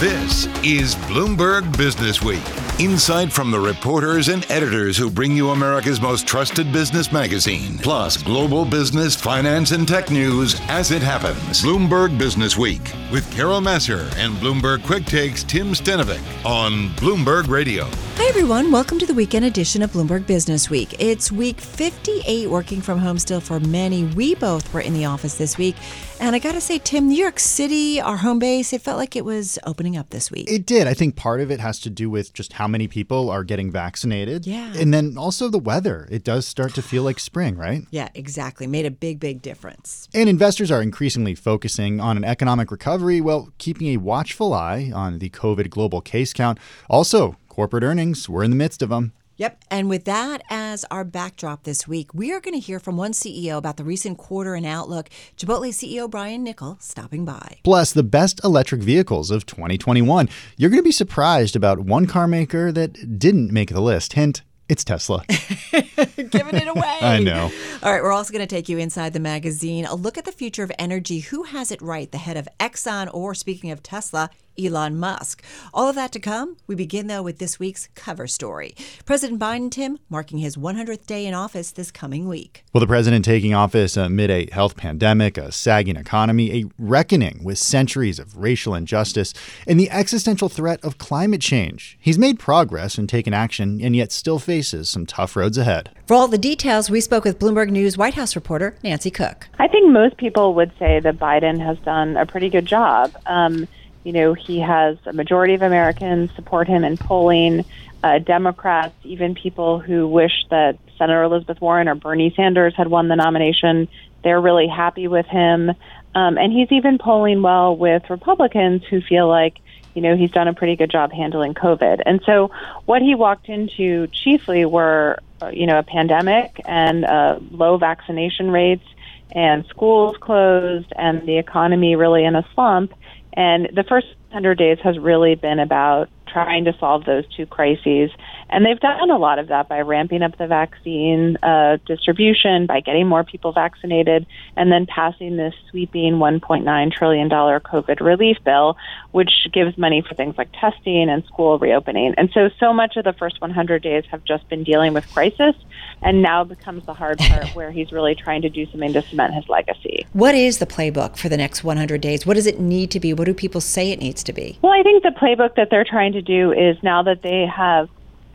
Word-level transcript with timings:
This 0.00 0.44
is 0.62 0.94
Bloomberg 0.94 1.74
Business 1.78 2.20
Week. 2.20 2.42
Insight 2.78 3.32
from 3.32 3.50
the 3.50 3.58
reporters 3.58 4.28
and 4.28 4.44
editors 4.50 4.94
who 4.98 5.08
bring 5.08 5.34
you 5.34 5.52
America's 5.52 6.02
most 6.02 6.26
trusted 6.26 6.70
business 6.70 7.10
magazine, 7.12 7.78
plus 7.78 8.18
global 8.18 8.66
business, 8.66 9.16
finance, 9.16 9.70
and 9.70 9.88
tech 9.88 10.10
news 10.10 10.60
as 10.68 10.90
it 10.90 11.00
happens. 11.00 11.62
Bloomberg 11.62 12.18
Business 12.18 12.58
Week 12.58 12.92
with 13.10 13.24
Carol 13.32 13.62
Massar 13.62 14.14
and 14.18 14.34
Bloomberg 14.34 14.84
Quick 14.84 15.06
Takes 15.06 15.42
Tim 15.42 15.68
Stenovec 15.68 16.20
on 16.44 16.90
Bloomberg 16.96 17.48
Radio. 17.48 17.88
Hi, 18.18 18.30
everyone. 18.30 18.72
Welcome 18.72 18.98
to 19.00 19.04
the 19.06 19.12
weekend 19.12 19.44
edition 19.44 19.82
of 19.82 19.92
Bloomberg 19.92 20.26
Business 20.26 20.70
Week. 20.70 20.96
It's 20.98 21.30
week 21.30 21.60
58 21.60 22.48
working 22.48 22.80
from 22.80 22.98
home 22.98 23.18
still 23.18 23.42
for 23.42 23.60
many. 23.60 24.04
We 24.04 24.34
both 24.34 24.72
were 24.72 24.80
in 24.80 24.94
the 24.94 25.04
office 25.04 25.34
this 25.34 25.58
week. 25.58 25.76
And 26.18 26.34
I 26.34 26.38
got 26.38 26.52
to 26.52 26.60
say, 26.62 26.78
Tim, 26.78 27.08
New 27.08 27.22
York 27.22 27.38
City, 27.38 28.00
our 28.00 28.16
home 28.16 28.38
base, 28.38 28.72
it 28.72 28.80
felt 28.80 28.96
like 28.96 29.16
it 29.16 29.24
was 29.26 29.58
opening 29.66 29.98
up 29.98 30.08
this 30.10 30.30
week. 30.30 30.50
It 30.50 30.64
did. 30.64 30.86
I 30.86 30.94
think 30.94 31.14
part 31.14 31.42
of 31.42 31.50
it 31.50 31.60
has 31.60 31.78
to 31.80 31.90
do 31.90 32.08
with 32.08 32.32
just 32.32 32.54
how 32.54 32.66
many 32.66 32.88
people 32.88 33.28
are 33.28 33.44
getting 33.44 33.70
vaccinated. 33.70 34.46
Yeah. 34.46 34.72
And 34.74 34.94
then 34.94 35.18
also 35.18 35.48
the 35.48 35.58
weather. 35.58 36.08
It 36.10 36.24
does 36.24 36.46
start 36.48 36.74
to 36.76 36.82
feel 36.82 37.02
like 37.02 37.20
spring, 37.20 37.56
right? 37.56 37.82
Yeah, 37.96 38.08
exactly. 38.14 38.66
Made 38.66 38.84
a 38.84 38.90
big, 38.90 39.20
big 39.20 39.40
difference. 39.40 40.08
And 40.12 40.28
investors 40.28 40.70
are 40.70 40.82
increasingly 40.82 41.34
focusing 41.34 41.98
on 41.98 42.16
an 42.16 42.24
economic 42.24 42.70
recovery 42.70 43.20
while 43.20 43.50
keeping 43.58 43.88
a 43.88 43.96
watchful 43.98 44.52
eye 44.52 44.90
on 44.94 45.18
the 45.18 45.30
COVID 45.30 45.70
global 45.70 46.00
case 46.00 46.34
count. 46.34 46.58
Also, 46.90 47.36
corporate 47.56 47.82
earnings, 47.82 48.28
we're 48.28 48.44
in 48.44 48.50
the 48.50 48.56
midst 48.56 48.82
of 48.82 48.90
them. 48.90 49.14
Yep. 49.38 49.64
And 49.70 49.88
with 49.88 50.04
that 50.04 50.42
as 50.50 50.84
our 50.90 51.04
backdrop 51.04 51.62
this 51.62 51.88
week, 51.88 52.12
we 52.12 52.30
are 52.30 52.40
going 52.40 52.52
to 52.52 52.60
hear 52.60 52.78
from 52.78 52.98
one 52.98 53.12
CEO 53.12 53.56
about 53.56 53.78
the 53.78 53.84
recent 53.84 54.18
quarter 54.18 54.54
and 54.54 54.66
outlook. 54.66 55.08
Chipotle 55.38 55.70
CEO 55.70 56.08
Brian 56.08 56.44
Niccol 56.44 56.80
stopping 56.82 57.24
by. 57.24 57.58
Plus, 57.64 57.94
the 57.94 58.02
best 58.02 58.44
electric 58.44 58.82
vehicles 58.82 59.30
of 59.30 59.46
2021. 59.46 60.28
You're 60.58 60.68
going 60.68 60.82
to 60.82 60.84
be 60.84 60.92
surprised 60.92 61.56
about 61.56 61.80
one 61.80 62.04
car 62.04 62.26
maker 62.26 62.70
that 62.72 63.18
didn't 63.18 63.50
make 63.50 63.70
the 63.70 63.80
list. 63.80 64.12
Hint, 64.12 64.42
it's 64.68 64.84
Tesla. 64.84 65.24
Giving 65.70 66.56
it 66.56 66.68
away. 66.68 66.98
I 67.00 67.20
know. 67.20 67.50
All 67.82 67.90
right, 67.90 68.02
we're 68.02 68.12
also 68.12 68.34
going 68.34 68.46
to 68.46 68.54
take 68.54 68.68
you 68.68 68.76
inside 68.76 69.14
the 69.14 69.20
magazine. 69.20 69.86
A 69.86 69.94
look 69.94 70.18
at 70.18 70.26
the 70.26 70.32
future 70.32 70.62
of 70.62 70.72
energy. 70.78 71.20
Who 71.20 71.44
has 71.44 71.70
it 71.70 71.80
right? 71.80 72.12
The 72.12 72.18
head 72.18 72.36
of 72.36 72.48
Exxon, 72.60 73.08
or 73.14 73.34
speaking 73.34 73.70
of 73.70 73.82
Tesla, 73.82 74.28
Elon 74.58 74.98
Musk. 74.98 75.42
All 75.74 75.88
of 75.88 75.94
that 75.96 76.12
to 76.12 76.20
come. 76.20 76.56
We 76.66 76.74
begin, 76.74 77.06
though, 77.06 77.22
with 77.22 77.38
this 77.38 77.58
week's 77.58 77.88
cover 77.94 78.26
story. 78.26 78.74
President 79.04 79.40
Biden, 79.40 79.70
Tim, 79.70 79.98
marking 80.08 80.38
his 80.38 80.56
100th 80.56 81.06
day 81.06 81.26
in 81.26 81.34
office 81.34 81.70
this 81.70 81.90
coming 81.90 82.28
week. 82.28 82.64
Well, 82.72 82.80
the 82.80 82.86
president 82.86 83.24
taking 83.24 83.54
office 83.54 83.96
amid 83.96 84.30
a 84.30 84.48
health 84.52 84.76
pandemic, 84.76 85.38
a 85.38 85.52
sagging 85.52 85.96
economy, 85.96 86.62
a 86.62 86.64
reckoning 86.78 87.42
with 87.42 87.58
centuries 87.58 88.18
of 88.18 88.36
racial 88.36 88.74
injustice, 88.74 89.32
and 89.66 89.78
the 89.78 89.90
existential 89.90 90.48
threat 90.48 90.84
of 90.84 90.98
climate 90.98 91.40
change. 91.40 91.98
He's 92.00 92.18
made 92.18 92.38
progress 92.38 92.98
and 92.98 93.08
taken 93.08 93.34
action, 93.34 93.80
and 93.82 93.94
yet 93.94 94.12
still 94.12 94.38
faces 94.38 94.88
some 94.88 95.06
tough 95.06 95.36
roads 95.36 95.58
ahead. 95.58 95.90
For 96.06 96.14
all 96.14 96.28
the 96.28 96.38
details, 96.38 96.90
we 96.90 97.00
spoke 97.00 97.24
with 97.24 97.38
Bloomberg 97.38 97.70
News 97.70 97.98
White 97.98 98.14
House 98.14 98.36
reporter 98.36 98.76
Nancy 98.82 99.10
Cook. 99.10 99.48
I 99.58 99.68
think 99.68 99.90
most 99.90 100.16
people 100.16 100.54
would 100.54 100.72
say 100.78 101.00
that 101.00 101.18
Biden 101.18 101.58
has 101.64 101.78
done 101.80 102.16
a 102.16 102.26
pretty 102.26 102.48
good 102.48 102.66
job. 102.66 103.12
Um, 103.26 103.66
you 104.06 104.12
know, 104.12 104.34
he 104.34 104.60
has 104.60 104.96
a 105.04 105.12
majority 105.12 105.54
of 105.54 105.62
Americans 105.62 106.30
support 106.36 106.68
him 106.68 106.84
in 106.84 106.96
polling. 106.96 107.64
Uh, 108.04 108.20
Democrats, 108.20 108.94
even 109.02 109.34
people 109.34 109.80
who 109.80 110.06
wish 110.06 110.44
that 110.48 110.78
Senator 110.96 111.24
Elizabeth 111.24 111.60
Warren 111.60 111.88
or 111.88 111.96
Bernie 111.96 112.32
Sanders 112.36 112.72
had 112.76 112.86
won 112.86 113.08
the 113.08 113.16
nomination, 113.16 113.88
they're 114.22 114.40
really 114.40 114.68
happy 114.68 115.08
with 115.08 115.26
him. 115.26 115.70
Um, 116.14 116.38
and 116.38 116.52
he's 116.52 116.70
even 116.70 116.98
polling 116.98 117.42
well 117.42 117.76
with 117.76 118.08
Republicans 118.08 118.84
who 118.88 119.00
feel 119.00 119.26
like, 119.26 119.58
you 119.94 120.02
know, 120.02 120.16
he's 120.16 120.30
done 120.30 120.46
a 120.46 120.54
pretty 120.54 120.76
good 120.76 120.90
job 120.90 121.10
handling 121.10 121.54
COVID. 121.54 122.00
And 122.06 122.20
so 122.24 122.52
what 122.84 123.02
he 123.02 123.16
walked 123.16 123.48
into 123.48 124.06
chiefly 124.06 124.64
were, 124.66 125.18
uh, 125.42 125.48
you 125.48 125.66
know, 125.66 125.80
a 125.80 125.82
pandemic 125.82 126.60
and 126.64 127.04
uh, 127.04 127.40
low 127.50 127.76
vaccination 127.76 128.52
rates 128.52 128.86
and 129.32 129.66
schools 129.66 130.16
closed 130.20 130.92
and 130.96 131.26
the 131.26 131.38
economy 131.38 131.96
really 131.96 132.24
in 132.24 132.36
a 132.36 132.46
slump. 132.54 132.94
And 133.36 133.68
the 133.74 133.84
first 133.88 134.06
100 134.30 134.56
days 134.56 134.78
has 134.82 134.98
really 134.98 135.34
been 135.34 135.58
about 135.58 136.08
trying 136.26 136.64
to 136.64 136.76
solve 136.78 137.04
those 137.04 137.24
two 137.34 137.46
crises. 137.46 138.10
And 138.48 138.64
they've 138.64 138.78
done 138.78 139.10
a 139.10 139.18
lot 139.18 139.38
of 139.38 139.48
that 139.48 139.68
by 139.68 139.80
ramping 139.80 140.22
up 140.22 140.38
the 140.38 140.46
vaccine 140.46 141.36
uh, 141.42 141.78
distribution, 141.86 142.66
by 142.66 142.80
getting 142.80 143.06
more 143.06 143.24
people 143.24 143.52
vaccinated, 143.52 144.26
and 144.56 144.70
then 144.70 144.86
passing 144.86 145.36
this 145.36 145.54
sweeping 145.70 146.14
$1.9 146.14 146.92
trillion 146.92 147.28
COVID 147.28 148.00
relief 148.00 148.38
bill, 148.44 148.76
which 149.10 149.48
gives 149.52 149.76
money 149.76 150.02
for 150.06 150.14
things 150.14 150.36
like 150.38 150.48
testing 150.52 151.08
and 151.08 151.24
school 151.24 151.58
reopening. 151.58 152.14
And 152.16 152.30
so, 152.32 152.50
so 152.60 152.72
much 152.72 152.96
of 152.96 153.04
the 153.04 153.12
first 153.12 153.40
100 153.40 153.82
days 153.82 154.04
have 154.10 154.24
just 154.24 154.48
been 154.48 154.62
dealing 154.62 154.92
with 154.92 155.10
crisis, 155.12 155.56
and 156.02 156.22
now 156.22 156.44
becomes 156.44 156.84
the 156.86 156.94
hard 156.94 157.18
part 157.18 157.48
where 157.54 157.70
he's 157.70 157.90
really 157.90 158.14
trying 158.14 158.42
to 158.42 158.48
do 158.48 158.66
something 158.66 158.92
to 158.92 159.02
cement 159.02 159.34
his 159.34 159.48
legacy. 159.48 160.06
What 160.12 160.34
is 160.34 160.58
the 160.58 160.66
playbook 160.66 161.16
for 161.16 161.28
the 161.28 161.36
next 161.36 161.64
100 161.64 162.00
days? 162.00 162.26
What 162.26 162.34
does 162.34 162.46
it 162.46 162.60
need 162.60 162.90
to 162.92 163.00
be? 163.00 163.12
What 163.12 163.24
do 163.24 163.34
people 163.34 163.60
say 163.60 163.90
it 163.90 163.98
needs 163.98 164.22
to 164.24 164.32
be? 164.32 164.58
Well, 164.62 164.72
I 164.72 164.82
think 164.82 165.02
the 165.02 165.10
playbook 165.10 165.56
that 165.56 165.70
they're 165.70 165.84
trying 165.84 166.12
to 166.16 166.22
do 166.22 166.52
is 166.52 166.82
now 166.82 167.02
that 167.04 167.22
they 167.22 167.46
have 167.46 167.88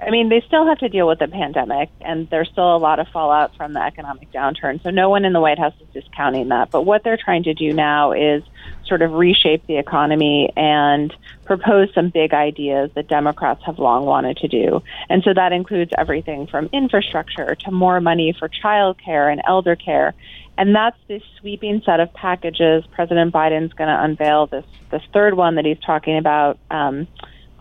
I 0.03 0.09
mean, 0.09 0.29
they 0.29 0.41
still 0.41 0.65
have 0.65 0.79
to 0.79 0.89
deal 0.89 1.07
with 1.07 1.19
the 1.19 1.27
pandemic, 1.27 1.89
and 2.01 2.27
there's 2.29 2.49
still 2.49 2.75
a 2.75 2.77
lot 2.77 2.99
of 2.99 3.07
fallout 3.09 3.55
from 3.55 3.73
the 3.73 3.81
economic 3.81 4.31
downturn. 4.31 4.81
So 4.81 4.89
no 4.89 5.09
one 5.09 5.25
in 5.25 5.33
the 5.33 5.39
White 5.39 5.59
House 5.59 5.75
is 5.79 5.87
discounting 5.93 6.47
that. 6.47 6.71
But 6.71 6.83
what 6.83 7.03
they're 7.03 7.19
trying 7.23 7.43
to 7.43 7.53
do 7.53 7.71
now 7.71 8.11
is 8.13 8.41
sort 8.87 9.03
of 9.03 9.13
reshape 9.13 9.67
the 9.67 9.77
economy 9.77 10.51
and 10.57 11.13
propose 11.45 11.93
some 11.93 12.09
big 12.09 12.33
ideas 12.33 12.89
that 12.95 13.09
Democrats 13.09 13.63
have 13.65 13.77
long 13.77 14.05
wanted 14.05 14.37
to 14.37 14.47
do. 14.47 14.81
And 15.07 15.21
so 15.23 15.35
that 15.35 15.53
includes 15.53 15.91
everything 15.95 16.47
from 16.47 16.67
infrastructure 16.73 17.53
to 17.53 17.71
more 17.71 18.01
money 18.01 18.33
for 18.33 18.47
child 18.47 18.97
care 18.97 19.29
and 19.29 19.39
elder 19.45 19.75
care. 19.75 20.15
And 20.57 20.75
that's 20.75 20.97
this 21.07 21.21
sweeping 21.39 21.83
set 21.85 21.99
of 21.99 22.11
packages. 22.13 22.83
President 22.91 23.31
Biden's 23.31 23.73
going 23.73 23.87
to 23.87 24.03
unveil 24.03 24.47
this 24.47 24.65
this 24.89 25.03
third 25.13 25.35
one 25.35 25.55
that 25.55 25.65
he's 25.65 25.79
talking 25.79 26.17
about. 26.17 26.57
Um, 26.71 27.07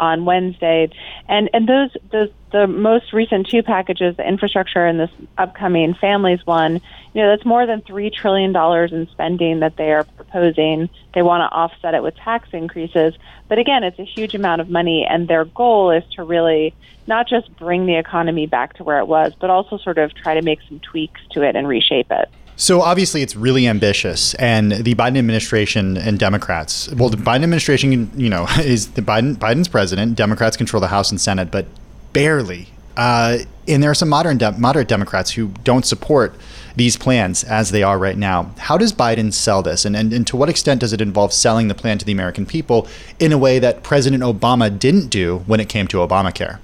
on 0.01 0.25
Wednesday, 0.25 0.91
and 1.29 1.51
and 1.53 1.69
those 1.69 1.91
those 2.11 2.31
the 2.51 2.67
most 2.67 3.13
recent 3.13 3.49
two 3.49 3.63
packages, 3.63 4.17
the 4.17 4.27
infrastructure 4.27 4.85
and 4.85 4.99
this 4.99 5.11
upcoming 5.39 5.95
families 5.95 6.45
one, 6.45 6.81
you 7.15 7.23
know, 7.23 7.29
that's 7.29 7.45
more 7.45 7.65
than 7.67 7.81
three 7.83 8.11
trillion 8.11 8.53
dollars 8.53 8.93
in 8.93 9.07
spending 9.09 9.61
that 9.61 9.77
they 9.77 9.93
are 9.93 10.03
proposing. 10.03 10.89
They 11.15 11.23
want 11.23 11.43
to 11.43 11.55
offset 11.55 11.95
it 11.95 12.03
with 12.03 12.17
tax 12.17 12.49
increases, 12.53 13.15
but 13.49 13.59
again, 13.59 13.85
it's 13.85 13.99
a 13.99 14.05
huge 14.05 14.35
amount 14.35 14.63
of 14.63 14.71
money, 14.71 15.07
and 15.09 15.29
their 15.29 15.45
goal 15.45 15.91
is 15.91 16.03
to 16.17 16.25
really 16.25 16.75
not 17.07 17.29
just 17.29 17.55
bring 17.57 17.87
the 17.87 17.97
economy 17.97 18.47
back 18.47 18.75
to 18.75 18.85
where 18.85 18.99
it 18.99 19.07
was, 19.07 19.33
but 19.39 19.51
also 19.51 19.77
sort 19.79 19.99
of 19.99 20.15
try 20.15 20.35
to 20.35 20.43
make 20.43 20.61
some 20.69 20.81
tweaks 20.81 21.21
to 21.33 21.43
it 21.43 21.57
and 21.57 21.69
reshape 21.69 22.11
it. 22.11 22.29
So 22.61 22.83
obviously, 22.83 23.23
it's 23.23 23.35
really 23.35 23.67
ambitious, 23.67 24.35
and 24.35 24.73
the 24.73 24.95
Biden 24.95 25.17
administration 25.17 25.97
and 25.97 26.19
Democrats. 26.19 26.91
Well, 26.93 27.09
the 27.09 27.17
Biden 27.17 27.43
administration, 27.43 28.11
you 28.15 28.29
know, 28.29 28.47
is 28.59 28.89
the 28.89 29.01
Biden 29.01 29.37
Biden's 29.37 29.67
president. 29.67 30.15
Democrats 30.15 30.59
control 30.59 30.79
the 30.79 30.89
House 30.89 31.11
and 31.11 31.19
Senate, 31.19 31.51
but 31.51 31.65
barely. 32.13 32.69
Uh, 32.99 33.39
and 33.67 33.83
there 33.83 33.91
are 33.91 33.95
some 33.95 34.11
modern 34.11 34.37
de- 34.37 34.53
moderate 34.59 34.89
Democrats 34.89 35.31
who 35.31 35.49
don't 35.65 35.87
support 35.87 36.35
these 36.77 36.99
plans 36.99 37.45
as 37.45 37.71
they 37.71 37.83
are 37.83 37.99
right 37.99 38.19
now. 38.19 38.53
How 38.59 38.77
does 38.77 38.93
Biden 38.93 39.33
sell 39.33 39.63
this, 39.63 39.87
and, 39.87 39.97
and 39.97 40.13
and 40.13 40.27
to 40.27 40.37
what 40.37 40.51
extent 40.51 40.83
does 40.83 40.93
it 40.93 41.01
involve 41.01 41.33
selling 41.33 41.69
the 41.69 41.75
plan 41.75 41.97
to 41.97 42.05
the 42.05 42.13
American 42.13 42.45
people 42.45 42.87
in 43.19 43.33
a 43.33 43.39
way 43.39 43.59
that 43.59 43.83
President 43.83 44.23
Obama 44.23 44.69
didn't 44.79 45.09
do 45.09 45.39
when 45.47 45.61
it 45.61 45.71
came 45.71 45.87
to 45.89 45.97
Obamacare? 45.97 46.59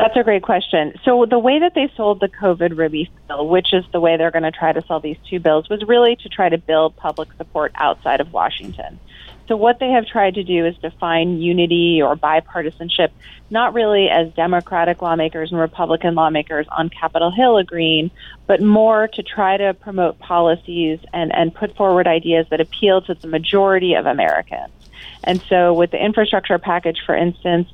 That's 0.00 0.16
a 0.16 0.22
great 0.22 0.44
question. 0.44 0.94
So 1.04 1.26
the 1.26 1.40
way 1.40 1.58
that 1.58 1.74
they 1.74 1.90
sold 1.96 2.20
the 2.20 2.28
COVID 2.28 2.78
relief 2.78 3.08
bill, 3.26 3.48
which 3.48 3.74
is 3.74 3.84
the 3.92 3.98
way 3.98 4.16
they're 4.16 4.30
going 4.30 4.44
to 4.44 4.52
try 4.52 4.72
to 4.72 4.80
sell 4.86 5.00
these 5.00 5.16
two 5.28 5.40
bills, 5.40 5.68
was 5.68 5.82
really 5.88 6.14
to 6.22 6.28
try 6.28 6.48
to 6.48 6.56
build 6.56 6.94
public 6.94 7.32
support 7.32 7.72
outside 7.74 8.20
of 8.20 8.32
Washington. 8.32 9.00
So 9.48 9.56
what 9.56 9.80
they 9.80 9.90
have 9.90 10.06
tried 10.06 10.34
to 10.34 10.44
do 10.44 10.64
is 10.64 10.76
define 10.76 11.40
unity 11.40 12.00
or 12.00 12.14
bipartisanship, 12.14 13.08
not 13.50 13.74
really 13.74 14.08
as 14.08 14.32
Democratic 14.34 15.02
lawmakers 15.02 15.50
and 15.50 15.60
Republican 15.60 16.14
lawmakers 16.14 16.68
on 16.70 16.90
Capitol 16.90 17.32
Hill 17.32 17.56
agreeing, 17.56 18.12
but 18.46 18.62
more 18.62 19.08
to 19.08 19.22
try 19.24 19.56
to 19.56 19.74
promote 19.74 20.20
policies 20.20 21.00
and, 21.12 21.34
and 21.34 21.52
put 21.52 21.74
forward 21.74 22.06
ideas 22.06 22.46
that 22.50 22.60
appeal 22.60 23.00
to 23.02 23.14
the 23.14 23.26
majority 23.26 23.94
of 23.94 24.06
Americans. 24.06 24.70
And 25.24 25.42
so 25.48 25.74
with 25.74 25.90
the 25.90 26.02
infrastructure 26.02 26.58
package, 26.58 27.00
for 27.04 27.16
instance, 27.16 27.68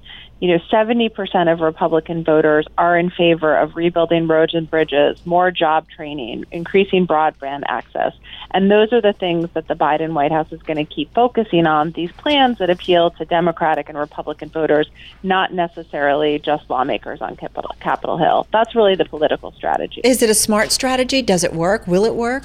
you 0.45 0.51
know, 0.51 0.63
70% 0.71 1.51
of 1.51 1.61
Republican 1.61 2.23
voters 2.23 2.67
are 2.77 2.99
in 2.99 3.09
favor 3.09 3.57
of 3.57 3.77
rebuilding 3.77 4.27
roads 4.27 4.53
and 4.53 4.71
bridges, 4.71 5.19
more 5.25 5.51
job 5.51 5.89
training, 5.89 6.45
increasing 6.53 7.07
broadband 7.07 7.63
access. 7.67 8.13
And 8.51 8.71
those 8.71 8.93
are 8.93 9.01
the 9.01 9.15
things 9.15 9.49
that 9.55 9.69
the 9.69 9.75
Biden 9.75 10.13
White 10.13 10.33
House 10.33 10.53
is 10.53 10.61
going 10.61 10.77
to 10.77 10.85
keep 10.85 11.15
focusing 11.15 11.67
on, 11.67 11.93
these 11.93 12.13
plans 12.13 12.59
that 12.59 12.69
appeal 12.69 13.13
to 13.13 13.25
Democratic 13.25 13.89
and 13.89 13.97
Republican 13.97 14.51
voters, 14.51 14.87
not 15.23 15.55
necessarily 15.55 16.39
just 16.41 16.69
lawmakers 16.69 17.23
on 17.23 17.37
Capitol, 17.37 17.75
Capitol 17.81 18.19
Hill. 18.19 18.47
That's 18.53 18.75
really 18.75 18.97
the 18.97 19.07
political 19.07 19.51
strategy. 19.53 20.03
Is 20.05 20.21
it 20.21 20.29
a 20.29 20.35
smart 20.35 20.73
strategy? 20.73 21.23
Does 21.23 21.43
it 21.43 21.55
work? 21.55 21.87
Will 21.87 22.05
it 22.05 22.15
work? 22.15 22.43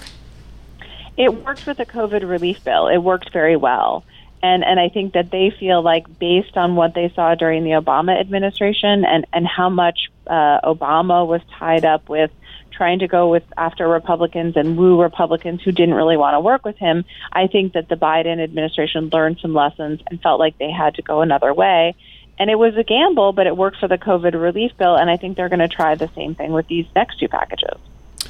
It 1.17 1.43
worked 1.43 1.67
with 1.67 1.75
the 1.75 1.85
COVID 1.85 2.21
relief 2.21 2.63
bill. 2.63 2.87
It 2.87 2.99
worked 2.99 3.33
very 3.33 3.57
well. 3.57 4.05
And, 4.41 4.63
and 4.63 4.79
I 4.79 4.89
think 4.89 5.13
that 5.13 5.31
they 5.31 5.51
feel 5.59 5.81
like, 5.81 6.19
based 6.19 6.55
on 6.55 6.75
what 6.75 6.93
they 6.93 7.11
saw 7.13 7.35
during 7.35 7.63
the 7.63 7.71
Obama 7.71 8.19
administration 8.19 9.03
and, 9.05 9.27
and 9.33 9.45
how 9.45 9.69
much 9.69 10.09
uh, 10.27 10.61
Obama 10.63 11.27
was 11.27 11.41
tied 11.57 11.83
up 11.83 12.07
with 12.07 12.31
trying 12.79 12.99
to 12.99 13.07
go 13.09 13.29
with 13.29 13.43
after 13.57 13.85
Republicans 13.89 14.55
and 14.55 14.77
woo 14.77 15.01
Republicans 15.01 15.61
who 15.61 15.71
didn't 15.73 15.95
really 15.95 16.15
want 16.15 16.33
to 16.35 16.39
work 16.39 16.63
with 16.63 16.77
him, 16.77 17.03
I 17.33 17.47
think 17.47 17.73
that 17.73 17.89
the 17.89 17.95
Biden 17.95 18.41
administration 18.41 19.09
learned 19.11 19.39
some 19.41 19.53
lessons 19.53 19.99
and 20.07 20.21
felt 20.21 20.39
like 20.39 20.57
they 20.57 20.71
had 20.71 20.95
to 20.95 21.01
go 21.01 21.21
another 21.21 21.53
way. 21.53 21.93
And 22.39 22.49
it 22.49 22.55
was 22.55 22.77
a 22.77 22.83
gamble, 22.83 23.33
but 23.33 23.47
it 23.47 23.57
worked 23.57 23.77
for 23.79 23.89
the 23.89 23.97
COVID 23.97 24.33
relief 24.41 24.71
bill, 24.77 24.95
and 24.95 25.09
I 25.09 25.17
think 25.17 25.35
they're 25.35 25.49
going 25.49 25.59
to 25.59 25.67
try 25.67 25.95
the 25.95 26.09
same 26.15 26.35
thing 26.35 26.53
with 26.53 26.67
these 26.67 26.85
next 26.95 27.19
two 27.19 27.27
packages. 27.27 27.77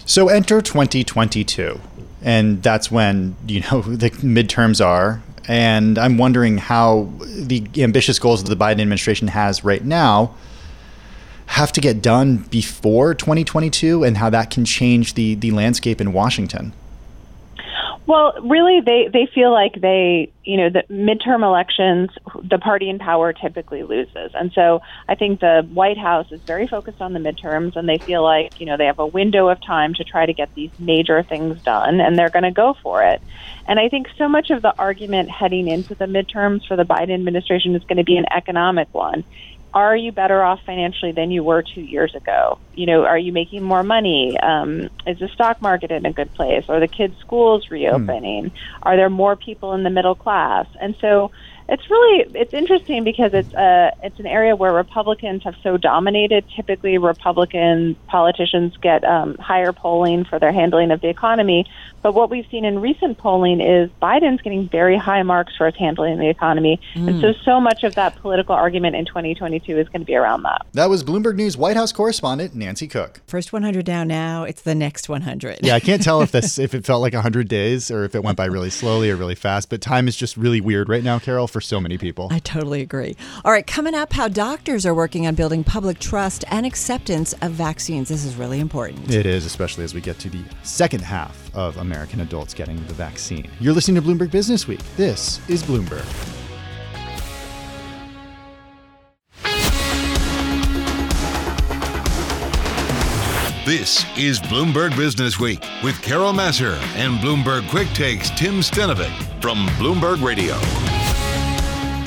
So 0.06 0.30
enter 0.30 0.62
2022, 0.62 1.80
and 2.24 2.64
that's 2.64 2.90
when 2.90 3.36
you 3.46 3.62
know 3.62 3.82
the 4.04 4.10
midterms 4.10 4.84
are. 4.84 5.22
And 5.50 5.98
I'm 5.98 6.20
wondering 6.20 6.60
how 6.60 7.10
the 7.22 7.66
ambitious 7.80 8.20
goals 8.20 8.44
that 8.44 8.50
the 8.50 8.64
Biden 8.64 8.74
administration 8.74 9.30
has 9.30 9.64
right 9.64 9.84
now 9.84 10.36
have 11.48 11.72
to 11.72 11.82
get 11.82 12.04
done 12.04 12.38
before 12.52 13.16
2022 13.16 14.04
and 14.04 14.18
how 14.18 14.30
that 14.30 14.52
can 14.52 14.64
change 14.64 15.16
the, 15.16 15.34
the 15.34 15.50
landscape 15.50 16.00
in 16.00 16.14
Washington? 16.14 16.72
Well, 18.10 18.34
really, 18.42 18.80
they, 18.84 19.08
they 19.14 19.30
feel 19.36 19.52
like 19.52 19.74
they, 19.80 20.34
you 20.44 20.58
know, 20.58 20.70
the 20.72 20.82
midterm 20.92 21.44
elections, 21.44 22.10
the 22.44 22.58
party 22.58 22.90
in 22.90 22.98
power 22.98 23.34
typically 23.34 23.84
loses. 23.84 24.32
And 24.34 24.52
so 24.56 24.80
I 25.08 25.14
think 25.14 25.42
the 25.42 25.62
White 25.72 26.00
House 26.00 26.26
is 26.32 26.42
very 26.48 26.68
focused 26.68 27.02
on 27.02 27.14
the 27.14 27.20
midterms, 27.20 27.74
and 27.76 27.88
they 27.88 28.02
feel 28.04 28.24
like, 28.24 28.54
you 28.58 28.66
know, 28.66 28.78
they 28.78 28.88
have 28.88 28.98
a 28.98 29.06
window 29.06 29.48
of 29.48 29.60
time 29.64 29.94
to 29.94 30.04
try 30.04 30.26
to 30.26 30.34
get 30.34 30.50
these 30.56 30.72
major 30.80 31.24
things 31.30 31.58
done, 31.64 32.00
and 32.00 32.18
they're 32.18 32.32
going 32.32 32.42
to 32.42 32.52
go 32.52 32.74
for 32.82 33.04
it. 33.04 33.22
And 33.68 33.80
I 33.80 33.90
think 33.90 34.08
so 34.18 34.28
much 34.28 34.48
of 34.50 34.64
the 34.64 34.74
argument 34.80 35.30
heading 35.30 35.68
into 35.68 35.94
the 35.94 36.06
midterms 36.06 36.62
for 36.68 36.76
the 36.76 36.86
Biden 36.86 37.14
administration 37.14 37.76
is 37.76 37.84
going 37.88 37.98
to 37.98 38.04
be 38.04 38.18
an 38.18 38.26
economic 38.36 38.88
one 38.92 39.24
are 39.74 39.96
you 39.96 40.12
better 40.12 40.42
off 40.42 40.60
financially 40.66 41.12
than 41.12 41.30
you 41.32 41.44
were 41.44 41.64
two 41.64 41.82
years 41.82 42.16
ago? 42.16 42.60
You 42.74 42.88
know, 42.88 43.06
are 43.06 43.18
you 43.18 43.32
making 43.32 43.64
more 43.64 43.84
money? 43.84 44.38
Um, 44.40 44.90
is 45.06 45.20
the 45.20 45.30
stock 45.34 45.62
market 45.62 45.92
in 45.92 46.06
a 46.06 46.14
good 46.14 46.34
place? 46.34 46.66
Are 46.70 46.80
the 46.80 46.88
kids' 46.88 47.18
schools 47.20 47.68
reopening? 47.70 48.46
Mm. 48.46 48.52
Are 48.84 48.96
there 48.96 49.10
more 49.10 49.36
people 49.36 49.74
in 49.74 49.84
the 49.84 49.90
middle 49.90 50.16
class? 50.16 50.66
And 50.82 50.96
so 51.00 51.32
it's 51.70 51.90
really 51.90 52.26
it's 52.34 52.54
interesting 52.54 53.04
because 53.04 53.34
it's 53.34 53.54
a 53.54 53.94
it's 54.02 54.20
an 54.20 54.26
area 54.26 54.56
where 54.56 54.74
Republicans 54.74 55.44
have 55.44 55.56
so 55.62 55.78
dominated. 55.78 56.44
Typically, 56.56 56.98
Republican 56.98 57.96
politicians 58.08 58.76
get 58.78 59.04
um, 59.04 59.36
higher 59.38 59.72
polling 59.72 60.26
for 60.26 60.40
their 60.40 60.52
handling 60.52 60.90
of 60.92 61.02
the 61.02 61.10
economy. 61.10 61.66
But 62.02 62.14
what 62.14 62.30
we've 62.30 62.46
seen 62.50 62.66
in 62.66 62.80
recent 62.80 63.18
polling 63.18 63.62
is 63.62 63.90
Biden's 64.02 64.42
getting 64.42 64.68
very 64.70 64.98
high 64.98 65.22
marks 65.24 65.56
for 65.56 65.66
his 65.68 65.76
handling 65.76 66.14
of 66.14 66.20
the 66.20 66.30
economy, 66.30 66.80
mm. 66.96 67.08
and 67.08 67.22
so 67.22 67.34
so 67.44 67.62
much 67.62 67.84
of 67.84 67.96
that 67.96 68.16
political 68.16 68.56
argument 68.56 68.96
in 68.96 69.06
2022 69.06 69.78
is 69.78 69.88
going 69.90 70.02
to 70.02 70.06
be 70.06 70.16
around 70.16 70.44
that. 70.44 70.66
That 70.74 70.90
was 70.90 71.04
Bloomberg 71.04 71.36
News 71.36 71.56
White 71.56 71.76
House 71.76 71.92
correspondent 71.92 72.56
Nancy 72.56 72.88
Cook. 72.88 73.22
First 73.28 73.54
100 73.54 73.86
down 73.86 74.08
now. 74.08 74.44
It's 74.44 74.62
the 74.62 74.76
next 74.76 75.08
100. 75.08 75.60
yeah, 75.62 75.76
I 75.76 75.80
can't 75.80 76.02
tell 76.02 76.22
if 76.22 76.32
this 76.40 76.58
if 76.58 76.74
it 76.74 76.86
felt 76.86 77.02
like 77.02 77.14
100 77.14 77.48
days 77.48 77.92
or 77.92 78.06
if 78.06 78.16
it 78.16 78.24
went 78.24 78.38
by 78.38 78.46
really 78.46 78.72
slowly 78.72 79.12
or 79.12 79.16
really 79.16 79.36
fast. 79.36 79.70
But 79.70 79.82
time 79.82 80.08
is 80.08 80.16
just 80.16 80.36
really 80.36 80.62
weird 80.62 80.90
right 80.90 81.04
now, 81.04 81.20
Carol. 81.20 81.48
For 81.48 81.59
for 81.60 81.66
so 81.66 81.82
many 81.82 81.98
people. 81.98 82.30
I 82.32 82.40
totally 82.40 82.82
agree. 82.82 83.18
All 83.44 83.52
right, 83.52 83.68
coming 83.68 83.94
up, 83.94 84.14
how 84.14 84.30
doctors 84.30 84.86
are 84.86 84.96
working 84.96 85.28
on 85.28 85.36
building 85.36 85.64
public 85.64 86.00
trust 86.00 86.46
and 86.50 86.66
acceptance 86.66 87.34
of 87.42 87.52
vaccines. 87.52 88.08
This 88.08 88.24
is 88.24 88.36
really 88.36 88.62
important. 88.62 89.14
It 89.14 89.26
is, 89.26 89.46
especially 89.46 89.84
as 89.84 89.94
we 89.94 90.00
get 90.00 90.18
to 90.20 90.30
the 90.30 90.42
second 90.64 91.02
half 91.02 91.54
of 91.54 91.76
American 91.78 92.22
adults 92.22 92.54
getting 92.54 92.78
the 92.88 92.94
vaccine. 92.94 93.50
You're 93.60 93.74
listening 93.74 94.02
to 94.02 94.08
Bloomberg 94.08 94.32
Business 94.32 94.68
Week. 94.68 94.80
This 94.96 95.42
is 95.50 95.62
Bloomberg. 95.64 96.06
This 103.66 104.06
is 104.18 104.40
Bloomberg 104.40 104.96
Business 104.96 105.40
Week 105.40 105.64
with 105.84 106.02
Carol 106.02 106.32
Massar 106.32 106.76
and 106.96 107.20
Bloomberg 107.20 107.70
Quick 107.70 107.90
Takes 107.90 108.30
Tim 108.32 108.62
Stenovec 108.62 109.42
from 109.42 109.68
Bloomberg 109.78 110.24
Radio. 110.24 110.56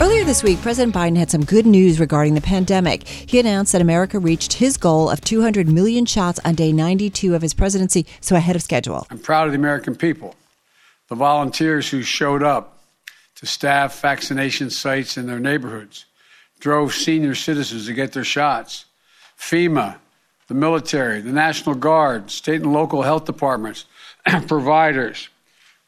Earlier 0.02 0.24
this 0.24 0.42
week, 0.42 0.60
President 0.60 0.92
Biden 0.92 1.16
had 1.16 1.30
some 1.30 1.44
good 1.44 1.64
news 1.64 2.00
regarding 2.00 2.34
the 2.34 2.40
pandemic. 2.40 3.06
He 3.06 3.38
announced 3.38 3.70
that 3.70 3.80
America 3.80 4.18
reached 4.18 4.54
his 4.54 4.76
goal 4.76 5.08
of 5.08 5.20
200 5.20 5.68
million 5.68 6.06
shots 6.06 6.40
on 6.44 6.56
day 6.56 6.72
92 6.72 7.36
of 7.36 7.40
his 7.40 7.54
presidency, 7.54 8.04
so 8.20 8.34
ahead 8.34 8.56
of 8.56 8.62
schedule. 8.62 9.06
I'm 9.12 9.20
proud 9.20 9.46
of 9.46 9.52
the 9.52 9.58
American 9.58 9.94
people, 9.94 10.34
the 11.06 11.14
volunteers 11.14 11.88
who 11.88 12.02
showed 12.02 12.42
up 12.42 12.82
to 13.36 13.46
staff 13.46 14.00
vaccination 14.00 14.70
sites 14.70 15.16
in 15.16 15.28
their 15.28 15.38
neighborhoods, 15.38 16.06
drove 16.58 16.92
senior 16.92 17.36
citizens 17.36 17.86
to 17.86 17.94
get 17.94 18.10
their 18.10 18.24
shots, 18.24 18.86
FEMA, 19.38 19.98
the 20.48 20.54
military, 20.54 21.20
the 21.20 21.30
National 21.30 21.76
Guard, 21.76 22.28
state 22.28 22.62
and 22.62 22.72
local 22.72 23.02
health 23.02 23.24
departments, 23.24 23.84
providers, 24.48 25.28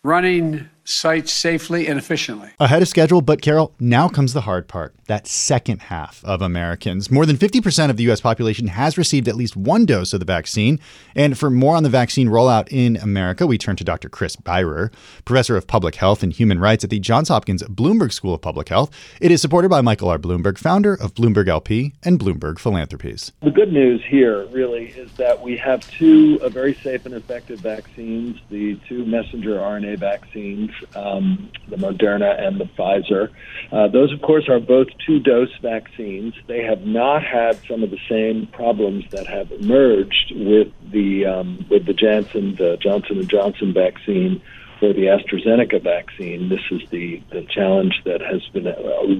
running 0.04 0.70
sites 0.84 1.32
safely 1.32 1.86
and 1.86 1.98
efficiently. 1.98 2.50
Ahead 2.60 2.82
of 2.82 2.88
schedule, 2.88 3.22
but 3.22 3.42
Carol, 3.42 3.74
now 3.80 4.08
comes 4.08 4.32
the 4.32 4.42
hard 4.42 4.68
part 4.68 4.94
that 5.06 5.26
second 5.26 5.82
half 5.82 6.24
of 6.24 6.40
Americans. 6.40 7.10
More 7.10 7.26
than 7.26 7.36
50% 7.36 7.90
of 7.90 7.96
the 7.96 8.04
U.S. 8.04 8.20
population 8.20 8.68
has 8.68 8.96
received 8.96 9.28
at 9.28 9.36
least 9.36 9.56
one 9.56 9.84
dose 9.86 10.12
of 10.12 10.20
the 10.20 10.26
vaccine. 10.26 10.80
And 11.14 11.38
for 11.38 11.50
more 11.50 11.76
on 11.76 11.82
the 11.82 11.88
vaccine 11.88 12.28
rollout 12.28 12.68
in 12.70 12.96
America, 12.96 13.46
we 13.46 13.58
turn 13.58 13.76
to 13.76 13.84
Dr. 13.84 14.08
Chris 14.08 14.36
Beyrer, 14.36 14.92
professor 15.24 15.56
of 15.56 15.66
public 15.66 15.96
health 15.96 16.22
and 16.22 16.32
human 16.32 16.58
rights 16.58 16.84
at 16.84 16.90
the 16.90 17.00
Johns 17.00 17.28
Hopkins 17.28 17.62
Bloomberg 17.64 18.12
School 18.12 18.34
of 18.34 18.40
Public 18.40 18.68
Health. 18.68 18.90
It 19.20 19.30
is 19.30 19.40
supported 19.40 19.68
by 19.68 19.80
Michael 19.80 20.08
R. 20.08 20.18
Bloomberg, 20.18 20.58
founder 20.58 20.94
of 20.94 21.14
Bloomberg 21.14 21.48
LP 21.48 21.94
and 22.02 22.18
Bloomberg 22.18 22.58
Philanthropies. 22.58 23.32
The 23.42 23.50
good 23.50 23.72
news 23.72 24.02
here 24.08 24.46
really 24.46 24.86
is 24.88 25.12
that 25.16 25.42
we 25.42 25.56
have 25.58 25.88
two 25.90 26.38
uh, 26.42 26.48
very 26.48 26.74
safe 26.74 27.04
and 27.06 27.14
effective 27.14 27.60
vaccines, 27.60 28.40
the 28.50 28.78
two 28.88 29.04
messenger 29.04 29.56
RNA 29.56 29.98
vaccines 29.98 30.70
um, 30.94 31.50
the 31.68 31.76
Moderna 31.76 32.40
and 32.40 32.60
the 32.60 32.64
Pfizer. 32.64 33.30
Uh, 33.72 33.88
those, 33.88 34.12
of 34.12 34.20
course, 34.22 34.48
are 34.48 34.60
both 34.60 34.88
two-dose 35.06 35.54
vaccines. 35.62 36.34
They 36.46 36.62
have 36.62 36.82
not 36.82 37.24
had 37.24 37.60
some 37.66 37.82
of 37.82 37.90
the 37.90 38.00
same 38.08 38.46
problems 38.48 39.04
that 39.10 39.26
have 39.26 39.50
emerged 39.52 40.32
with 40.34 40.68
the 40.90 41.26
um, 41.26 41.66
with 41.70 41.86
the 41.86 41.94
Janssen, 41.94 42.56
the 42.56 42.76
Johnson 42.80 43.18
and 43.18 43.28
Johnson 43.28 43.72
vaccine 43.72 44.42
or 44.82 44.92
the 44.92 45.06
AstraZeneca 45.06 45.82
vaccine. 45.82 46.48
This 46.48 46.60
is 46.70 46.88
the 46.90 47.22
the 47.30 47.42
challenge 47.42 48.02
that 48.04 48.20
has 48.20 48.42
been 48.52 48.66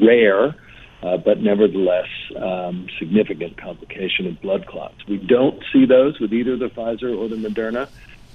rare. 0.04 0.54
Uh, 1.02 1.18
but 1.18 1.38
nevertheless, 1.38 2.08
um, 2.36 2.86
significant 2.98 3.58
complication 3.58 4.26
of 4.26 4.40
blood 4.40 4.66
clots. 4.66 4.94
We 5.06 5.18
don't 5.18 5.62
see 5.70 5.84
those 5.84 6.18
with 6.18 6.32
either 6.32 6.56
the 6.56 6.70
Pfizer 6.70 7.14
or 7.14 7.28
the 7.28 7.36
Moderna. 7.36 7.90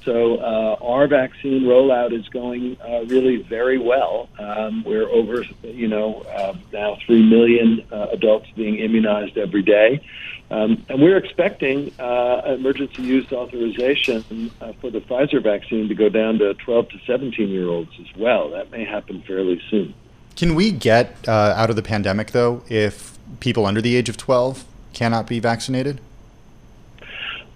So 0.09 0.37
uh, 0.37 0.75
our 0.81 1.05
vaccine 1.05 1.65
rollout 1.65 2.13
is 2.13 2.27
going 2.29 2.77
uh, 2.81 3.05
really 3.05 3.43
very 3.43 3.77
well. 3.77 4.27
Um, 4.39 4.83
we're 4.83 5.07
over, 5.07 5.45
you 5.61 5.87
know, 5.87 6.21
uh, 6.35 6.55
now 6.73 6.97
three 7.05 7.21
million 7.21 7.85
uh, 7.91 8.07
adults 8.11 8.47
being 8.55 8.79
immunized 8.79 9.37
every 9.37 9.61
day, 9.61 10.01
um, 10.49 10.83
and 10.89 10.99
we're 10.99 11.17
expecting 11.17 11.93
uh, 11.99 12.41
emergency 12.47 13.03
use 13.03 13.31
authorization 13.31 14.49
uh, 14.61 14.73
for 14.81 14.89
the 14.89 14.99
Pfizer 14.99 15.43
vaccine 15.43 15.87
to 15.89 15.93
go 15.93 16.09
down 16.09 16.39
to 16.39 16.55
12 16.55 16.89
to 16.89 16.99
17 17.05 17.47
year 17.47 17.67
olds 17.67 17.91
as 17.99 18.07
well. 18.17 18.49
That 18.49 18.71
may 18.71 18.85
happen 18.85 19.21
fairly 19.21 19.61
soon. 19.69 19.93
Can 20.35 20.55
we 20.55 20.71
get 20.71 21.27
out 21.27 21.69
of 21.69 21.75
the 21.75 21.83
pandemic 21.83 22.31
though 22.31 22.63
if 22.67 23.15
people 23.41 23.67
under 23.67 23.79
the 23.79 23.95
age 23.95 24.09
of 24.09 24.17
12 24.17 24.65
cannot 24.91 25.27
be 25.27 25.39
vaccinated? 25.39 26.01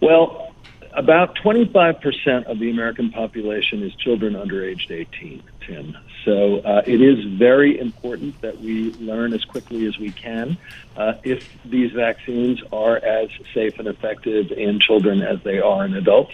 Well, 0.01 0.42
about 0.95 1.35
25% 1.35 2.45
of 2.45 2.59
the 2.59 2.69
American 2.69 3.11
population 3.11 3.83
is 3.83 3.93
children 3.95 4.35
under 4.35 4.63
aged 4.63 4.91
18, 4.91 5.43
Tim. 5.65 5.97
So 6.25 6.59
uh, 6.59 6.83
it 6.85 7.01
is 7.01 7.25
very 7.37 7.79
important 7.79 8.39
that 8.41 8.61
we 8.61 8.93
learn 8.93 9.33
as 9.33 9.43
quickly 9.43 9.87
as 9.87 9.97
we 9.97 10.11
can 10.11 10.57
uh, 10.95 11.13
if 11.23 11.49
these 11.65 11.91
vaccines 11.91 12.61
are 12.71 12.97
as 12.97 13.29
safe 13.53 13.79
and 13.79 13.87
effective 13.87 14.51
in 14.51 14.79
children 14.79 15.21
as 15.21 15.41
they 15.43 15.59
are 15.59 15.85
in 15.85 15.95
adults. 15.95 16.33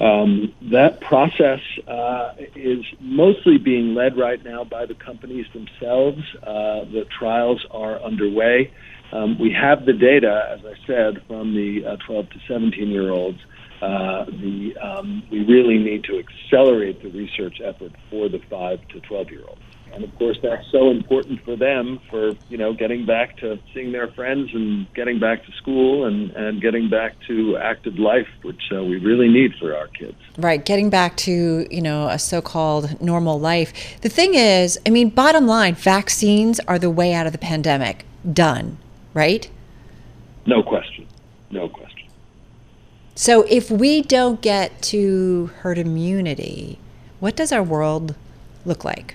Um, 0.00 0.54
that 0.62 1.00
process 1.02 1.60
uh, 1.86 2.32
is 2.56 2.84
mostly 3.00 3.58
being 3.58 3.94
led 3.94 4.16
right 4.16 4.42
now 4.42 4.64
by 4.64 4.86
the 4.86 4.94
companies 4.94 5.46
themselves. 5.52 6.22
Uh, 6.42 6.84
the 6.84 7.06
trials 7.18 7.66
are 7.70 8.00
underway. 8.00 8.72
Um, 9.12 9.38
we 9.38 9.52
have 9.52 9.84
the 9.84 9.92
data, 9.92 10.56
as 10.56 10.64
I 10.64 10.74
said, 10.86 11.22
from 11.26 11.54
the 11.54 11.84
uh, 11.84 11.96
12 12.06 12.30
to 12.30 12.40
17 12.48 12.88
year 12.88 13.10
olds. 13.10 13.40
Uh, 13.80 14.24
the 14.26 14.74
um, 14.82 15.22
we 15.30 15.42
really 15.44 15.78
need 15.78 16.04
to 16.04 16.18
accelerate 16.18 17.02
the 17.02 17.08
research 17.10 17.60
effort 17.64 17.92
for 18.10 18.28
the 18.28 18.38
five 18.50 18.78
to 18.88 19.00
twelve 19.00 19.30
year 19.30 19.42
olds. 19.48 19.60
and 19.94 20.04
of 20.04 20.14
course 20.18 20.38
that's 20.42 20.66
so 20.70 20.90
important 20.90 21.42
for 21.44 21.56
them 21.56 21.98
for 22.10 22.32
you 22.48 22.58
know 22.58 22.72
getting 22.74 23.06
back 23.06 23.36
to 23.38 23.58
seeing 23.72 23.90
their 23.92 24.08
friends 24.08 24.50
and 24.52 24.86
getting 24.94 25.18
back 25.18 25.44
to 25.46 25.52
school 25.52 26.04
and 26.04 26.30
and 26.32 26.60
getting 26.60 26.90
back 26.90 27.14
to 27.26 27.56
active 27.56 27.98
life, 27.98 28.28
which 28.42 28.60
uh, 28.70 28.82
we 28.84 28.98
really 28.98 29.28
need 29.28 29.54
for 29.58 29.74
our 29.74 29.88
kids. 29.88 30.18
Right, 30.36 30.62
getting 30.64 30.90
back 30.90 31.16
to 31.18 31.66
you 31.70 31.80
know 31.80 32.08
a 32.08 32.18
so-called 32.18 33.00
normal 33.00 33.40
life. 33.40 33.72
The 34.02 34.10
thing 34.10 34.34
is, 34.34 34.78
I 34.86 34.90
mean, 34.90 35.08
bottom 35.08 35.46
line, 35.46 35.74
vaccines 35.74 36.60
are 36.68 36.78
the 36.78 36.90
way 36.90 37.14
out 37.14 37.26
of 37.26 37.32
the 37.32 37.38
pandemic. 37.38 38.04
Done, 38.30 38.76
right? 39.14 39.50
No 40.46 40.62
question. 40.62 41.06
No 41.50 41.68
question. 41.68 41.89
So 43.20 43.42
if 43.50 43.70
we 43.70 44.00
don't 44.00 44.40
get 44.40 44.80
to 44.84 45.50
herd 45.58 45.76
immunity, 45.76 46.78
what 47.18 47.36
does 47.36 47.52
our 47.52 47.62
world 47.62 48.14
look 48.64 48.82
like? 48.82 49.14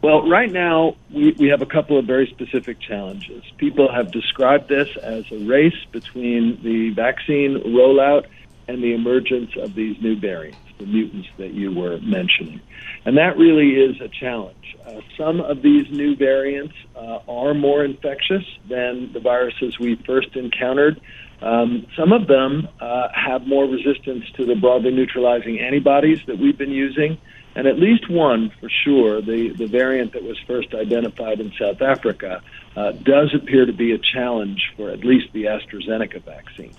Well, 0.00 0.28
right 0.30 0.48
now, 0.48 0.94
we, 1.12 1.32
we 1.40 1.48
have 1.48 1.60
a 1.60 1.66
couple 1.66 1.98
of 1.98 2.04
very 2.04 2.28
specific 2.28 2.78
challenges. 2.78 3.42
People 3.56 3.90
have 3.90 4.12
described 4.12 4.68
this 4.68 4.96
as 4.98 5.24
a 5.32 5.38
race 5.38 5.74
between 5.90 6.62
the 6.62 6.90
vaccine 6.90 7.60
rollout 7.66 8.26
and 8.68 8.80
the 8.80 8.94
emergence 8.94 9.50
of 9.56 9.74
these 9.74 10.00
new 10.00 10.14
variants, 10.14 10.60
the 10.78 10.86
mutants 10.86 11.30
that 11.38 11.54
you 11.54 11.72
were 11.72 11.98
mentioning. 11.98 12.60
And 13.04 13.18
that 13.18 13.36
really 13.36 13.70
is 13.70 14.00
a 14.00 14.06
challenge. 14.06 14.76
Uh, 14.86 15.00
some 15.16 15.40
of 15.40 15.62
these 15.62 15.90
new 15.90 16.14
variants 16.14 16.76
uh, 16.94 17.18
are 17.26 17.54
more 17.54 17.84
infectious 17.84 18.44
than 18.68 19.12
the 19.12 19.18
viruses 19.18 19.80
we 19.80 19.96
first 19.96 20.36
encountered. 20.36 21.00
Um, 21.42 21.86
some 21.96 22.12
of 22.12 22.28
them 22.28 22.68
uh, 22.80 23.08
have 23.14 23.46
more 23.46 23.64
resistance 23.64 24.24
to 24.36 24.46
the 24.46 24.54
broadly 24.54 24.92
neutralizing 24.92 25.58
antibodies 25.58 26.20
that 26.26 26.38
we've 26.38 26.56
been 26.56 26.70
using, 26.70 27.18
and 27.56 27.66
at 27.66 27.78
least 27.78 28.08
one 28.08 28.52
for 28.60 28.70
sure, 28.84 29.20
the, 29.20 29.48
the 29.58 29.66
variant 29.66 30.12
that 30.12 30.22
was 30.22 30.38
first 30.46 30.72
identified 30.72 31.40
in 31.40 31.52
South 31.58 31.82
Africa, 31.82 32.42
uh, 32.76 32.92
does 32.92 33.34
appear 33.34 33.66
to 33.66 33.72
be 33.72 33.92
a 33.92 33.98
challenge 33.98 34.72
for 34.76 34.90
at 34.90 35.04
least 35.04 35.32
the 35.32 35.44
AstraZeneca 35.44 36.22
vaccine. 36.22 36.74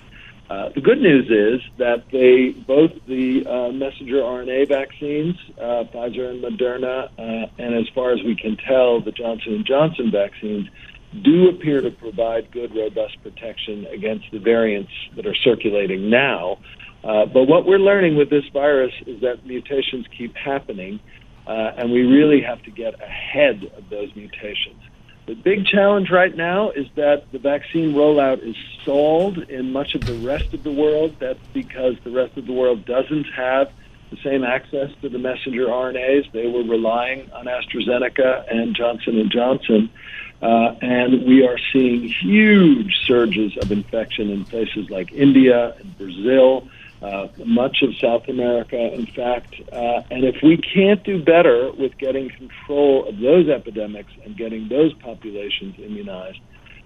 Uh, 0.50 0.70
the 0.70 0.82
good 0.82 1.00
news 1.00 1.30
is 1.30 1.62
that 1.78 2.04
they 2.12 2.50
both 2.50 2.92
the 3.08 3.46
uh, 3.46 3.72
messenger 3.72 4.18
RNA 4.18 4.68
vaccines, 4.68 5.36
uh, 5.58 5.84
Pfizer 5.92 6.30
and 6.30 6.44
Moderna, 6.44 7.10
uh, 7.18 7.48
and 7.58 7.76
as 7.76 7.88
far 7.96 8.12
as 8.12 8.22
we 8.24 8.36
can 8.36 8.58
tell, 8.58 9.02
the 9.02 9.12
Johnson 9.12 9.56
and 9.56 9.66
Johnson 9.66 10.12
vaccines 10.12 10.68
do 11.22 11.50
appear 11.50 11.82
to 11.82 11.92
provide 11.92 12.52
good, 12.52 12.76
robust 12.76 13.22
protection 13.22 13.86
against 13.88 14.26
the 14.32 14.40
variants 14.40 14.92
that 15.16 15.26
are 15.26 15.36
circulating 15.36 16.10
now. 16.10 16.58
Uh, 17.04 17.26
but 17.26 17.44
what 17.44 17.66
we're 17.66 17.80
learning 17.80 18.16
with 18.16 18.30
this 18.30 18.46
virus 18.54 18.94
is 19.06 19.22
that 19.22 19.46
mutations 19.46 20.06
keep 20.18 20.36
happening, 20.36 21.00
uh, 21.46 21.72
and 21.78 21.92
we 21.92 22.04
really 22.04 22.42
have 22.42 22.62
to 22.64 22.72
get 22.72 22.94
ahead 23.02 23.70
of 23.78 23.90
those 23.90 24.16
mutations. 24.16 24.82
The 25.26 25.36
big 25.36 25.66
challenge 25.66 26.10
right 26.10 26.36
now 26.36 26.72
is 26.72 26.88
that 26.96 27.32
the 27.32 27.40
vaccine 27.40 27.94
rollout 27.94 28.46
is 28.46 28.56
stalled 28.82 29.38
in 29.38 29.72
much 29.72 29.96
of 29.96 30.06
the 30.06 30.16
rest 30.16 30.54
of 30.54 30.64
the 30.64 30.72
world. 30.72 31.16
That's 31.20 31.40
because 31.54 31.96
the 32.04 32.12
rest 32.12 32.38
of 32.38 32.46
the 32.46 32.52
world 32.52 32.86
doesn't 32.86 33.26
have 33.36 33.72
the 34.12 34.18
same 34.22 34.44
access 34.44 34.90
to 35.02 35.10
the 35.10 35.18
messenger 35.18 35.68
RNAs. 35.68 36.32
They 36.34 36.48
were 36.48 36.64
relying 36.64 37.32
on 37.32 37.46
AstraZeneca 37.46 38.54
and 38.54 38.76
Johnson 38.76 39.18
and 39.18 39.32
Johnson. 39.32 39.90
Uh, 40.44 40.76
and 40.82 41.26
we 41.26 41.48
are 41.48 41.58
seeing 41.72 42.04
huge 42.04 42.94
surges 43.06 43.56
of 43.62 43.72
infection 43.72 44.30
in 44.30 44.44
places 44.44 44.90
like 44.90 45.10
India 45.14 45.74
and 45.80 45.98
Brazil, 45.98 46.68
uh, 47.02 47.30
much 47.46 47.82
of 47.82 47.96
South 47.96 48.28
America, 48.28 48.78
in 48.78 49.06
fact. 49.06 49.56
Uh, 49.72 50.02
and 50.12 50.26
if 50.26 50.36
we 50.44 50.58
can't 50.58 51.02
do 51.06 51.24
better 51.24 51.72
with 51.72 51.98
getting 51.98 52.30
control 52.30 53.08
of 53.08 53.20
those 53.20 53.48
epidemics 53.48 54.12
and 54.26 54.36
getting 54.36 54.68
those 54.68 54.92
populations 54.96 55.76
immunized, 55.80 56.42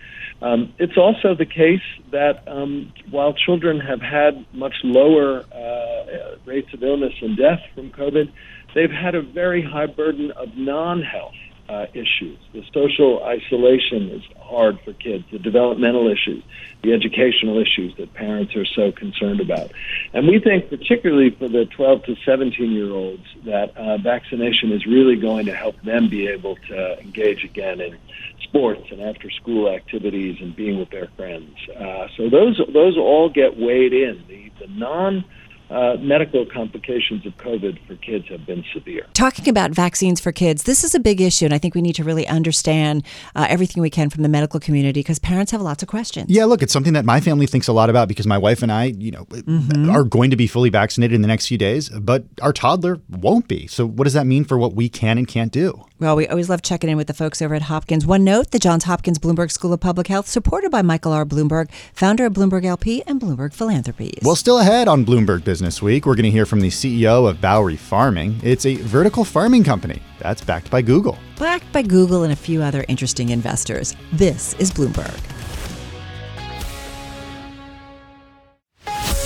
Um, 0.43 0.75
it's 0.79 0.97
also 0.97 1.35
the 1.37 1.47
case 1.47 1.83
that 2.11 2.43
um, 2.49 2.93
while 3.11 3.33
children 3.33 3.79
have 3.79 4.01
had 4.01 4.45
much 4.53 4.75
lower 4.83 5.45
uh, 5.55 6.37
rates 6.45 6.75
of 6.75 6.83
illness 6.83 7.13
and 7.23 7.37
death 7.37 7.61
from 7.75 7.91
COVID, 7.91 8.33
they've 8.75 8.91
had 8.91 9.15
a 9.15 9.23
very 9.23 9.63
high 9.63 9.87
burden 9.87 10.33
of 10.33 10.49
non 10.57 11.01
health 11.01 11.35
uh, 11.73 11.87
issues. 11.95 12.39
The 12.53 12.63
social 12.75 13.25
isolation 13.25 14.11
is 14.11 14.23
hard 14.39 14.79
for 14.85 14.93
kids, 14.93 15.25
the 15.33 15.39
developmental 15.39 16.07
issues, 16.07 16.45
the 16.83 16.93
educational 16.93 17.59
issues 17.59 17.95
that 17.97 18.13
parents 18.13 18.55
are 18.57 18.67
so 18.67 18.93
concerned 18.93 19.41
about. 19.41 19.73
And 20.13 20.29
we 20.29 20.39
think, 20.39 20.69
particularly 20.69 21.31
for 21.31 21.49
the 21.49 21.65
12 21.65 22.05
to 22.05 22.17
17 22.27 22.73
year 22.73 22.91
olds, 22.91 23.25
that 23.47 23.75
uh, 23.77 23.97
vaccination 23.99 24.71
is 24.73 24.85
really 24.85 25.17
going 25.17 25.47
to 25.47 25.55
help 25.55 25.81
them 25.83 26.11
be 26.11 26.29
able 26.29 26.57
to 26.69 27.01
engage 27.01 27.43
again 27.43 27.81
in 27.81 27.97
sports 28.43 28.83
and 28.91 29.01
after 29.01 29.31
school 29.31 29.71
activities 29.71 30.37
and 30.43 30.55
being 30.55 30.79
with 30.79 30.91
their 30.91 31.09
friends. 31.17 31.57
Uh, 31.75 32.07
so 32.19 32.29
those, 32.29 32.61
those 32.73 32.99
all 32.99 33.31
get 33.31 33.57
weighed 33.57 33.95
in. 33.95 34.23
The, 34.29 34.53
the 34.61 34.67
non 34.67 35.25
uh, 35.73 35.97
medical 35.99 36.45
complications 36.45 37.25
of 37.25 37.37
COVID 37.39 37.87
for 37.87 37.97
kids 37.97 38.29
have 38.29 38.45
been 38.47 38.63
severe. 38.75 39.07
Talking 39.15 39.49
about 39.49 39.71
vaccines 39.71 40.21
for 40.21 40.31
kids, 40.31 40.65
this 40.65 40.85
is 40.85 40.95
a 40.95 41.01
big 41.01 41.21
issue, 41.21 41.47
and 41.47 41.55
I 41.55 41.59
think 41.59 41.75
we 41.75 41.81
need 41.81 41.95
to 41.95 42.05
really 42.05 42.27
understand 42.29 43.05
uh, 43.35 43.47
everything 43.49 43.83
we 43.83 43.91
can 43.91 44.11
from 44.11 44.23
the 44.23 44.29
medical 44.29 44.61
community 44.61 45.01
because 45.01 45.19
parents 45.19 45.51
have 45.53 45.63
lots 45.63 45.83
of 45.83 45.89
questions. 45.89 46.31
Yeah, 46.31 46.45
look, 46.45 46.63
it's 46.63 46.73
something 46.73 46.93
that 46.93 47.05
my 47.05 47.21
family 47.21 47.47
thinks 47.47 47.69
a 47.69 47.73
lot 47.73 47.89
about 47.89 48.09
because 48.09 48.27
my 48.27 48.39
wife 48.39 48.63
and 48.63 48.71
I, 48.71 48.85
you 48.85 49.11
know, 49.11 49.25
mm-hmm. 49.25 49.89
are 49.89 50.05
going 50.05 50.31
to 50.31 50.37
be 50.37 50.47
fully 50.47 50.69
vaccinated 50.69 51.15
in 51.15 51.23
the 51.23 51.29
next 51.29 51.47
few 51.47 51.59
days, 51.59 51.89
but 51.89 52.25
our 52.43 52.53
toddler 52.53 53.01
won't 53.09 53.49
be. 53.49 53.67
So, 53.67 53.87
what 53.87 54.05
does 54.05 54.13
that 54.13 54.27
mean 54.27 54.45
for 54.45 54.59
what 54.59 54.75
we 54.75 54.89
can 54.89 55.17
and 55.17 55.27
can't 55.27 55.53
do? 55.53 55.87
Well, 55.99 56.17
we 56.17 56.27
always 56.27 56.51
love 56.51 56.63
checking 56.63 56.91
in 56.91 56.97
with 56.97 57.07
the 57.07 57.15
folks 57.15 57.41
over 57.41 57.55
at 57.55 57.63
Hopkins. 57.63 58.05
One 58.05 58.25
note 58.25 58.51
the 58.51 58.59
Johns 58.59 58.85
Hopkins 58.85 59.19
Bloomberg 59.19 59.53
School 59.53 59.73
of 59.73 59.81
Public 59.81 60.09
Health, 60.09 60.27
supported 60.27 60.71
by 60.71 60.83
Michael 60.83 61.13
R. 61.13 61.25
Bloomberg, 61.25 61.71
founder 61.95 62.27
of 62.27 62.33
Bloomberg 62.33 62.65
LP 62.65 63.03
and 63.07 63.21
Bloomberg 63.21 63.55
Philanthropies. 63.55 64.19
Well, 64.23 64.35
still 64.35 64.59
ahead 64.59 64.89
on 64.89 65.07
Bloomberg 65.07 65.45
Business 65.45 65.62
Business 65.63 65.81
Week, 65.81 66.07
we're 66.07 66.17
going 66.17 66.25
to 66.25 66.31
hear 66.33 66.45
from 66.45 66.59
the 66.59 66.71
CEO 66.71 67.31
of 67.31 67.41
Bowery 67.41 67.77
Farming. 67.77 68.41
It's 68.43 68.67
a 68.67 68.75
vertical 68.79 69.25
farming 69.25 69.63
company 69.63 70.03
that's 70.19 70.43
backed 70.43 70.73
by 70.73 70.83
Google. 70.83 71.17
Backed 71.39 71.73
by 71.73 71.83
Google 71.83 72.25
and 72.25 72.33
a 72.33 72.37
few 72.37 72.61
other 72.61 72.85
interesting 72.89 73.29
investors. 73.29 73.95
This 74.13 74.55
is 74.55 74.73
Bloomberg. 74.73 75.32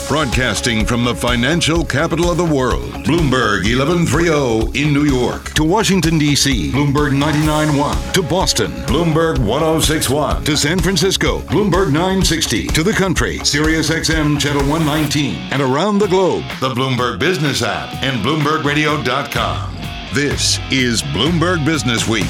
Broadcasting 0.08 0.86
from 0.86 1.04
the 1.04 1.16
financial 1.16 1.84
capital 1.84 2.30
of 2.30 2.36
the 2.36 2.44
world, 2.44 2.92
Bloomberg 3.04 3.64
1130 3.66 4.80
in 4.80 4.92
New 4.92 5.04
York. 5.04 5.52
To 5.54 5.64
Washington, 5.64 6.16
D.C., 6.16 6.70
Bloomberg 6.70 7.10
99.1. 7.10 8.12
To 8.14 8.22
Boston, 8.22 8.70
Bloomberg 8.86 9.40
1061. 9.40 10.44
To 10.44 10.56
San 10.56 10.78
Francisco, 10.78 11.40
Bloomberg 11.40 11.92
960. 11.92 12.68
To 12.68 12.84
the 12.84 12.92
country, 12.92 13.38
Sirius 13.38 13.90
XM 13.90 14.38
Channel 14.38 14.62
119. 14.68 15.34
And 15.50 15.60
around 15.60 15.98
the 15.98 16.06
globe, 16.06 16.44
the 16.60 16.70
Bloomberg 16.70 17.18
Business 17.18 17.62
app 17.62 17.92
and 18.04 18.24
BloombergRadio.com. 18.24 19.76
This 20.14 20.60
is 20.70 21.02
Bloomberg 21.02 21.64
Business 21.64 22.06
Week. 22.06 22.26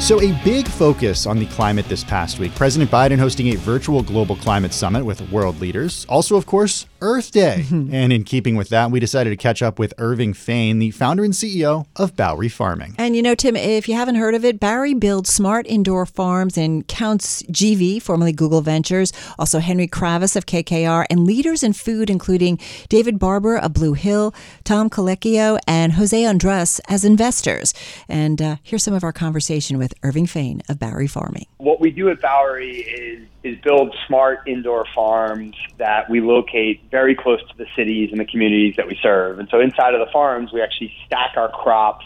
So, 0.00 0.18
a 0.22 0.32
big 0.42 0.66
focus 0.66 1.26
on 1.26 1.38
the 1.38 1.44
climate 1.46 1.84
this 1.86 2.02
past 2.02 2.38
week. 2.38 2.54
President 2.54 2.90
Biden 2.90 3.18
hosting 3.18 3.48
a 3.48 3.56
virtual 3.56 4.02
global 4.02 4.34
climate 4.34 4.72
summit 4.72 5.04
with 5.04 5.20
world 5.30 5.60
leaders. 5.60 6.06
Also, 6.08 6.36
of 6.36 6.46
course, 6.46 6.86
Earth 7.02 7.30
Day. 7.30 7.64
and 7.70 8.12
in 8.12 8.24
keeping 8.24 8.56
with 8.56 8.70
that, 8.70 8.90
we 8.90 8.98
decided 8.98 9.30
to 9.30 9.36
catch 9.36 9.62
up 9.62 9.78
with 9.78 9.92
Irving 9.98 10.32
Fain, 10.32 10.78
the 10.78 10.90
founder 10.90 11.22
and 11.22 11.34
CEO 11.34 11.86
of 11.96 12.16
Bowery 12.16 12.48
Farming. 12.48 12.94
And 12.98 13.14
you 13.14 13.22
know, 13.22 13.34
Tim, 13.34 13.56
if 13.56 13.88
you 13.88 13.94
haven't 13.94 14.16
heard 14.16 14.34
of 14.34 14.44
it, 14.44 14.58
Bowery 14.58 14.94
builds 14.94 15.32
smart 15.32 15.66
indoor 15.66 16.06
farms 16.06 16.56
and 16.56 16.86
counts 16.88 17.42
GV, 17.44 18.02
formerly 18.02 18.32
Google 18.32 18.62
Ventures, 18.62 19.12
also 19.38 19.58
Henry 19.58 19.86
Kravis 19.86 20.34
of 20.34 20.46
KKR, 20.46 21.04
and 21.10 21.24
leaders 21.24 21.62
in 21.62 21.72
food, 21.72 22.10
including 22.10 22.58
David 22.88 23.18
Barber 23.18 23.56
of 23.56 23.74
Blue 23.74 23.92
Hill, 23.92 24.34
Tom 24.64 24.88
Colicchio, 24.90 25.58
and 25.66 25.92
Jose 25.92 26.24
Andres 26.24 26.80
as 26.88 27.04
investors. 27.04 27.74
And 28.08 28.40
uh, 28.40 28.56
here's 28.62 28.82
some 28.82 28.94
of 28.94 29.04
our 29.04 29.12
conversation 29.12 29.78
with 29.78 29.89
Irving 30.02 30.26
Fain 30.26 30.62
of 30.68 30.78
Bowery 30.78 31.06
Farming. 31.06 31.46
What 31.58 31.80
we 31.80 31.90
do 31.90 32.08
at 32.10 32.20
Bowery 32.20 32.78
is 32.80 33.26
is 33.42 33.58
build 33.62 33.94
smart 34.06 34.40
indoor 34.46 34.84
farms 34.94 35.56
that 35.78 36.10
we 36.10 36.20
locate 36.20 36.82
very 36.90 37.14
close 37.14 37.40
to 37.48 37.56
the 37.56 37.66
cities 37.74 38.10
and 38.10 38.20
the 38.20 38.26
communities 38.26 38.74
that 38.76 38.86
we 38.86 38.98
serve. 39.02 39.38
And 39.38 39.48
so 39.50 39.60
inside 39.60 39.94
of 39.94 40.00
the 40.00 40.12
farms, 40.12 40.52
we 40.52 40.60
actually 40.60 40.92
stack 41.06 41.36
our 41.36 41.50
crops 41.50 42.04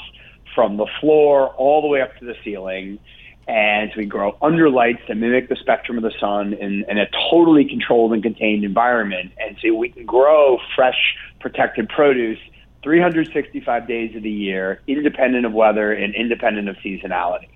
from 0.55 0.77
the 0.77 0.87
floor 1.01 1.49
all 1.57 1.83
the 1.83 1.89
way 1.89 2.01
up 2.01 2.17
to 2.19 2.25
the 2.25 2.35
ceiling. 2.45 2.99
And 3.47 3.91
we 3.97 4.07
grow 4.07 4.39
under 4.41 4.71
lights 4.71 5.03
that 5.09 5.17
mimic 5.17 5.49
the 5.49 5.57
spectrum 5.57 5.99
of 5.99 6.05
the 6.05 6.15
sun 6.19 6.55
in, 6.55 6.85
in 6.89 6.99
a 6.99 7.07
totally 7.31 7.65
controlled 7.65 8.13
and 8.13 8.23
contained 8.23 8.65
environment. 8.65 9.33
And 9.39 9.57
so 9.61 9.75
we 9.75 9.91
can 9.91 10.07
grow 10.07 10.59
fresh, 10.75 11.17
protected 11.41 11.89
produce 11.89 12.39
365 12.83 13.89
days 13.89 14.17
of 14.17 14.23
the 14.23 14.31
year, 14.31 14.81
independent 14.87 15.45
of 15.45 15.53
weather 15.53 15.93
and 15.93 16.15
independent 16.15 16.69
of 16.69 16.77
seasonality. 16.77 17.49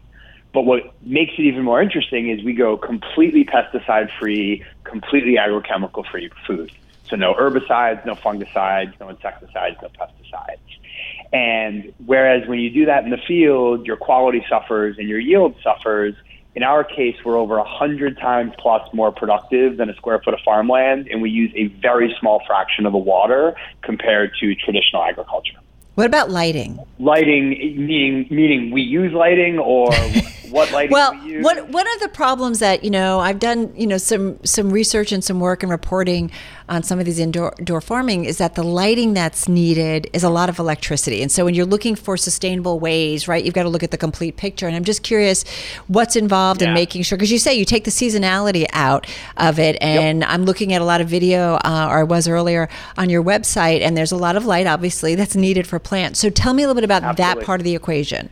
But 0.52 0.62
what 0.62 0.95
makes 1.02 1.33
it 1.38 1.43
even 1.43 1.62
more 1.62 1.81
interesting 1.83 2.31
is 2.31 2.43
we 2.45 2.55
go 2.55 2.76
completely 2.76 3.45
pesticide 3.45 4.09
free, 4.19 4.64
completely 4.85 5.37
agrochemical 5.37 6.05
free 6.11 6.31
food. 6.47 6.73
So 7.09 7.17
no 7.17 7.35
herbicides, 7.35 8.05
no 8.05 8.14
fungicides, 8.17 8.99
no 9.00 9.09
insecticides, 9.09 9.76
no 9.83 9.88
pesticides. 9.88 10.59
And 11.33 11.93
whereas 12.05 12.49
when 12.49 12.59
you 12.59 12.71
do 12.71 12.87
that 12.87 13.05
in 13.05 13.11
the 13.11 13.19
field, 13.26 13.87
your 13.87 13.97
quality 13.97 14.45
suffers 14.49 14.97
and 14.99 15.09
your 15.09 15.19
yield 15.19 15.55
suffers. 15.62 16.14
In 16.55 16.62
our 16.62 16.83
case, 16.83 17.17
we're 17.25 17.37
over 17.37 17.57
100 17.59 18.19
times 18.19 18.52
plus 18.59 18.83
more 18.93 19.12
productive 19.12 19.76
than 19.76 19.90
a 19.90 19.95
square 19.95 20.21
foot 20.25 20.35
of 20.35 20.40
farmland, 20.45 21.07
and 21.09 21.23
we 21.23 21.31
use 21.31 21.52
a 21.55 21.67
very 21.81 22.14
small 22.19 22.43
fraction 22.47 22.85
of 22.85 22.93
the 22.93 22.99
water 22.99 23.55
compared 23.83 24.33
to 24.40 24.55
traditional 24.55 25.05
agriculture. 25.05 25.59
What 25.99 26.07
about 26.07 26.31
lighting? 26.31 26.78
Lighting, 27.00 27.49
meaning 27.76 28.28
meaning 28.31 28.71
we 28.71 28.83
use 28.83 29.12
lighting, 29.12 29.59
or 29.59 29.90
what 30.50 30.71
lighting? 30.73 30.93
well, 30.93 31.12
we 31.12 31.33
use? 31.33 31.45
what 31.45 31.69
one 31.69 31.87
of 31.95 32.00
the 32.00 32.09
problems 32.09 32.59
that 32.61 32.85
you 32.85 32.90
know 32.90 33.21
I've 33.21 33.38
done 33.38 33.73
you 33.76 33.87
know 33.87 33.99
some 33.99 34.38
some 34.45 34.71
research 34.71 35.12
and 35.12 35.23
some 35.23 35.40
work 35.40 35.62
and 35.62 35.71
reporting 35.71 36.31
on 36.69 36.83
some 36.83 36.99
of 36.99 37.07
these 37.07 37.19
indoor, 37.19 37.55
indoor 37.59 37.81
farming 37.81 38.26
is 38.26 38.37
that 38.38 38.55
the 38.55 38.62
lighting 38.62 39.14
that's 39.14 39.49
needed 39.49 40.07
is 40.12 40.23
a 40.23 40.28
lot 40.28 40.50
of 40.50 40.59
electricity, 40.59 41.23
and 41.23 41.33
so 41.33 41.45
when 41.45 41.55
you're 41.55 41.64
looking 41.67 41.95
for 41.95 42.17
sustainable 42.17 42.78
ways, 42.78 43.26
right, 43.26 43.43
you've 43.45 43.55
got 43.55 43.62
to 43.62 43.69
look 43.71 43.83
at 43.83 43.90
the 43.90 43.97
complete 43.97 44.37
picture. 44.37 44.67
And 44.67 44.76
I'm 44.76 44.85
just 44.85 45.02
curious, 45.02 45.45
what's 45.87 46.14
involved 46.14 46.61
Yeah. 46.61 46.69
in 46.69 46.75
making 46.75 47.02
sure 47.05 47.17
because 47.17 47.33
you 47.33 47.38
say 47.38 47.55
you 47.55 47.64
take 47.64 47.84
the 47.84 47.91
seasonality 47.91 48.67
out 48.73 49.06
of 49.39 49.58
it, 49.58 49.78
and 49.80 50.23
I'm 50.25 50.45
looking 50.45 50.75
at 50.75 50.82
a 50.82 50.84
lot 50.84 51.00
of 51.00 51.08
video, 51.08 51.54
uh, 51.65 51.89
or 51.91 52.00
I 52.00 52.02
was 52.02 52.28
earlier 52.28 52.69
on 52.99 53.08
your 53.08 53.23
website, 53.23 53.80
and 53.80 53.97
there's 53.97 54.13
a 54.13 54.17
lot 54.17 54.37
of 54.37 54.45
light, 54.45 54.67
obviously, 54.67 55.15
that's 55.15 55.34
needed 55.37 55.67
for 55.67 55.78
plants. 55.78 56.19
So 56.21 56.28
tell 56.28 56.52
me 56.52 56.63
a 56.65 56.67
little 56.67 56.78
bit 56.78 56.84
about 56.84 57.17
that 57.17 57.41
part 57.41 57.61
of 57.61 57.65
the 57.65 57.75
equation. 57.75 58.28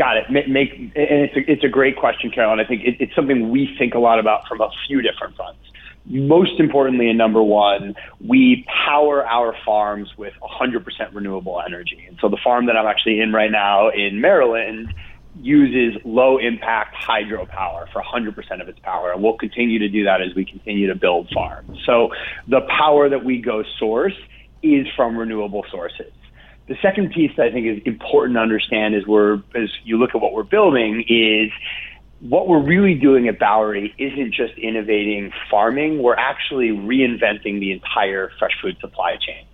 Got 0.00 0.16
it. 0.16 0.24
Ma- 0.30 0.48
Make 0.50 0.72
and 0.72 0.90
it's 0.96 1.36
a, 1.36 1.52
it's 1.52 1.62
a 1.62 1.68
great 1.68 1.94
question, 1.94 2.30
Carolyn. 2.30 2.58
I 2.58 2.64
think 2.64 2.80
it, 2.86 2.96
it's 3.00 3.14
something 3.14 3.50
we 3.50 3.68
think 3.78 3.92
a 3.92 3.98
lot 3.98 4.18
about 4.18 4.48
from 4.48 4.62
a 4.62 4.70
few 4.86 5.02
different 5.02 5.36
fronts. 5.36 5.60
Most 6.06 6.58
importantly, 6.58 7.10
and 7.10 7.18
number 7.18 7.42
one, 7.42 7.94
we 8.26 8.64
power 8.86 9.26
our 9.26 9.54
farms 9.62 10.08
with 10.16 10.32
100% 10.42 10.86
renewable 11.12 11.60
energy. 11.66 12.02
And 12.08 12.16
so 12.18 12.30
the 12.30 12.38
farm 12.42 12.64
that 12.64 12.78
I'm 12.78 12.86
actually 12.86 13.20
in 13.20 13.34
right 13.34 13.50
now 13.50 13.90
in 13.90 14.22
Maryland 14.22 14.88
uses 15.34 16.00
low 16.06 16.38
impact 16.38 16.96
hydropower 17.06 17.84
for 17.92 18.02
100% 18.02 18.62
of 18.62 18.68
its 18.70 18.78
power. 18.78 19.12
And 19.12 19.22
we'll 19.22 19.36
continue 19.36 19.80
to 19.80 19.88
do 19.90 20.04
that 20.04 20.22
as 20.22 20.34
we 20.34 20.46
continue 20.46 20.86
to 20.86 20.94
build 20.94 21.28
farms. 21.34 21.76
So 21.84 22.08
the 22.48 22.62
power 22.74 23.10
that 23.10 23.22
we 23.22 23.42
go 23.42 23.64
source 23.78 24.16
is 24.62 24.86
from 24.96 25.18
renewable 25.18 25.66
sources. 25.70 26.10
The 26.70 26.76
second 26.80 27.10
piece 27.10 27.32
that 27.36 27.46
I 27.46 27.50
think 27.50 27.66
is 27.66 27.82
important 27.84 28.36
to 28.36 28.40
understand 28.40 28.94
as 28.94 29.04
we're 29.04 29.42
as 29.56 29.68
you 29.82 29.98
look 29.98 30.10
at 30.14 30.20
what 30.20 30.32
we're 30.32 30.44
building 30.44 31.04
is 31.08 31.50
what 32.20 32.46
we're 32.46 32.62
really 32.62 32.94
doing 32.94 33.26
at 33.26 33.40
Bowery 33.40 33.92
isn't 33.98 34.32
just 34.32 34.56
innovating 34.56 35.32
farming, 35.50 36.00
we're 36.00 36.14
actually 36.14 36.68
reinventing 36.68 37.58
the 37.58 37.72
entire 37.72 38.30
fresh 38.38 38.52
food 38.62 38.76
supply 38.80 39.16
chain. 39.16 39.44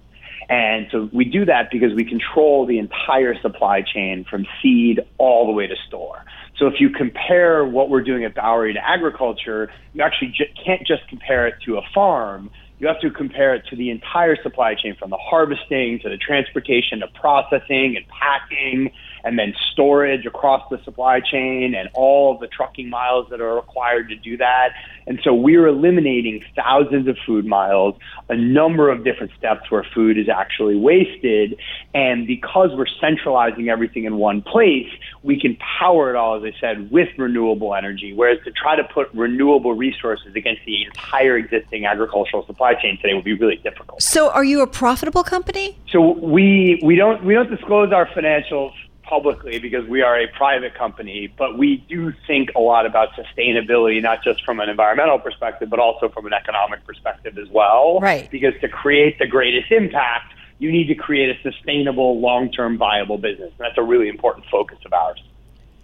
And 0.50 0.88
so 0.92 1.08
we 1.10 1.24
do 1.24 1.46
that 1.46 1.70
because 1.72 1.94
we 1.94 2.04
control 2.04 2.66
the 2.66 2.78
entire 2.78 3.34
supply 3.40 3.80
chain 3.80 4.26
from 4.28 4.46
seed 4.62 5.00
all 5.16 5.46
the 5.46 5.52
way 5.52 5.66
to 5.66 5.74
store. 5.88 6.22
So 6.58 6.66
if 6.66 6.74
you 6.80 6.90
compare 6.90 7.64
what 7.64 7.88
we're 7.88 8.02
doing 8.02 8.24
at 8.24 8.34
Bowery 8.34 8.74
to 8.74 8.86
agriculture, 8.86 9.70
you 9.94 10.02
actually 10.02 10.34
ju- 10.36 10.52
can't 10.62 10.86
just 10.86 11.08
compare 11.08 11.46
it 11.46 11.54
to 11.64 11.78
a 11.78 11.82
farm. 11.94 12.50
You 12.78 12.86
have 12.88 13.00
to 13.00 13.10
compare 13.10 13.54
it 13.54 13.62
to 13.70 13.76
the 13.76 13.90
entire 13.90 14.36
supply 14.42 14.74
chain 14.74 14.96
from 14.98 15.10
the 15.10 15.16
harvesting 15.16 15.98
to 16.02 16.10
the 16.10 16.18
transportation 16.18 17.00
to 17.00 17.08
processing 17.08 17.96
and 17.96 18.04
packing 18.08 18.90
and 19.24 19.38
then 19.38 19.54
storage 19.72 20.26
across 20.26 20.62
the 20.70 20.82
supply 20.84 21.20
chain 21.20 21.74
and 21.74 21.88
all 21.94 22.34
of 22.34 22.40
the 22.40 22.46
trucking 22.46 22.88
miles 22.88 23.26
that 23.30 23.40
are 23.40 23.54
required 23.54 24.08
to 24.08 24.16
do 24.16 24.36
that. 24.36 24.70
And 25.06 25.20
so 25.22 25.32
we're 25.32 25.66
eliminating 25.68 26.44
thousands 26.54 27.06
of 27.08 27.16
food 27.24 27.46
miles, 27.46 27.94
a 28.28 28.36
number 28.36 28.90
of 28.90 29.04
different 29.04 29.32
steps 29.38 29.70
where 29.70 29.86
food 29.94 30.18
is 30.18 30.28
actually 30.28 30.76
wasted. 30.76 31.58
And 31.94 32.26
because 32.26 32.70
we're 32.74 32.86
centralizing 33.00 33.68
everything 33.68 34.04
in 34.04 34.16
one 34.16 34.42
place, 34.42 34.88
we 35.22 35.40
can 35.40 35.56
power 35.78 36.10
it 36.10 36.16
all, 36.16 36.36
as 36.36 36.42
I 36.42 36.58
said, 36.60 36.90
with 36.90 37.08
renewable 37.16 37.74
energy. 37.74 38.12
Whereas 38.12 38.38
to 38.44 38.50
try 38.50 38.76
to 38.76 38.84
put 38.84 39.08
renewable 39.14 39.74
resources 39.74 40.34
against 40.34 40.62
the 40.66 40.84
entire 40.84 41.36
existing 41.36 41.86
agricultural 41.86 42.44
supply 42.46 42.74
chain 42.74 42.98
today 43.00 43.14
would 43.14 43.24
be 43.24 43.34
really 43.34 43.56
difficult. 43.56 44.02
So, 44.02 44.30
are 44.30 44.44
you 44.44 44.60
a 44.62 44.66
profitable 44.66 45.24
company? 45.24 45.76
So 45.92 46.12
we 46.18 46.80
we 46.82 46.96
don't 46.96 47.24
we 47.24 47.34
don't 47.34 47.50
disclose 47.50 47.92
our 47.92 48.06
financials 48.06 48.72
publicly 49.06 49.58
because 49.58 49.86
we 49.88 50.02
are 50.02 50.20
a 50.20 50.26
private 50.28 50.74
company, 50.74 51.32
but 51.38 51.56
we 51.56 51.78
do 51.88 52.12
think 52.26 52.50
a 52.54 52.60
lot 52.60 52.86
about 52.86 53.08
sustainability, 53.12 54.02
not 54.02 54.22
just 54.22 54.44
from 54.44 54.60
an 54.60 54.68
environmental 54.68 55.18
perspective, 55.18 55.70
but 55.70 55.78
also 55.78 56.08
from 56.08 56.26
an 56.26 56.32
economic 56.32 56.84
perspective 56.84 57.38
as 57.38 57.48
well. 57.48 57.98
Right. 58.00 58.30
Because 58.30 58.54
to 58.60 58.68
create 58.68 59.18
the 59.18 59.26
greatest 59.26 59.70
impact, 59.72 60.34
you 60.58 60.72
need 60.72 60.86
to 60.88 60.94
create 60.94 61.36
a 61.36 61.42
sustainable, 61.42 62.20
long-term, 62.20 62.78
viable 62.78 63.18
business. 63.18 63.50
And 63.58 63.66
that's 63.66 63.78
a 63.78 63.82
really 63.82 64.08
important 64.08 64.46
focus 64.50 64.78
of 64.84 64.92
ours. 64.92 65.22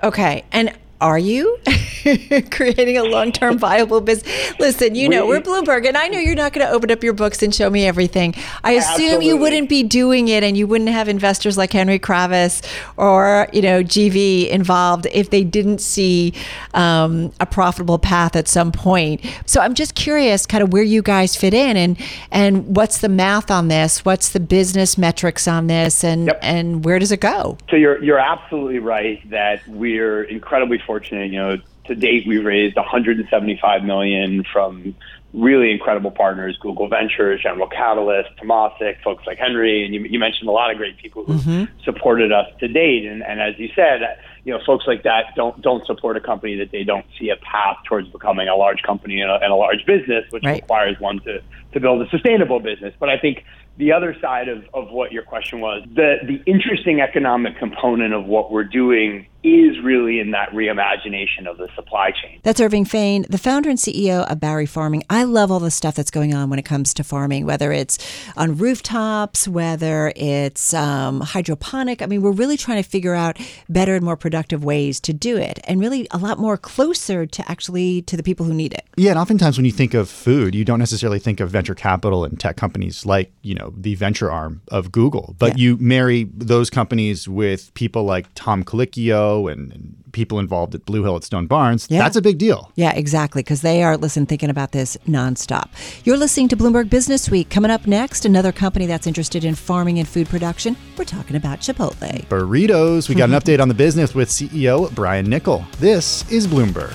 Okay. 0.02 0.44
And 0.50 0.76
are 1.02 1.18
you 1.18 1.58
creating 2.50 2.96
a 2.96 3.02
long 3.02 3.32
term 3.32 3.58
viable 3.58 4.00
business? 4.00 4.52
Listen, 4.58 4.94
you 4.94 5.08
know, 5.08 5.26
We- 5.26 5.32
we're 5.36 5.40
Bloomberg, 5.42 5.86
and 5.86 5.96
I 5.96 6.08
know 6.08 6.18
you're 6.18 6.34
not 6.36 6.52
going 6.52 6.66
to 6.66 6.72
open 6.72 6.90
up 6.90 7.02
your 7.02 7.12
books 7.12 7.42
and 7.42 7.54
show 7.54 7.68
me 7.68 7.84
everything. 7.86 8.34
I 8.62 8.72
assume 8.72 9.20
you 9.22 9.36
wouldn't 9.36 9.68
be 9.68 9.82
doing 9.82 10.28
it 10.28 10.42
and 10.44 10.56
you 10.56 10.66
wouldn't 10.66 10.90
have 10.90 11.08
investors 11.08 11.58
like 11.58 11.72
Henry 11.72 11.98
Kravis 11.98 12.64
or, 12.96 13.48
you 13.52 13.62
know, 13.62 13.82
GV 13.82 14.48
involved 14.48 15.06
if 15.12 15.30
they 15.30 15.42
didn't 15.44 15.80
see 15.80 16.32
um, 16.74 17.32
a 17.40 17.46
profitable 17.46 17.98
path 17.98 18.36
at 18.36 18.46
some 18.48 18.70
point. 18.72 19.20
So 19.46 19.60
I'm 19.60 19.74
just 19.74 19.94
curious 19.94 20.46
kind 20.46 20.62
of 20.62 20.72
where 20.72 20.82
you 20.84 21.02
guys 21.02 21.34
fit 21.34 21.54
in 21.54 21.76
and, 21.76 21.98
and 22.30 22.76
what's 22.76 22.98
the 22.98 23.08
math 23.08 23.50
on 23.50 23.68
this? 23.68 24.04
What's 24.04 24.28
the 24.30 24.40
business 24.40 24.96
metrics 24.96 25.48
on 25.48 25.66
this? 25.66 26.04
And, 26.04 26.26
Yep. 26.26 26.38
and 26.42 26.84
where 26.84 26.98
does 27.00 27.10
it 27.10 27.20
go? 27.20 27.58
So 27.70 27.74
you're 27.76 28.00
you're 28.02 28.18
absolutely 28.18 28.78
right 28.78 29.28
that 29.30 29.66
we're 29.66 30.22
incredibly 30.24 30.78
fortunate. 30.78 30.91
You 31.00 31.38
know, 31.38 31.56
to 31.86 31.94
date 31.94 32.26
we've 32.26 32.44
raised 32.44 32.76
175 32.76 33.84
million 33.84 34.44
from 34.52 34.94
really 35.34 35.70
incredible 35.70 36.10
partners, 36.10 36.58
Google 36.60 36.88
Ventures, 36.88 37.40
General 37.42 37.66
Catalyst, 37.66 38.28
Temasek, 38.36 39.02
folks 39.02 39.26
like 39.26 39.38
Henry, 39.38 39.84
and 39.84 39.94
you, 39.94 40.02
you 40.02 40.18
mentioned 40.18 40.48
a 40.48 40.52
lot 40.52 40.70
of 40.70 40.76
great 40.76 40.98
people 40.98 41.24
who 41.24 41.34
mm-hmm. 41.34 41.82
supported 41.84 42.32
us 42.32 42.46
to 42.60 42.68
date. 42.68 43.06
And, 43.06 43.22
and 43.22 43.40
as 43.40 43.58
you 43.58 43.70
said, 43.74 44.18
you 44.44 44.52
know, 44.52 44.60
folks 44.66 44.84
like 44.86 45.04
that 45.04 45.34
don't 45.34 45.60
don't 45.62 45.86
support 45.86 46.16
a 46.16 46.20
company 46.20 46.56
that 46.56 46.70
they 46.70 46.84
don't 46.84 47.06
see 47.18 47.30
a 47.30 47.36
path 47.36 47.78
towards 47.86 48.08
becoming 48.08 48.48
a 48.48 48.56
large 48.56 48.82
company 48.82 49.20
and 49.20 49.30
a, 49.30 49.34
and 49.36 49.52
a 49.52 49.56
large 49.56 49.86
business, 49.86 50.24
which 50.30 50.44
right. 50.44 50.60
requires 50.60 51.00
one 51.00 51.20
to 51.20 51.40
to 51.72 51.80
build 51.80 52.02
a 52.02 52.10
sustainable 52.10 52.60
business. 52.60 52.94
But 52.98 53.08
I 53.08 53.18
think 53.18 53.44
the 53.78 53.92
other 53.92 54.14
side 54.20 54.48
of, 54.48 54.64
of 54.74 54.90
what 54.90 55.12
your 55.12 55.22
question 55.22 55.60
was, 55.60 55.82
the 55.94 56.16
the 56.26 56.42
interesting 56.44 57.00
economic 57.00 57.56
component 57.58 58.12
of 58.12 58.26
what 58.26 58.50
we're 58.52 58.64
doing 58.64 59.26
is 59.44 59.80
really 59.82 60.20
in 60.20 60.30
that 60.30 60.50
reimagination 60.50 61.48
of 61.48 61.58
the 61.58 61.68
supply 61.74 62.10
chain. 62.10 62.40
That's 62.44 62.60
Irving 62.60 62.84
Fain, 62.84 63.26
the 63.28 63.38
founder 63.38 63.68
and 63.68 63.78
CEO 63.78 64.30
of 64.30 64.38
Bowery 64.38 64.66
Farming. 64.66 65.02
I 65.10 65.24
love 65.24 65.50
all 65.50 65.58
the 65.58 65.70
stuff 65.70 65.96
that's 65.96 66.12
going 66.12 66.32
on 66.32 66.48
when 66.48 66.58
it 66.58 66.64
comes 66.64 66.94
to 66.94 67.04
farming, 67.04 67.44
whether 67.44 67.72
it's 67.72 67.98
on 68.36 68.56
rooftops, 68.56 69.48
whether 69.48 70.12
it's 70.14 70.72
um, 70.74 71.20
hydroponic. 71.20 72.02
I 72.02 72.06
mean, 72.06 72.22
we're 72.22 72.30
really 72.30 72.56
trying 72.56 72.82
to 72.82 72.88
figure 72.88 73.14
out 73.14 73.38
better 73.68 73.96
and 73.96 74.04
more 74.04 74.16
productive 74.16 74.62
ways 74.62 75.00
to 75.00 75.12
do 75.12 75.36
it, 75.36 75.58
and 75.64 75.80
really 75.80 76.06
a 76.12 76.18
lot 76.18 76.38
more 76.38 76.56
closer 76.56 77.26
to 77.26 77.50
actually 77.50 78.02
to 78.02 78.16
the 78.16 78.22
people 78.22 78.46
who 78.46 78.54
need 78.54 78.72
it. 78.72 78.86
Yeah, 78.96 79.10
and 79.10 79.18
oftentimes 79.18 79.58
when 79.58 79.64
you 79.64 79.72
think 79.72 79.94
of 79.94 80.08
food, 80.08 80.54
you 80.54 80.64
don't 80.64 80.78
necessarily 80.78 81.18
think 81.18 81.40
of 81.40 81.50
venture 81.50 81.74
capital 81.74 82.24
and 82.24 82.38
tech 82.38 82.56
companies 82.56 83.04
like 83.04 83.32
you 83.42 83.54
know 83.54 83.74
the 83.76 83.96
venture 83.96 84.30
arm 84.30 84.62
of 84.68 84.92
Google, 84.92 85.34
but 85.38 85.58
yeah. 85.58 85.62
you 85.62 85.76
marry 85.78 86.28
those 86.32 86.70
companies 86.70 87.28
with 87.28 87.74
people 87.74 88.04
like 88.04 88.26
Tom 88.34 88.62
Colicchio 88.62 89.31
and, 89.48 89.72
and, 89.72 89.98
people 90.12 90.38
involved 90.38 90.74
at 90.74 90.84
Blue 90.84 91.02
Hill 91.02 91.16
at 91.16 91.24
Stone 91.24 91.46
Barns, 91.46 91.86
yeah. 91.88 91.98
that's 91.98 92.16
a 92.16 92.20
big 92.20 92.36
deal. 92.36 92.70
Yeah, 92.74 92.92
exactly. 92.92 93.42
Because 93.42 93.62
they 93.62 93.82
are, 93.82 93.96
listen, 93.96 94.26
thinking 94.26 94.50
about 94.50 94.72
this 94.72 94.94
nonstop. 95.08 95.70
You're 96.04 96.18
listening 96.18 96.48
to 96.48 96.56
Bloomberg 96.56 96.90
Business 96.90 97.30
Week. 97.30 97.48
Coming 97.48 97.70
up 97.70 97.86
next, 97.86 98.26
another 98.26 98.52
company 98.52 98.84
that's 98.84 99.06
interested 99.06 99.42
in 99.42 99.54
farming 99.54 99.98
and 99.98 100.06
food 100.06 100.28
production. 100.28 100.76
We're 100.98 101.06
talking 101.06 101.34
about 101.34 101.60
Chipotle. 101.60 102.26
Burritos. 102.26 103.08
We 103.08 103.14
got 103.14 103.30
an 103.30 103.34
mm-hmm. 103.34 103.50
update 103.50 103.58
on 103.58 103.68
the 103.68 103.74
business 103.74 104.14
with 104.14 104.28
CEO 104.28 104.94
Brian 104.94 105.26
Niccol. 105.28 105.64
This 105.78 106.30
is 106.30 106.46
Bloomberg. 106.46 106.92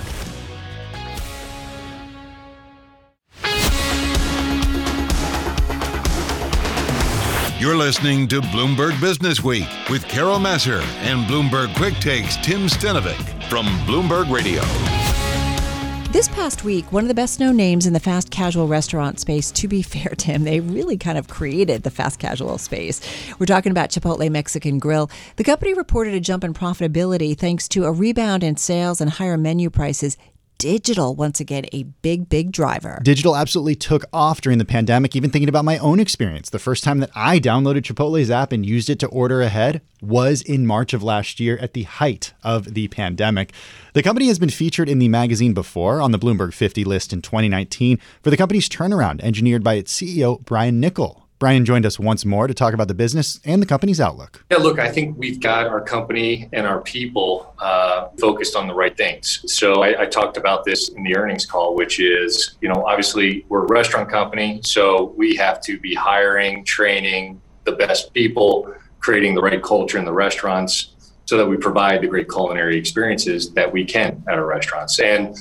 You're 7.60 7.76
listening 7.76 8.28
to 8.28 8.40
Bloomberg 8.40 9.00
Business 9.00 9.42
Week 9.42 9.66
with 9.90 10.06
Carol 10.06 10.38
Massar 10.38 10.80
and 11.02 11.26
Bloomberg 11.28 11.74
Quick 11.74 11.94
Takes 11.94 12.36
Tim 12.36 12.68
Stenovec 12.68 13.16
from 13.48 13.66
Bloomberg 13.84 14.30
Radio. 14.32 14.62
This 16.12 16.28
past 16.28 16.62
week, 16.62 16.92
one 16.92 17.02
of 17.02 17.08
the 17.08 17.14
best 17.14 17.40
known 17.40 17.56
names 17.56 17.84
in 17.84 17.94
the 17.94 17.98
fast 17.98 18.30
casual 18.30 18.68
restaurant 18.68 19.18
space, 19.18 19.50
to 19.50 19.66
be 19.66 19.82
fair, 19.82 20.14
Tim, 20.16 20.44
they 20.44 20.60
really 20.60 20.96
kind 20.96 21.18
of 21.18 21.26
created 21.26 21.82
the 21.82 21.90
fast 21.90 22.20
casual 22.20 22.58
space. 22.58 23.00
We're 23.40 23.46
talking 23.46 23.72
about 23.72 23.90
Chipotle 23.90 24.30
Mexican 24.30 24.78
Grill. 24.78 25.10
The 25.34 25.42
company 25.42 25.74
reported 25.74 26.14
a 26.14 26.20
jump 26.20 26.44
in 26.44 26.54
profitability 26.54 27.36
thanks 27.36 27.66
to 27.70 27.86
a 27.86 27.90
rebound 27.90 28.44
in 28.44 28.56
sales 28.56 29.00
and 29.00 29.10
higher 29.10 29.36
menu 29.36 29.68
prices 29.68 30.16
digital, 30.58 31.14
once 31.14 31.40
again, 31.40 31.64
a 31.72 31.84
big, 31.84 32.28
big 32.28 32.52
driver. 32.52 33.00
Digital 33.02 33.36
absolutely 33.36 33.76
took 33.76 34.04
off 34.12 34.40
during 34.40 34.58
the 34.58 34.64
pandemic. 34.64 35.14
Even 35.16 35.30
thinking 35.30 35.48
about 35.48 35.64
my 35.64 35.78
own 35.78 36.00
experience, 36.00 36.50
the 36.50 36.58
first 36.58 36.84
time 36.84 36.98
that 36.98 37.10
I 37.14 37.38
downloaded 37.38 37.82
Chipotle's 37.82 38.30
app 38.30 38.52
and 38.52 38.66
used 38.66 38.90
it 38.90 38.98
to 38.98 39.06
order 39.06 39.40
ahead 39.40 39.80
was 40.02 40.42
in 40.42 40.66
March 40.66 40.92
of 40.92 41.02
last 41.02 41.40
year 41.40 41.56
at 41.58 41.74
the 41.74 41.84
height 41.84 42.34
of 42.42 42.74
the 42.74 42.88
pandemic. 42.88 43.52
The 43.94 44.02
company 44.02 44.26
has 44.28 44.38
been 44.38 44.50
featured 44.50 44.88
in 44.88 44.98
the 44.98 45.08
magazine 45.08 45.54
before 45.54 46.00
on 46.00 46.12
the 46.12 46.18
Bloomberg 46.18 46.52
50 46.52 46.84
list 46.84 47.12
in 47.12 47.22
2019 47.22 47.98
for 48.22 48.30
the 48.30 48.36
company's 48.36 48.68
turnaround, 48.68 49.20
engineered 49.20 49.64
by 49.64 49.74
its 49.74 49.92
CEO, 49.92 50.44
Brian 50.44 50.82
Niccol. 50.82 51.22
Brian 51.38 51.64
joined 51.64 51.86
us 51.86 52.00
once 52.00 52.24
more 52.24 52.48
to 52.48 52.54
talk 52.54 52.74
about 52.74 52.88
the 52.88 52.94
business 52.94 53.38
and 53.44 53.62
the 53.62 53.66
company's 53.66 54.00
outlook. 54.00 54.44
Yeah, 54.50 54.56
look, 54.56 54.80
I 54.80 54.90
think 54.90 55.16
we've 55.16 55.38
got 55.38 55.66
our 55.66 55.80
company 55.80 56.48
and 56.52 56.66
our 56.66 56.80
people 56.80 57.54
uh, 57.60 58.08
focused 58.18 58.56
on 58.56 58.66
the 58.66 58.74
right 58.74 58.96
things. 58.96 59.44
So 59.46 59.82
I, 59.82 60.02
I, 60.02 60.06
talked 60.06 60.36
about 60.36 60.64
this 60.64 60.88
in 60.88 61.04
the 61.04 61.16
earnings 61.16 61.46
call, 61.46 61.76
which 61.76 62.00
is, 62.00 62.56
you 62.60 62.68
know, 62.68 62.84
obviously 62.86 63.44
we're 63.48 63.64
a 63.64 63.68
restaurant 63.68 64.08
company, 64.08 64.60
so 64.64 65.14
we 65.16 65.36
have 65.36 65.60
to 65.62 65.78
be 65.78 65.94
hiring, 65.94 66.64
training 66.64 67.40
the 67.64 67.72
best 67.72 68.12
people, 68.14 68.74
creating 68.98 69.36
the 69.36 69.42
right 69.42 69.62
culture 69.62 69.98
in 69.98 70.04
the 70.04 70.12
restaurants 70.12 70.94
so 71.26 71.36
that 71.36 71.46
we 71.46 71.56
provide 71.56 72.00
the 72.00 72.08
great 72.08 72.28
culinary 72.28 72.76
experiences 72.76 73.52
that 73.52 73.70
we 73.70 73.84
can 73.84 74.24
at 74.28 74.38
our 74.38 74.46
restaurants. 74.46 74.98
And 74.98 75.36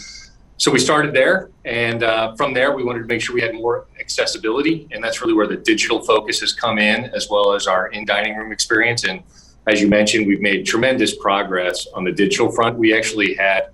so 0.59 0.71
we 0.71 0.79
started 0.79 1.13
there, 1.13 1.51
and 1.65 2.01
uh, 2.01 2.35
from 2.35 2.51
there, 2.51 2.75
we 2.75 2.83
wanted 2.83 3.01
to 3.01 3.05
make 3.05 3.21
sure 3.21 3.35
we 3.35 3.41
had 3.41 3.53
more 3.53 3.85
accessibility, 3.99 4.87
and 4.91 5.03
that's 5.03 5.21
really 5.21 5.35
where 5.35 5.45
the 5.45 5.57
digital 5.57 6.01
focus 6.01 6.39
has 6.39 6.51
come 6.51 6.79
in, 6.79 7.05
as 7.05 7.29
well 7.29 7.53
as 7.53 7.67
our 7.67 7.89
in 7.89 8.05
dining 8.05 8.35
room 8.35 8.51
experience. 8.51 9.03
And 9.03 9.21
as 9.67 9.79
you 9.79 9.87
mentioned, 9.87 10.25
we've 10.25 10.41
made 10.41 10.65
tremendous 10.65 11.15
progress 11.15 11.85
on 11.93 12.03
the 12.03 12.11
digital 12.11 12.51
front. 12.51 12.75
We 12.75 12.97
actually 12.97 13.35
had 13.35 13.69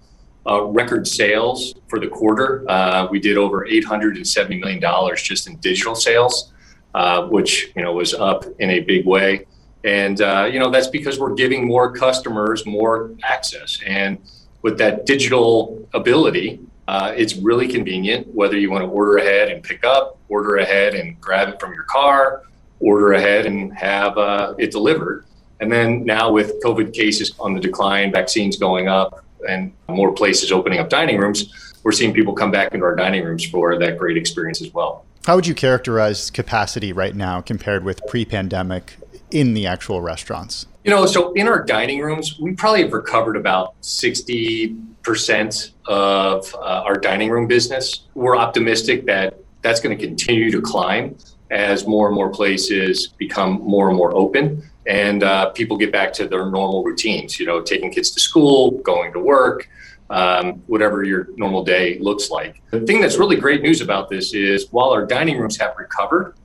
uh, 0.45 0.63
record 0.65 1.07
sales 1.07 1.73
for 1.87 2.01
the 2.01 2.07
quarter. 2.07 2.69
Uh, 2.69 3.07
we 3.09 3.21
did 3.21 3.37
over 3.37 3.65
$870 3.65 4.59
million 4.59 5.15
just 5.15 5.47
in 5.47 5.55
digital 5.57 5.95
sales, 5.95 6.51
uh, 6.95 7.27
which 7.27 7.71
you 7.77 7.81
know 7.81 7.93
was 7.93 8.13
up 8.13 8.43
in 8.59 8.69
a 8.71 8.81
big 8.81 9.05
way. 9.05 9.45
And 9.85 10.19
uh, 10.21 10.49
you 10.51 10.59
know 10.59 10.69
that's 10.69 10.87
because 10.87 11.17
we're 11.17 11.33
giving 11.33 11.65
more 11.65 11.93
customers 11.93 12.65
more 12.65 13.11
access 13.23 13.79
and 13.85 14.17
with 14.63 14.77
that 14.79 15.05
digital 15.05 15.87
ability, 15.93 16.59
uh, 16.87 17.13
it's 17.15 17.35
really 17.35 17.67
convenient 17.67 18.27
whether 18.33 18.57
you 18.57 18.69
want 18.69 18.83
to 18.83 18.89
order 18.89 19.17
ahead 19.17 19.49
and 19.49 19.63
pick 19.63 19.85
up, 19.85 20.17
order 20.27 20.57
ahead 20.57 20.95
and 20.95 21.19
grab 21.21 21.49
it 21.49 21.59
from 21.59 21.73
your 21.73 21.83
car, 21.83 22.43
order 22.79 23.13
ahead 23.13 23.45
and 23.45 23.73
have 23.73 24.17
uh, 24.17 24.53
it 24.57 24.71
delivered. 24.71 25.25
And 25.59 25.71
then 25.71 26.03
now 26.03 26.31
with 26.31 26.61
COVID 26.63 26.93
cases 26.93 27.33
on 27.39 27.53
the 27.53 27.61
decline, 27.61 28.11
vaccines 28.11 28.57
going 28.57 28.87
up, 28.87 29.23
and 29.47 29.73
more 29.87 30.11
places 30.13 30.51
opening 30.51 30.79
up 30.79 30.89
dining 30.89 31.17
rooms, 31.17 31.73
we're 31.83 31.91
seeing 31.91 32.13
people 32.13 32.33
come 32.33 32.51
back 32.51 32.73
into 32.73 32.85
our 32.85 32.95
dining 32.95 33.23
rooms 33.23 33.45
for 33.45 33.77
that 33.77 33.97
great 33.97 34.17
experience 34.17 34.61
as 34.61 34.73
well. 34.73 35.05
How 35.25 35.35
would 35.35 35.47
you 35.47 35.55
characterize 35.55 36.29
capacity 36.29 36.91
right 36.91 37.15
now 37.15 37.41
compared 37.41 37.83
with 37.83 38.05
pre 38.07 38.25
pandemic 38.25 38.95
in 39.31 39.53
the 39.53 39.65
actual 39.65 40.01
restaurants? 40.01 40.65
You 40.83 40.91
know, 40.91 41.05
so 41.05 41.31
in 41.33 41.47
our 41.47 41.63
dining 41.63 42.01
rooms, 42.01 42.39
we 42.39 42.53
probably 42.53 42.81
have 42.83 42.93
recovered 42.93 43.37
about 43.37 43.79
60% 43.81 45.71
of 45.85 46.55
uh, 46.55 46.57
our 46.59 46.97
dining 46.97 47.29
room 47.29 47.47
business. 47.47 48.07
We're 48.15 48.35
optimistic 48.35 49.05
that 49.05 49.39
that's 49.61 49.79
going 49.79 49.97
to 49.97 50.05
continue 50.05 50.51
to 50.51 50.61
climb 50.61 51.17
as 51.51 51.87
more 51.87 52.07
and 52.07 52.15
more 52.15 52.29
places 52.29 53.07
become 53.17 53.61
more 53.61 53.87
and 53.87 53.97
more 53.97 54.13
open 54.15 54.63
and 54.85 55.23
uh, 55.23 55.49
people 55.51 55.77
get 55.77 55.91
back 55.91 56.13
to 56.13 56.27
their 56.27 56.49
normal 56.49 56.83
routines, 56.83 57.39
you 57.39 57.45
know, 57.45 57.61
taking 57.61 57.91
kids 57.91 58.11
to 58.11 58.19
school, 58.19 58.71
going 58.79 59.13
to 59.13 59.19
work, 59.19 59.69
um, 60.09 60.61
whatever 60.67 61.03
your 61.03 61.29
normal 61.37 61.63
day 61.63 61.97
looks 61.99 62.29
like. 62.29 62.61
The 62.71 62.81
thing 62.81 63.01
that's 63.01 63.17
really 63.17 63.37
great 63.37 63.61
news 63.61 63.81
about 63.81 64.09
this 64.09 64.33
is 64.33 64.67
while 64.71 64.89
our 64.89 65.05
dining 65.05 65.39
rooms 65.39 65.57
have 65.57 65.75
recovered, 65.77 66.35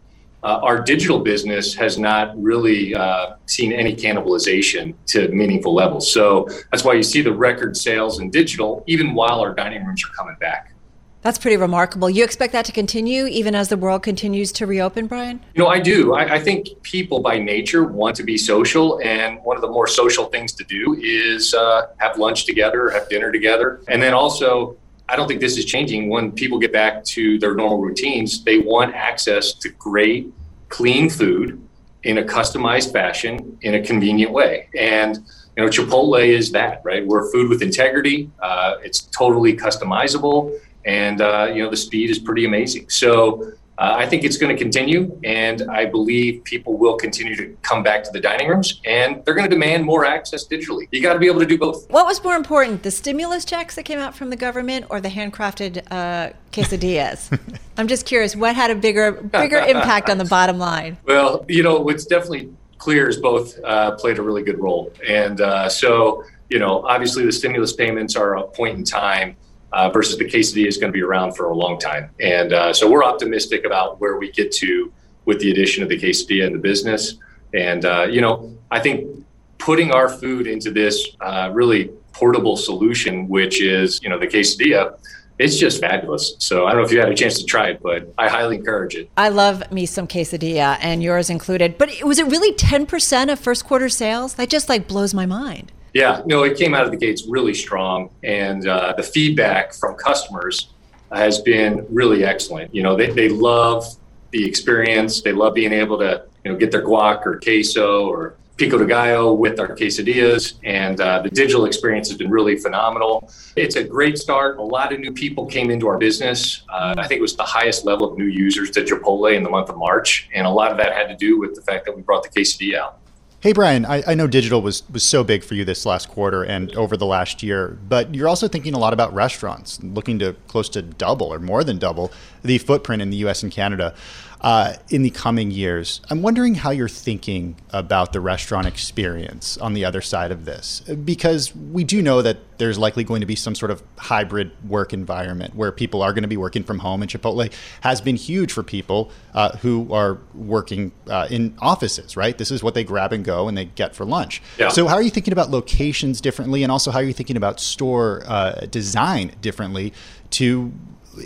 uh, 0.49 0.61
our 0.63 0.81
digital 0.81 1.19
business 1.19 1.75
has 1.75 1.99
not 1.99 2.27
really 2.43 2.95
uh, 2.95 3.35
seen 3.45 3.71
any 3.71 3.95
cannibalization 3.95 4.95
to 5.05 5.29
meaningful 5.29 5.75
levels. 5.75 6.11
So 6.11 6.49
that's 6.71 6.85
why 6.85 6.95
you 6.95 7.03
see 7.03 7.21
the 7.21 7.35
record 7.35 7.77
sales 7.77 8.19
in 8.19 8.31
digital, 8.31 8.83
even 8.87 9.13
while 9.13 9.41
our 9.41 9.53
dining 9.53 9.85
rooms 9.85 10.03
are 10.07 10.15
coming 10.17 10.37
back. 10.41 10.73
That's 11.21 11.37
pretty 11.37 11.59
remarkable. 11.59 12.09
You 12.09 12.25
expect 12.25 12.55
that 12.55 12.65
to 12.65 12.73
continue 12.73 13.27
even 13.27 13.55
as 13.55 13.69
the 13.69 13.77
world 13.77 14.03
continues 14.03 14.51
to 14.53 14.67
reopen, 14.67 15.07
Brian? 15.07 15.39
You 15.55 15.63
know, 15.63 15.69
I 15.69 15.81
do. 15.81 16.15
I, 16.15 16.37
I 16.37 16.39
think 16.39 16.69
people 16.83 17.21
by 17.21 17.39
nature 17.39 17.85
want 17.85 18.17
to 18.17 18.23
be 18.23 18.39
social, 18.39 18.99
and 19.05 19.39
one 19.43 19.59
of 19.59 19.61
the 19.61 19.69
more 19.69 19.87
social 19.87 20.27
things 20.27 20.55
to 20.55 20.65
do 20.65 20.97
is 20.99 21.53
uh, 21.53 21.89
have 21.99 22.17
lunch 22.17 22.47
together, 22.47 22.89
have 22.89 23.07
dinner 23.11 23.31
together, 23.31 23.83
and 23.89 24.01
then 24.01 24.15
also 24.15 24.79
I 25.11 25.17
don't 25.17 25.27
think 25.27 25.41
this 25.41 25.57
is 25.57 25.65
changing. 25.65 26.11
When 26.11 26.33
people 26.33 26.59
get 26.59 26.73
back 26.73 27.03
to 27.05 27.39
their 27.39 27.55
normal 27.55 27.81
routines, 27.81 28.45
they 28.45 28.59
want 28.59 28.95
access 28.95 29.53
to 29.55 29.71
great, 29.71 30.31
clean 30.69 31.11
food 31.11 31.63
in 32.05 32.19
a 32.19 32.23
customized 32.23 32.93
fashion 32.93 33.59
in 33.63 33.75
a 33.75 33.83
convenient 33.83 34.33
way. 34.33 34.69
And 34.77 35.17
you 35.57 35.65
know, 35.65 35.69
Chipotle 35.69 36.25
is 36.27 36.53
that, 36.53 36.81
right? 36.85 37.05
We're 37.05 37.31
food 37.33 37.49
with 37.49 37.63
integrity. 37.63 38.31
Uh, 38.41 38.77
it's 38.83 39.01
totally 39.01 39.57
customizable, 39.57 40.57
and 40.85 41.21
uh, 41.21 41.51
you 41.53 41.63
know 41.63 41.71
the 41.71 41.77
speed 41.77 42.11
is 42.11 42.19
pretty 42.19 42.45
amazing. 42.45 42.89
So 42.89 43.53
uh, 43.79 43.95
I 43.97 44.07
think 44.07 44.25
it's 44.25 44.37
going 44.37 44.55
to 44.55 44.61
continue, 44.61 45.19
and 45.23 45.63
I 45.71 45.85
believe 45.85 46.43
people 46.43 46.77
will 46.77 46.97
continue 46.97 47.37
to 47.37 47.57
come 47.63 47.85
back 47.85 48.03
to 48.05 48.11
the 48.11 48.19
dining 48.19 48.49
rooms, 48.49 48.81
and 48.85 49.25
they're 49.25 49.35
going 49.35 49.49
to 49.49 49.55
demand 49.55 49.85
more 49.85 50.05
access 50.05 50.47
digitally. 50.49 50.89
You 50.91 51.01
got 51.01 51.13
to 51.13 51.21
be 51.21 51.29
able 51.29 51.39
to 51.39 51.47
do 51.47 51.57
both. 51.57 51.89
What 51.89 52.05
was 52.05 52.23
more 52.25 52.35
important, 52.35 52.83
the 52.83 52.91
stimulus 52.91 53.45
checks 53.45 53.77
that 53.77 53.85
came 53.85 54.01
out 54.01 54.17
from 54.17 54.31
the 54.31 54.37
government, 54.37 54.87
or 54.91 55.01
the 55.01 55.09
handcrafted 55.09 55.87
uh, 55.93 56.33
quesadillas? 56.51 57.39
I'm 57.79 57.87
just 57.87 58.05
curious, 58.05 58.35
what 58.35 58.57
had 58.57 58.73
a 58.73 58.75
bigger 58.75 59.13
bigger 59.13 59.59
impact 59.59 60.11
on 60.11 60.19
the 60.19 60.25
bottom 60.37 60.59
line? 60.59 60.99
Well, 61.05 61.45
you 61.49 61.63
know, 61.63 61.79
what's 61.79 62.05
definitely 62.05 62.53
clear 62.79 63.09
is 63.09 63.17
both 63.17 63.57
uh, 63.63 63.93
played 63.93 64.19
a 64.19 64.23
really 64.23 64.43
good 64.43 64.59
role, 64.59 64.93
and 65.07 65.41
uh, 65.41 65.69
so 65.69 66.25
you 66.51 66.59
know, 66.59 66.85
obviously 66.87 67.25
the 67.25 67.33
stimulus 67.33 67.75
payments 67.75 68.17
are 68.17 68.39
a 68.39 68.43
point 68.43 68.77
in 68.77 68.83
time 68.83 69.37
uh, 69.73 69.91
versus 69.91 70.17
the 70.17 70.25
quesadilla 70.25 70.67
is 70.67 70.77
going 70.77 70.93
to 70.93 70.97
be 70.97 71.03
around 71.03 71.37
for 71.37 71.47
a 71.47 71.55
long 71.55 71.79
time. 71.79 72.11
And 72.21 72.53
uh, 72.53 72.73
so 72.73 72.91
we're 72.91 73.05
optimistic 73.05 73.65
about 73.65 74.01
where 74.01 74.17
we 74.17 74.31
get 74.31 74.53
to 74.53 74.93
with 75.25 75.41
the 75.41 75.51
addition 75.51 75.83
of 75.83 75.89
the 75.89 75.99
quesadilla 75.99 76.47
in 76.47 76.53
the 76.53 76.59
business. 76.59 77.15
And, 77.55 77.85
uh, 77.85 78.07
you 78.11 78.21
know, 78.21 78.57
I 78.71 78.81
think 78.81 79.25
putting 79.59 79.93
our 79.93 80.09
food 80.09 80.47
into 80.47 80.71
this 80.71 81.09
uh, 81.21 81.51
really 81.53 81.91
portable 82.13 82.57
solution, 82.57 83.29
which 83.29 83.61
is, 83.61 84.03
you 84.03 84.09
know, 84.09 84.19
the 84.19 84.27
quesadilla, 84.27 84.99
it's 85.39 85.57
just 85.57 85.81
fabulous. 85.81 86.35
So 86.39 86.67
I 86.67 86.71
don't 86.71 86.81
know 86.81 86.87
if 86.87 86.93
you 86.93 86.99
had 86.99 87.11
a 87.11 87.15
chance 87.15 87.39
to 87.39 87.45
try 87.45 87.69
it, 87.69 87.81
but 87.81 88.13
I 88.19 88.29
highly 88.29 88.57
encourage 88.57 88.97
it. 88.97 89.09
I 89.17 89.29
love 89.29 89.71
me 89.71 89.87
some 89.87 90.09
quesadilla 90.09 90.79
and 90.81 91.03
yours 91.03 91.31
included. 91.31 91.79
But 91.79 91.91
was 92.03 92.19
it 92.19 92.27
really 92.27 92.53
10% 92.55 93.33
of 93.33 93.39
first 93.39 93.65
quarter 93.65 93.89
sales? 93.89 94.35
That 94.35 94.49
just 94.49 94.69
like 94.69 94.89
blows 94.89 95.15
my 95.15 95.27
mind. 95.27 95.71
Yeah, 95.95 96.23
no, 96.27 96.43
it 96.43 96.57
came 96.57 96.75
out 96.75 96.85
of 96.85 96.91
the 96.91 96.97
gates 96.97 97.25
really 97.27 97.55
strong. 97.55 98.11
And 98.23 98.67
uh, 98.67 98.95
the 98.97 99.03
feedback 99.03 99.75
from 99.75 99.95
customers 99.95 100.71
has 101.13 101.41
been 101.41 101.87
really 101.89 102.25
excellent. 102.25 102.75
You 102.75 102.83
know, 102.83 102.97
they, 102.97 103.11
they 103.11 103.29
love 103.29 103.85
the 104.31 104.45
experience. 104.45 105.23
They 105.23 105.33
love 105.33 105.55
being 105.55 105.73
able 105.73 105.99
to, 105.99 106.25
you 106.45 106.53
know, 106.53 106.59
get 106.59 106.71
their 106.71 106.85
guac 106.85 107.25
or 107.25 107.41
queso 107.41 108.07
or 108.07 108.37
pico 108.59 108.77
de 108.77 108.85
gallo 108.85 109.33
with 109.33 109.61
our 109.61 109.69
quesadillas, 109.69 110.55
and 110.65 111.01
uh, 111.01 111.23
the 111.23 111.31
digital 111.31 111.65
experience 111.65 112.09
has 112.09 112.19
been 112.19 112.29
really 112.29 112.57
phenomenal. 112.57 113.31
It's 113.55 113.77
a 113.77 113.85
great 113.85 114.19
start. 114.19 114.59
A 114.59 114.63
lot 114.63 114.93
of 114.93 114.99
new 114.99 115.13
people 115.13 115.47
came 115.47 115.71
into 115.71 115.87
our 115.87 115.97
business. 115.97 116.65
Uh, 116.69 116.93
I 116.99 117.07
think 117.07 117.21
it 117.21 117.23
was 117.23 117.37
the 117.37 117.45
highest 117.45 117.85
level 117.85 118.11
of 118.11 118.19
new 118.19 118.27
users 118.27 118.73
to 118.73 118.83
Chipotle 118.83 119.35
in 119.35 119.45
the 119.45 119.49
month 119.49 119.71
of 119.71 119.77
March, 119.77 120.29
and 120.35 120.45
a 120.45 120.51
lot 120.51 120.73
of 120.73 120.77
that 120.79 120.93
had 120.93 121.07
to 121.07 121.17
do 121.17 121.39
with 121.39 121.55
the 121.55 121.63
fact 121.63 121.85
that 121.87 121.97
we 121.97 122.03
brought 122.03 122.25
the 122.25 122.29
quesadilla 122.29 122.79
out. 122.79 122.99
Hey 123.41 123.53
Brian, 123.53 123.85
I, 123.85 124.03
I, 124.05 124.15
know 124.17 124.27
digital 124.27 124.63
was 124.63 124.83
was 124.91 125.05
so 125.05 125.23
big 125.23 125.45
for 125.45 125.55
you 125.55 125.65
this 125.65 125.87
last 125.87 126.09
quarter 126.09 126.43
and 126.43 126.75
over 126.75 126.97
the 126.97 127.07
last 127.07 127.41
year, 127.41 127.79
but 127.89 128.13
you're 128.13 128.27
also 128.27 128.49
thinking 128.49 128.75
a 128.75 128.81
lot 128.81 128.93
about 128.93 129.15
restaurants, 129.15 129.81
looking 129.81 130.19
to 130.19 130.33
close 130.49 130.69
to 130.71 130.83
double 130.83 131.33
or 131.33 131.39
more 131.39 131.63
than 131.63 131.79
double 131.79 132.11
the 132.43 132.59
footprint 132.59 133.01
in 133.01 133.11
the 133.11 133.19
U.S. 133.19 133.45
and 133.45 133.53
Canada 133.53 133.95
uh, 134.41 134.75
in 134.91 135.03
the 135.03 135.11
coming 135.11 135.51
years. 135.51 136.01
I'm 136.11 136.23
wondering 136.23 136.55
how 136.55 136.71
you're 136.71 136.89
thinking 136.89 137.57
about 137.71 138.13
the 138.13 138.21
restaurant 138.21 138.67
experience 138.67 139.59
on 139.59 139.75
the 139.75 139.85
other 139.85 140.01
side 140.01 140.31
of 140.31 140.45
this, 140.45 140.81
because 140.81 141.55
we 141.55 141.85
do 141.85 142.03
know 142.03 142.23
that 142.23 142.39
there's 142.59 142.79
likely 142.79 143.05
going 143.05 143.21
to 143.21 143.27
be 143.27 143.37
some 143.37 143.55
sort 143.55 143.71
of 143.71 143.83
hybrid 143.97 144.51
work 144.69 144.93
environment 144.93 145.55
where 145.55 145.73
people 145.73 146.03
are 146.03 146.13
going 146.13 146.23
to 146.23 146.29
be 146.29 146.37
working 146.37 146.63
from 146.63 146.81
home, 146.81 147.03
and 147.03 147.11
Chipotle 147.11 147.53
has 147.81 148.01
been 148.01 148.17
huge 148.17 148.53
for 148.53 148.63
people 148.63 149.11
uh, 149.35 149.57
who 149.59 149.93
are 149.93 150.19
working 150.35 150.93
uh, 151.09 151.27
in 151.31 151.57
offices, 151.61 152.17
right? 152.17 152.37
This 152.37 152.51
is 152.51 152.63
what 152.63 152.75
they 152.75 152.85
grab 152.85 153.13
and 153.13 153.25
go 153.25 153.49
and 153.49 153.57
they 153.57 153.67
get 153.67 153.95
for 153.95 154.05
lunch. 154.05 154.43
Yeah. 154.59 154.69
So, 154.69 154.87
how 154.87 154.95
are 154.95 155.03
you 155.03 155.11
thinking 155.11 155.33
about 155.33 155.51
locations 155.51 156.21
differently, 156.21 156.63
and 156.63 156.71
also 156.71 156.91
how 156.91 156.99
are 156.99 157.05
you 157.05 157.13
thinking 157.13 157.37
about 157.37 157.61
store 157.61 158.23
uh, 158.27 158.67
design 158.71 159.33
differently 159.41 159.93
to 160.31 160.73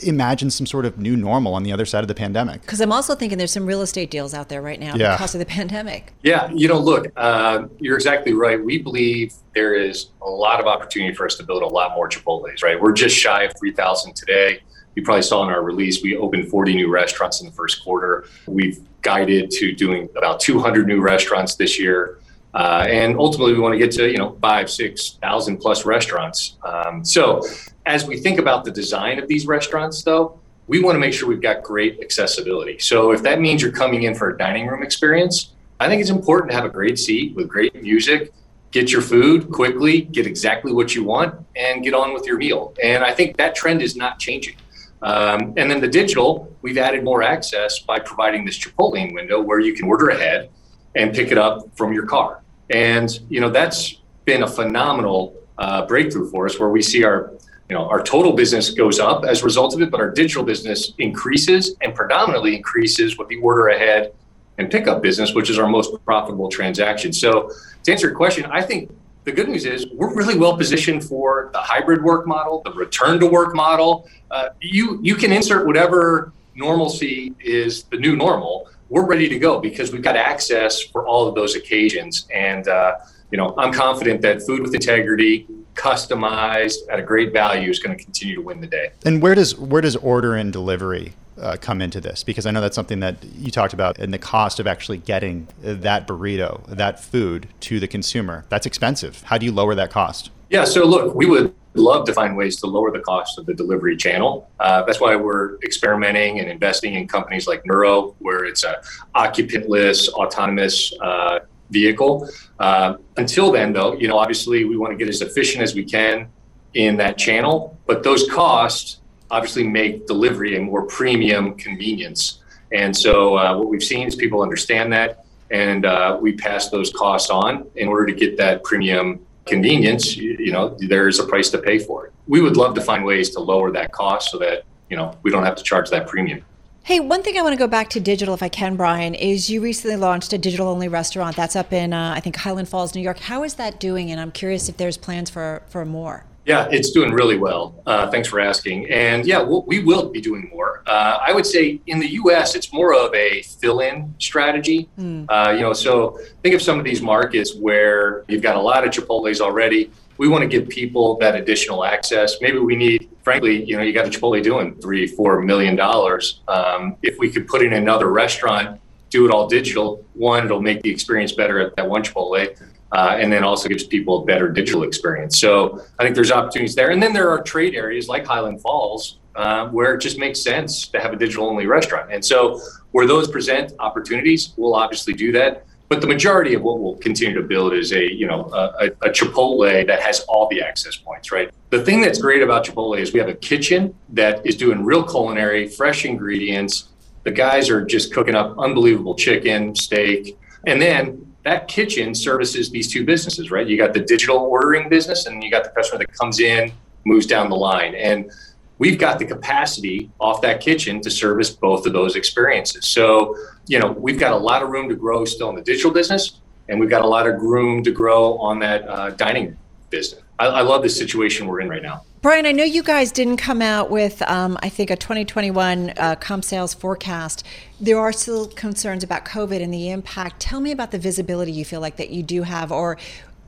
imagine 0.02 0.50
some 0.50 0.66
sort 0.66 0.84
of 0.84 0.98
new 0.98 1.16
normal 1.16 1.54
on 1.54 1.62
the 1.62 1.72
other 1.72 1.84
side 1.84 2.02
of 2.04 2.08
the 2.08 2.14
pandemic. 2.14 2.62
Because 2.62 2.80
I'm 2.80 2.92
also 2.92 3.14
thinking 3.14 3.38
there's 3.38 3.52
some 3.52 3.66
real 3.66 3.82
estate 3.82 4.10
deals 4.10 4.34
out 4.34 4.48
there 4.48 4.62
right 4.62 4.80
now 4.80 4.94
yeah. 4.94 5.14
because 5.14 5.34
of 5.34 5.38
the 5.38 5.46
pandemic. 5.46 6.12
Yeah, 6.22 6.50
you 6.52 6.68
know, 6.68 6.78
look, 6.78 7.06
uh, 7.16 7.66
you're 7.78 7.96
exactly 7.96 8.32
right. 8.32 8.62
We 8.62 8.78
believe 8.78 9.34
there 9.54 9.74
is 9.74 10.08
a 10.20 10.28
lot 10.28 10.60
of 10.60 10.66
opportunity 10.66 11.14
for 11.14 11.26
us 11.26 11.36
to 11.36 11.44
build 11.44 11.62
a 11.62 11.66
lot 11.66 11.94
more 11.94 12.08
Chipotle's, 12.08 12.62
right? 12.62 12.80
We're 12.80 12.92
just 12.92 13.16
shy 13.16 13.44
of 13.44 13.52
3,000 13.58 14.14
today. 14.14 14.60
You 14.94 15.02
probably 15.02 15.22
saw 15.22 15.42
in 15.44 15.50
our 15.50 15.62
release, 15.62 16.02
we 16.02 16.16
opened 16.16 16.48
40 16.48 16.74
new 16.74 16.90
restaurants 16.90 17.40
in 17.40 17.46
the 17.46 17.52
first 17.52 17.82
quarter. 17.82 18.26
We've 18.46 18.80
guided 19.00 19.50
to 19.52 19.72
doing 19.72 20.08
about 20.16 20.40
200 20.40 20.86
new 20.86 21.00
restaurants 21.00 21.54
this 21.56 21.78
year. 21.78 22.18
Uh, 22.54 22.84
and 22.88 23.16
ultimately, 23.18 23.54
we 23.54 23.60
want 23.60 23.72
to 23.72 23.78
get 23.78 23.90
to 23.90 24.10
you 24.10 24.18
know 24.18 24.36
five, 24.42 24.70
six 24.70 25.18
thousand 25.22 25.58
plus 25.58 25.86
restaurants. 25.86 26.58
Um, 26.62 27.04
so, 27.04 27.42
as 27.86 28.06
we 28.06 28.18
think 28.18 28.38
about 28.38 28.64
the 28.64 28.70
design 28.70 29.18
of 29.18 29.28
these 29.28 29.46
restaurants, 29.46 30.02
though, 30.02 30.38
we 30.68 30.80
want 30.82 30.94
to 30.94 31.00
make 31.00 31.12
sure 31.12 31.28
we've 31.28 31.42
got 31.42 31.62
great 31.62 32.00
accessibility. 32.00 32.78
So, 32.78 33.12
if 33.12 33.22
that 33.22 33.40
means 33.40 33.62
you're 33.62 33.72
coming 33.72 34.04
in 34.04 34.14
for 34.14 34.30
a 34.30 34.38
dining 34.38 34.66
room 34.66 34.82
experience, 34.82 35.52
I 35.80 35.88
think 35.88 36.00
it's 36.00 36.10
important 36.10 36.50
to 36.52 36.56
have 36.56 36.64
a 36.64 36.70
great 36.70 36.98
seat 36.98 37.34
with 37.34 37.48
great 37.48 37.74
music. 37.82 38.32
Get 38.70 38.90
your 38.90 39.02
food 39.02 39.50
quickly, 39.50 40.02
get 40.02 40.26
exactly 40.26 40.72
what 40.72 40.94
you 40.94 41.04
want, 41.04 41.34
and 41.56 41.82
get 41.82 41.92
on 41.92 42.14
with 42.14 42.24
your 42.24 42.38
meal. 42.38 42.74
And 42.82 43.04
I 43.04 43.12
think 43.12 43.36
that 43.36 43.54
trend 43.54 43.82
is 43.82 43.96
not 43.96 44.18
changing. 44.18 44.56
Um, 45.02 45.52
and 45.56 45.70
then 45.70 45.80
the 45.80 45.88
digital, 45.88 46.56
we've 46.62 46.78
added 46.78 47.02
more 47.02 47.22
access 47.22 47.80
by 47.80 47.98
providing 47.98 48.44
this 48.44 48.58
Chipotle 48.58 49.12
window 49.12 49.40
where 49.40 49.58
you 49.58 49.74
can 49.74 49.88
order 49.88 50.10
ahead 50.10 50.48
and 50.94 51.12
pick 51.12 51.32
it 51.32 51.38
up 51.38 51.76
from 51.76 51.92
your 51.92 52.06
car. 52.06 52.42
And 52.70 53.10
you 53.28 53.40
know 53.40 53.50
that's 53.50 53.96
been 54.24 54.44
a 54.44 54.46
phenomenal 54.46 55.34
uh, 55.58 55.84
breakthrough 55.86 56.30
for 56.30 56.46
us, 56.46 56.58
where 56.58 56.68
we 56.68 56.80
see 56.80 57.04
our 57.04 57.32
you 57.68 57.76
know 57.76 57.88
our 57.88 58.02
total 58.02 58.32
business 58.32 58.70
goes 58.70 58.98
up 58.98 59.24
as 59.24 59.42
a 59.42 59.44
result 59.44 59.74
of 59.74 59.82
it, 59.82 59.90
but 59.90 60.00
our 60.00 60.10
digital 60.10 60.44
business 60.44 60.92
increases 60.98 61.74
and 61.80 61.94
predominantly 61.94 62.56
increases 62.56 63.18
with 63.18 63.28
the 63.28 63.36
order 63.36 63.68
ahead 63.68 64.12
and 64.58 64.70
pickup 64.70 65.02
business, 65.02 65.34
which 65.34 65.48
is 65.50 65.58
our 65.58 65.68
most 65.68 65.92
profitable 66.04 66.48
transaction. 66.48 67.12
So 67.12 67.50
to 67.84 67.92
answer 67.92 68.08
your 68.08 68.16
question, 68.16 68.44
I 68.46 68.62
think 68.62 68.90
the 69.24 69.32
good 69.32 69.48
news 69.48 69.64
is 69.64 69.86
we're 69.94 70.14
really 70.14 70.36
well 70.36 70.56
positioned 70.56 71.04
for 71.04 71.50
the 71.52 71.60
hybrid 71.60 72.02
work 72.02 72.26
model, 72.26 72.60
the 72.64 72.72
return 72.72 73.18
to 73.20 73.26
work 73.26 73.54
model. 73.54 74.08
Uh, 74.30 74.48
you 74.60 74.98
you 75.02 75.14
can 75.14 75.32
insert 75.32 75.66
whatever 75.66 76.32
normalcy 76.54 77.34
is 77.40 77.84
the 77.84 77.96
new 77.96 78.14
normal 78.14 78.68
we're 78.92 79.06
ready 79.06 79.26
to 79.26 79.38
go 79.38 79.58
because 79.58 79.90
we've 79.90 80.02
got 80.02 80.16
access 80.16 80.82
for 80.82 81.06
all 81.06 81.26
of 81.26 81.34
those 81.34 81.56
occasions. 81.56 82.28
And, 82.30 82.68
uh, 82.68 82.96
you 83.30 83.38
know, 83.38 83.54
I'm 83.56 83.72
confident 83.72 84.20
that 84.20 84.42
food 84.42 84.60
with 84.60 84.74
integrity, 84.74 85.46
customized 85.74 86.78
at 86.90 86.98
a 86.98 87.02
great 87.02 87.32
value 87.32 87.70
is 87.70 87.78
going 87.78 87.96
to 87.96 88.02
continue 88.02 88.34
to 88.34 88.42
win 88.42 88.60
the 88.60 88.66
day. 88.66 88.90
And 89.04 89.22
where 89.22 89.34
does 89.34 89.56
where 89.56 89.80
does 89.80 89.96
order 89.96 90.34
and 90.34 90.52
delivery 90.52 91.14
uh, 91.40 91.56
come 91.60 91.80
into 91.80 92.00
this? 92.00 92.22
Because 92.24 92.46
I 92.46 92.50
know 92.50 92.60
that's 92.60 92.76
something 92.76 93.00
that 93.00 93.24
you 93.36 93.50
talked 93.50 93.72
about, 93.72 93.98
and 93.98 94.12
the 94.12 94.18
cost 94.18 94.60
of 94.60 94.66
actually 94.66 94.98
getting 94.98 95.48
that 95.62 96.06
burrito, 96.06 96.66
that 96.66 97.00
food 97.00 97.48
to 97.60 97.80
the 97.80 97.88
consumer. 97.88 98.44
That's 98.48 98.66
expensive. 98.66 99.22
How 99.22 99.38
do 99.38 99.46
you 99.46 99.52
lower 99.52 99.74
that 99.74 99.90
cost? 99.90 100.30
Yeah. 100.50 100.64
So 100.64 100.84
look, 100.84 101.14
we 101.14 101.26
would 101.26 101.54
love 101.74 102.04
to 102.06 102.12
find 102.12 102.36
ways 102.36 102.56
to 102.60 102.66
lower 102.66 102.90
the 102.90 103.00
cost 103.00 103.38
of 103.38 103.46
the 103.46 103.54
delivery 103.54 103.96
channel. 103.96 104.50
Uh, 104.60 104.82
that's 104.82 105.00
why 105.00 105.16
we're 105.16 105.56
experimenting 105.62 106.38
and 106.38 106.50
investing 106.50 106.94
in 106.94 107.08
companies 107.08 107.46
like 107.46 107.64
Nuro, 107.64 108.14
where 108.18 108.44
it's 108.44 108.62
a 108.62 108.82
occupantless, 109.14 110.08
autonomous 110.10 110.92
uh, 111.00 111.40
vehicle. 111.72 112.28
Uh, 112.58 112.94
until 113.16 113.50
then, 113.50 113.72
though, 113.72 113.94
you 113.94 114.08
know, 114.08 114.18
obviously 114.18 114.64
we 114.64 114.76
want 114.76 114.92
to 114.92 114.96
get 114.96 115.08
as 115.08 115.20
efficient 115.20 115.62
as 115.62 115.74
we 115.74 115.84
can 115.84 116.28
in 116.74 116.96
that 116.96 117.18
channel, 117.18 117.76
but 117.86 118.02
those 118.02 118.28
costs 118.30 119.00
obviously 119.30 119.66
make 119.66 120.06
delivery 120.06 120.56
a 120.56 120.60
more 120.60 120.86
premium 120.86 121.54
convenience. 121.54 122.42
And 122.72 122.96
so 122.96 123.36
uh, 123.36 123.56
what 123.58 123.68
we've 123.68 123.82
seen 123.82 124.06
is 124.06 124.14
people 124.14 124.42
understand 124.42 124.92
that, 124.92 125.24
and 125.50 125.84
uh, 125.84 126.18
we 126.20 126.32
pass 126.32 126.70
those 126.70 126.90
costs 126.92 127.30
on 127.30 127.66
in 127.76 127.88
order 127.88 128.06
to 128.06 128.14
get 128.14 128.36
that 128.38 128.62
premium 128.64 129.20
convenience, 129.46 130.16
you, 130.16 130.36
you 130.38 130.52
know, 130.52 130.76
there's 130.78 131.18
a 131.18 131.26
price 131.26 131.50
to 131.50 131.58
pay 131.58 131.78
for 131.78 132.06
it. 132.06 132.12
We 132.26 132.40
would 132.40 132.56
love 132.56 132.74
to 132.76 132.80
find 132.80 133.04
ways 133.04 133.30
to 133.30 133.40
lower 133.40 133.70
that 133.72 133.92
cost 133.92 134.30
so 134.30 134.38
that, 134.38 134.64
you 134.88 134.96
know, 134.96 135.18
we 135.22 135.30
don't 135.30 135.44
have 135.44 135.56
to 135.56 135.62
charge 135.62 135.90
that 135.90 136.06
premium. 136.06 136.44
Hey, 136.84 136.98
one 136.98 137.22
thing 137.22 137.38
I 137.38 137.42
want 137.42 137.52
to 137.52 137.58
go 137.58 137.68
back 137.68 137.90
to 137.90 138.00
digital, 138.00 138.34
if 138.34 138.42
I 138.42 138.48
can, 138.48 138.74
Brian, 138.74 139.14
is 139.14 139.48
you 139.48 139.60
recently 139.60 139.94
launched 139.96 140.32
a 140.32 140.38
digital 140.38 140.66
only 140.66 140.88
restaurant 140.88 141.36
that's 141.36 141.54
up 141.54 141.72
in, 141.72 141.92
uh, 141.92 142.12
I 142.16 142.18
think, 142.18 142.34
Highland 142.34 142.68
Falls, 142.68 142.92
New 142.92 143.00
York. 143.00 143.20
How 143.20 143.44
is 143.44 143.54
that 143.54 143.78
doing? 143.78 144.10
And 144.10 144.20
I'm 144.20 144.32
curious 144.32 144.68
if 144.68 144.78
there's 144.78 144.96
plans 144.96 145.30
for, 145.30 145.62
for 145.68 145.84
more. 145.84 146.24
Yeah, 146.44 146.66
it's 146.72 146.90
doing 146.90 147.12
really 147.12 147.38
well. 147.38 147.80
Uh, 147.86 148.10
thanks 148.10 148.26
for 148.26 148.40
asking. 148.40 148.90
And 148.90 149.24
yeah, 149.24 149.40
we'll, 149.40 149.62
we 149.62 149.78
will 149.78 150.08
be 150.08 150.20
doing 150.20 150.50
more. 150.52 150.82
Uh, 150.88 151.18
I 151.24 151.32
would 151.32 151.46
say 151.46 151.80
in 151.86 152.00
the 152.00 152.08
U.S., 152.14 152.56
it's 152.56 152.72
more 152.72 152.92
of 152.92 153.14
a 153.14 153.42
fill-in 153.42 154.12
strategy. 154.18 154.88
Mm. 154.98 155.26
Uh, 155.28 155.52
you 155.52 155.60
know, 155.60 155.72
so 155.72 156.18
think 156.42 156.52
of 156.56 156.62
some 156.62 156.80
of 156.80 156.84
these 156.84 157.00
markets 157.00 157.54
where 157.54 158.24
you've 158.26 158.42
got 158.42 158.56
a 158.56 158.60
lot 158.60 158.84
of 158.84 158.90
Chipotle's 158.90 159.40
already. 159.40 159.92
We 160.18 160.28
want 160.28 160.42
to 160.42 160.48
give 160.48 160.68
people 160.68 161.16
that 161.18 161.34
additional 161.34 161.84
access. 161.84 162.40
Maybe 162.40 162.58
we 162.58 162.76
need, 162.76 163.08
frankly, 163.22 163.64
you 163.64 163.76
know, 163.76 163.82
you 163.82 163.92
got 163.92 164.06
a 164.06 164.10
Chipotle 164.10 164.42
doing 164.42 164.74
three, 164.76 165.06
four 165.06 165.40
million 165.40 165.74
dollars. 165.76 166.40
Um, 166.48 166.96
if 167.02 167.18
we 167.18 167.30
could 167.30 167.48
put 167.48 167.62
in 167.62 167.72
another 167.72 168.10
restaurant, 168.10 168.80
do 169.10 169.26
it 169.26 169.30
all 169.30 169.46
digital, 169.46 170.04
one, 170.14 170.44
it'll 170.44 170.62
make 170.62 170.82
the 170.82 170.90
experience 170.90 171.32
better 171.32 171.60
at 171.60 171.76
that 171.76 171.88
one 171.88 172.02
Chipotle 172.02 172.56
uh, 172.92 173.16
and 173.18 173.32
then 173.32 173.42
also 173.42 173.68
gives 173.68 173.84
people 173.84 174.22
a 174.22 174.24
better 174.24 174.48
digital 174.48 174.82
experience. 174.82 175.40
So 175.40 175.82
I 175.98 176.02
think 176.02 176.14
there's 176.14 176.30
opportunities 176.30 176.74
there. 176.74 176.90
And 176.90 177.02
then 177.02 177.12
there 177.12 177.30
are 177.30 177.42
trade 177.42 177.74
areas 177.74 178.06
like 178.08 178.26
Highland 178.26 178.60
Falls 178.60 179.18
uh, 179.34 179.68
where 179.68 179.94
it 179.94 180.00
just 180.00 180.18
makes 180.18 180.42
sense 180.42 180.86
to 180.88 181.00
have 181.00 181.12
a 181.12 181.16
digital 181.16 181.46
only 181.46 181.66
restaurant. 181.66 182.12
And 182.12 182.22
so 182.22 182.60
where 182.90 183.06
those 183.06 183.28
present 183.28 183.72
opportunities, 183.78 184.52
we'll 184.58 184.74
obviously 184.74 185.14
do 185.14 185.32
that. 185.32 185.64
But 185.92 186.00
the 186.00 186.06
majority 186.06 186.54
of 186.54 186.62
what 186.62 186.80
we'll 186.80 186.96
continue 186.96 187.34
to 187.34 187.46
build 187.46 187.74
is 187.74 187.92
a 187.92 188.02
you 188.10 188.26
know 188.26 188.48
a, 188.54 188.86
a 189.02 189.10
Chipotle 189.10 189.86
that 189.86 190.00
has 190.00 190.20
all 190.20 190.48
the 190.48 190.62
access 190.62 190.96
points, 190.96 191.30
right? 191.30 191.50
The 191.68 191.84
thing 191.84 192.00
that's 192.00 192.18
great 192.18 192.42
about 192.42 192.64
Chipotle 192.64 192.98
is 192.98 193.12
we 193.12 193.18
have 193.20 193.28
a 193.28 193.34
kitchen 193.34 193.94
that 194.08 194.40
is 194.46 194.56
doing 194.56 194.86
real 194.86 195.02
culinary, 195.02 195.68
fresh 195.68 196.06
ingredients. 196.06 196.88
The 197.24 197.30
guys 197.30 197.68
are 197.68 197.84
just 197.84 198.10
cooking 198.10 198.34
up 198.34 198.58
unbelievable 198.58 199.14
chicken, 199.16 199.76
steak, 199.76 200.38
and 200.66 200.80
then 200.80 201.30
that 201.44 201.68
kitchen 201.68 202.14
services 202.14 202.70
these 202.70 202.90
two 202.90 203.04
businesses, 203.04 203.50
right? 203.50 203.66
You 203.66 203.76
got 203.76 203.92
the 203.92 204.00
digital 204.00 204.38
ordering 204.38 204.88
business, 204.88 205.26
and 205.26 205.44
you 205.44 205.50
got 205.50 205.62
the 205.62 205.70
customer 205.76 205.98
that 205.98 206.18
comes 206.18 206.40
in, 206.40 206.72
moves 207.04 207.26
down 207.26 207.50
the 207.50 207.56
line. 207.56 207.94
And 207.94 208.32
we've 208.78 208.98
got 208.98 209.18
the 209.18 209.24
capacity 209.24 210.10
off 210.20 210.40
that 210.42 210.60
kitchen 210.60 211.00
to 211.02 211.10
service 211.10 211.50
both 211.50 211.86
of 211.86 211.92
those 211.92 212.16
experiences. 212.16 212.86
So, 212.86 213.36
you 213.66 213.78
know, 213.78 213.92
we've 213.92 214.18
got 214.18 214.32
a 214.32 214.36
lot 214.36 214.62
of 214.62 214.70
room 214.70 214.88
to 214.88 214.96
grow 214.96 215.24
still 215.24 215.50
in 215.50 215.56
the 215.56 215.62
digital 215.62 215.90
business, 215.90 216.40
and 216.68 216.80
we've 216.80 216.90
got 216.90 217.02
a 217.02 217.06
lot 217.06 217.26
of 217.26 217.40
room 217.40 217.82
to 217.84 217.90
grow 217.90 218.38
on 218.38 218.58
that 218.60 218.88
uh, 218.88 219.10
dining 219.10 219.56
business. 219.90 220.22
I, 220.38 220.46
I 220.46 220.60
love 220.62 220.82
the 220.82 220.88
situation 220.88 221.46
we're 221.46 221.60
in 221.60 221.68
right 221.68 221.82
now. 221.82 222.04
Brian, 222.22 222.46
I 222.46 222.52
know 222.52 222.62
you 222.62 222.84
guys 222.84 223.10
didn't 223.10 223.38
come 223.38 223.60
out 223.60 223.90
with, 223.90 224.22
um, 224.22 224.56
I 224.62 224.68
think, 224.68 224.90
a 224.90 224.96
2021 224.96 225.92
uh, 225.96 226.14
comp 226.16 226.44
sales 226.44 226.72
forecast. 226.72 227.44
There 227.80 227.98
are 227.98 228.12
still 228.12 228.46
concerns 228.46 229.02
about 229.02 229.24
COVID 229.24 229.60
and 229.60 229.74
the 229.74 229.90
impact. 229.90 230.38
Tell 230.38 230.60
me 230.60 230.70
about 230.70 230.92
the 230.92 231.00
visibility 231.00 231.50
you 231.50 231.64
feel 231.64 231.80
like 231.80 231.96
that 231.96 232.10
you 232.10 232.22
do 232.22 232.42
have, 232.44 232.70
or 232.70 232.96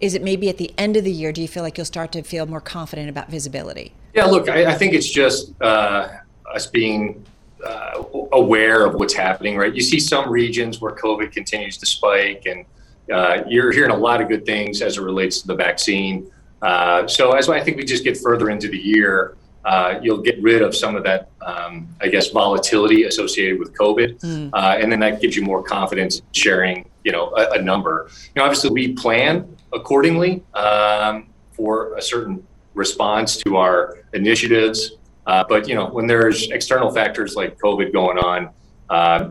is 0.05 0.14
it 0.14 0.23
maybe 0.23 0.51
at 0.51 0.59
the 0.59 0.71
end 0.77 0.97
of 0.97 1.05
the 1.05 1.11
year? 1.11 1.33
Do 1.33 1.40
you 1.40 1.49
feel 1.49 1.62
like 1.62 1.79
you'll 1.79 1.87
start 1.87 2.12
to 2.12 2.23
feel 2.23 2.45
more 2.45 2.61
confident 2.61 3.09
about 3.09 3.31
visibility? 3.31 3.93
Yeah, 4.12 4.27
look, 4.27 4.51
I, 4.51 4.67
I 4.67 4.75
think 4.75 4.93
it's 4.93 5.09
just 5.09 5.55
uh, 5.62 6.09
us 6.55 6.67
being 6.67 7.25
uh, 7.64 8.05
aware 8.33 8.85
of 8.85 8.95
what's 8.97 9.14
happening, 9.14 9.57
right? 9.57 9.75
You 9.75 9.81
see 9.81 9.99
some 9.99 10.29
regions 10.29 10.79
where 10.79 10.93
COVID 10.93 11.33
continues 11.33 11.79
to 11.79 11.87
spike, 11.87 12.45
and 12.45 12.67
uh, 13.11 13.45
you're 13.49 13.73
hearing 13.73 13.93
a 13.93 13.97
lot 13.97 14.21
of 14.21 14.29
good 14.29 14.45
things 14.45 14.83
as 14.83 14.99
it 14.99 15.01
relates 15.01 15.40
to 15.40 15.47
the 15.47 15.55
vaccine. 15.55 16.31
Uh, 16.61 17.07
so 17.07 17.33
as 17.33 17.49
I 17.49 17.61
think 17.61 17.79
we 17.79 17.85
just 17.85 18.05
get 18.05 18.19
further 18.19 18.51
into 18.51 18.69
the 18.69 18.79
year, 18.79 19.37
uh, 19.64 19.99
you'll 20.03 20.21
get 20.21 20.40
rid 20.43 20.61
of 20.61 20.77
some 20.77 20.95
of 20.97 21.03
that, 21.05 21.31
um, 21.40 21.88
I 22.03 22.09
guess, 22.09 22.29
volatility 22.29 23.05
associated 23.05 23.59
with 23.59 23.73
COVID, 23.75 24.21
mm. 24.21 24.51
uh, 24.53 24.77
and 24.79 24.93
then 24.93 25.01
that 25.01 25.23
gives 25.23 25.35
you 25.35 25.43
more 25.43 25.62
confidence 25.62 26.21
sharing, 26.33 26.90
you 27.05 27.12
know, 27.12 27.35
a, 27.35 27.53
a, 27.53 27.62
number. 27.62 28.11
You 28.11 28.40
know, 28.40 28.45
obviously 28.45 28.71
we 28.71 28.93
plan 28.93 29.54
accordingly 29.75 30.43
um, 30.55 31.29
for 31.53 31.97
a 31.97 32.03
certain 32.03 32.47
response 32.75 33.37
to 33.39 33.57
our 33.57 33.99
initiatives, 34.13 34.93
uh, 35.27 35.45
but 35.49 35.69
you 35.69 35.75
know, 35.75 35.87
when 35.87 36.07
there's 36.07 36.51
external 36.51 36.91
factors 36.91 37.37
like 37.37 37.59
COVID 37.59 37.93
going 37.93 38.19
on. 38.19 38.51
Uh, 38.91 39.31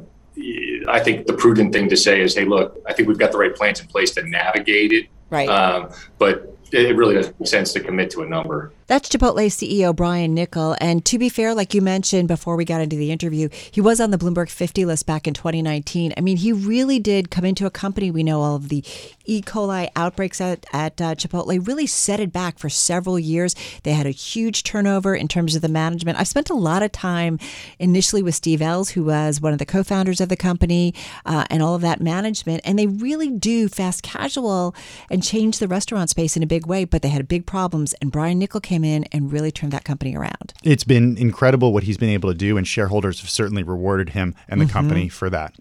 I 0.88 1.00
think 1.00 1.28
the 1.28 1.34
prudent 1.34 1.74
thing 1.74 1.88
to 1.90 1.96
say 1.96 2.20
is, 2.20 2.34
hey, 2.36 2.46
look, 2.46 2.82
I 2.88 2.94
think 2.94 3.08
we've 3.08 3.20
got 3.20 3.32
the 3.32 3.38
right 3.38 3.56
plans 3.56 3.80
in 3.80 3.88
place 3.88 4.12
to 4.16 4.24
navigate 4.24 4.92
it. 4.92 5.08
Right. 5.30 5.48
Um, 5.48 5.92
but 6.18 6.58
it 6.72 6.96
really 6.96 7.16
doesn't 7.16 7.40
make 7.40 7.48
sense 7.48 7.72
to 7.74 7.80
commit 7.80 8.10
to 8.12 8.24
a 8.24 8.26
number. 8.26 8.72
That's 8.88 9.08
Chipotle 9.08 9.46
CEO 9.48 9.96
Brian 9.96 10.36
Niccol. 10.36 10.76
And 10.82 11.06
to 11.06 11.18
be 11.18 11.30
fair, 11.30 11.54
like 11.54 11.74
you 11.74 11.82
mentioned 11.82 12.28
before 12.28 12.58
we 12.58 12.66
got 12.66 12.82
into 12.82 12.98
the 12.98 13.12
interview, 13.12 13.48
he 13.72 13.80
was 13.80 14.02
on 14.02 14.12
the 14.12 14.18
Bloomberg 14.18 14.50
50 14.50 14.84
list 14.84 15.06
back 15.06 15.26
in 15.26 15.34
2019. 15.34 16.14
I 16.18 16.22
mean, 16.22 16.38
he 16.38 16.52
really 16.52 17.00
did 17.00 17.32
come 17.32 17.46
into 17.46 17.66
a 17.66 17.72
company. 17.72 18.12
We 18.12 18.24
know 18.24 18.42
all 18.42 18.56
of 18.56 18.68
the 18.68 18.84
E. 19.26 19.42
coli 19.42 19.90
outbreaks 19.96 20.42
at, 20.42 20.66
at 20.74 21.00
uh, 21.00 21.16
Chipotle 21.16 21.66
really 21.66 21.88
set 21.88 22.20
it 22.20 22.34
back 22.34 22.60
for 22.60 22.68
several 22.70 23.18
years. 23.18 23.56
They 23.84 23.94
had 23.94 24.06
a 24.06 24.12
huge 24.12 24.64
turnover 24.64 25.16
in 25.16 25.30
terms 25.30 25.56
of 25.56 25.62
the 25.62 25.70
management. 25.70 26.20
I 26.20 26.24
spent 26.24 26.50
a 26.50 26.56
lot 26.56 26.84
of 26.84 26.92
time 26.92 27.40
initially 27.80 28.22
with 28.22 28.36
Steve 28.36 28.62
Ells, 28.62 28.90
who 28.90 29.04
was 29.06 29.40
one 29.40 29.54
of 29.54 29.60
the 29.60 29.66
co 29.66 29.84
founders 29.84 30.20
of 30.20 30.28
the 30.28 30.36
company, 30.36 30.94
uh, 31.26 31.46
and 31.50 31.64
all 31.64 31.76
of 31.76 31.82
that 31.82 32.02
management. 32.02 32.62
And 32.66 32.78
they 32.78 32.88
really 32.88 33.30
do 33.30 33.70
fast 33.70 34.04
casual 34.04 34.76
and 35.10 35.24
change 35.24 35.60
the 35.60 35.68
restaurant 35.70 36.10
space 36.10 36.36
in 36.36 36.44
a 36.44 36.48
big 36.48 36.66
way, 36.66 36.84
but 36.84 37.02
they 37.02 37.10
had 37.10 37.28
big 37.30 37.46
problems. 37.46 37.94
And 38.02 38.12
Brian 38.12 38.42
Niccol 38.42 38.62
came 38.62 38.73
came 38.74 38.84
in 38.84 39.04
and 39.12 39.32
really 39.32 39.52
turned 39.52 39.72
that 39.72 39.84
company 39.84 40.16
around. 40.16 40.52
It's 40.64 40.84
been 40.84 41.16
incredible 41.16 41.74
what 41.74 41.84
he's 41.84 41.98
been 41.98 42.10
able 42.10 42.32
to 42.32 42.36
do, 42.36 42.58
and 42.58 42.68
shareholders 42.68 43.22
have 43.22 43.30
certainly 43.30 43.62
rewarded 43.62 44.10
him 44.10 44.34
and 44.48 44.60
the 44.60 44.66
mm-hmm. 44.66 44.74
company 44.74 45.10
for 45.10 45.30
that. 45.30 45.54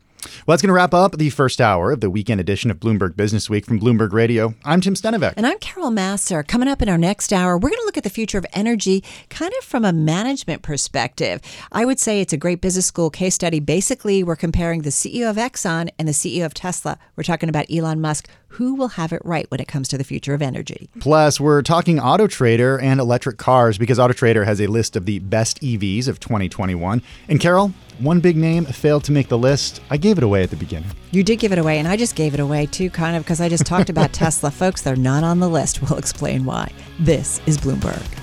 Well, 0.46 0.54
that's 0.54 0.62
going 0.62 0.68
to 0.68 0.74
wrap 0.74 0.94
up 0.94 1.18
the 1.18 1.30
first 1.30 1.60
hour 1.60 1.90
of 1.90 2.00
the 2.00 2.08
weekend 2.08 2.40
edition 2.40 2.70
of 2.70 2.78
Bloomberg 2.78 3.16
Business 3.16 3.50
Week 3.50 3.66
from 3.66 3.80
Bloomberg 3.80 4.12
Radio. 4.12 4.54
I'm 4.64 4.80
Tim 4.80 4.94
Stenovec. 4.94 5.34
And 5.36 5.46
I'm 5.46 5.58
Carol 5.58 5.90
Massar. 5.90 6.46
Coming 6.46 6.68
up 6.68 6.80
in 6.80 6.88
our 6.88 6.96
next 6.96 7.32
hour, 7.32 7.58
we're 7.58 7.70
going 7.70 7.80
to 7.80 7.84
look 7.84 7.96
at 7.96 8.04
the 8.04 8.10
future 8.10 8.38
of 8.38 8.46
energy 8.52 9.02
kind 9.30 9.52
of 9.58 9.64
from 9.64 9.84
a 9.84 9.92
management 9.92 10.62
perspective. 10.62 11.40
I 11.72 11.84
would 11.84 11.98
say 11.98 12.20
it's 12.20 12.32
a 12.32 12.36
great 12.36 12.60
business 12.60 12.86
school 12.86 13.10
case 13.10 13.34
study. 13.34 13.58
Basically, 13.58 14.22
we're 14.22 14.36
comparing 14.36 14.82
the 14.82 14.90
CEO 14.90 15.28
of 15.28 15.36
Exxon 15.36 15.90
and 15.98 16.06
the 16.06 16.12
CEO 16.12 16.46
of 16.46 16.54
Tesla. 16.54 16.98
We're 17.16 17.24
talking 17.24 17.48
about 17.48 17.66
Elon 17.68 18.00
Musk. 18.00 18.28
Who 18.56 18.74
will 18.74 18.88
have 18.88 19.14
it 19.14 19.22
right 19.24 19.50
when 19.50 19.60
it 19.60 19.68
comes 19.68 19.88
to 19.88 19.96
the 19.96 20.04
future 20.04 20.34
of 20.34 20.42
energy? 20.42 20.90
Plus, 21.00 21.40
we're 21.40 21.62
talking 21.62 21.98
Auto 21.98 22.26
Trader 22.26 22.78
and 22.78 23.00
electric 23.00 23.38
cars 23.38 23.78
because 23.78 23.98
Auto 23.98 24.12
Trader 24.12 24.44
has 24.44 24.60
a 24.60 24.66
list 24.66 24.94
of 24.94 25.06
the 25.06 25.20
best 25.20 25.62
EVs 25.62 26.06
of 26.06 26.20
2021. 26.20 27.00
And 27.30 27.40
Carol, 27.40 27.72
one 27.98 28.20
big 28.20 28.36
name 28.36 28.66
failed 28.66 29.04
to 29.04 29.12
make 29.12 29.28
the 29.28 29.38
list. 29.38 29.80
I 29.88 29.96
gave 29.96 30.18
it 30.18 30.24
away 30.24 30.42
at 30.42 30.50
the 30.50 30.56
beginning. 30.56 30.90
You 31.12 31.24
did 31.24 31.38
give 31.38 31.52
it 31.52 31.58
away, 31.58 31.78
and 31.78 31.88
I 31.88 31.96
just 31.96 32.14
gave 32.14 32.34
it 32.34 32.40
away 32.40 32.66
too, 32.66 32.90
kind 32.90 33.16
of 33.16 33.22
because 33.22 33.40
I 33.40 33.48
just 33.48 33.64
talked 33.64 33.88
about 33.88 34.12
Tesla. 34.12 34.50
Folks, 34.50 34.82
they're 34.82 34.96
not 34.96 35.24
on 35.24 35.40
the 35.40 35.48
list. 35.48 35.80
We'll 35.80 35.98
explain 35.98 36.44
why. 36.44 36.70
This 37.00 37.40
is 37.46 37.56
Bloomberg. 37.56 38.21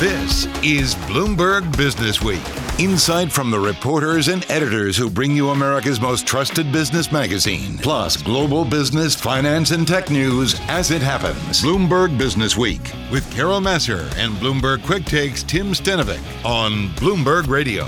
This 0.00 0.46
is 0.64 0.94
Bloomberg 0.94 1.76
Business 1.76 2.22
Week. 2.22 2.40
Insight 2.78 3.30
from 3.30 3.50
the 3.50 3.60
reporters 3.60 4.28
and 4.28 4.50
editors 4.50 4.96
who 4.96 5.10
bring 5.10 5.36
you 5.36 5.50
America's 5.50 6.00
most 6.00 6.26
trusted 6.26 6.72
business 6.72 7.12
magazine, 7.12 7.76
plus 7.76 8.16
global 8.16 8.64
business, 8.64 9.14
finance, 9.14 9.72
and 9.72 9.86
tech 9.86 10.08
news 10.08 10.58
as 10.68 10.90
it 10.90 11.02
happens. 11.02 11.60
Bloomberg 11.60 12.16
Business 12.16 12.56
Week 12.56 12.80
with 13.12 13.30
Carol 13.30 13.60
Massar 13.60 14.10
and 14.16 14.32
Bloomberg 14.36 14.82
Quick 14.86 15.04
Takes 15.04 15.42
Tim 15.42 15.72
Stenovec 15.72 16.22
on 16.46 16.88
Bloomberg 16.96 17.46
Radio. 17.46 17.86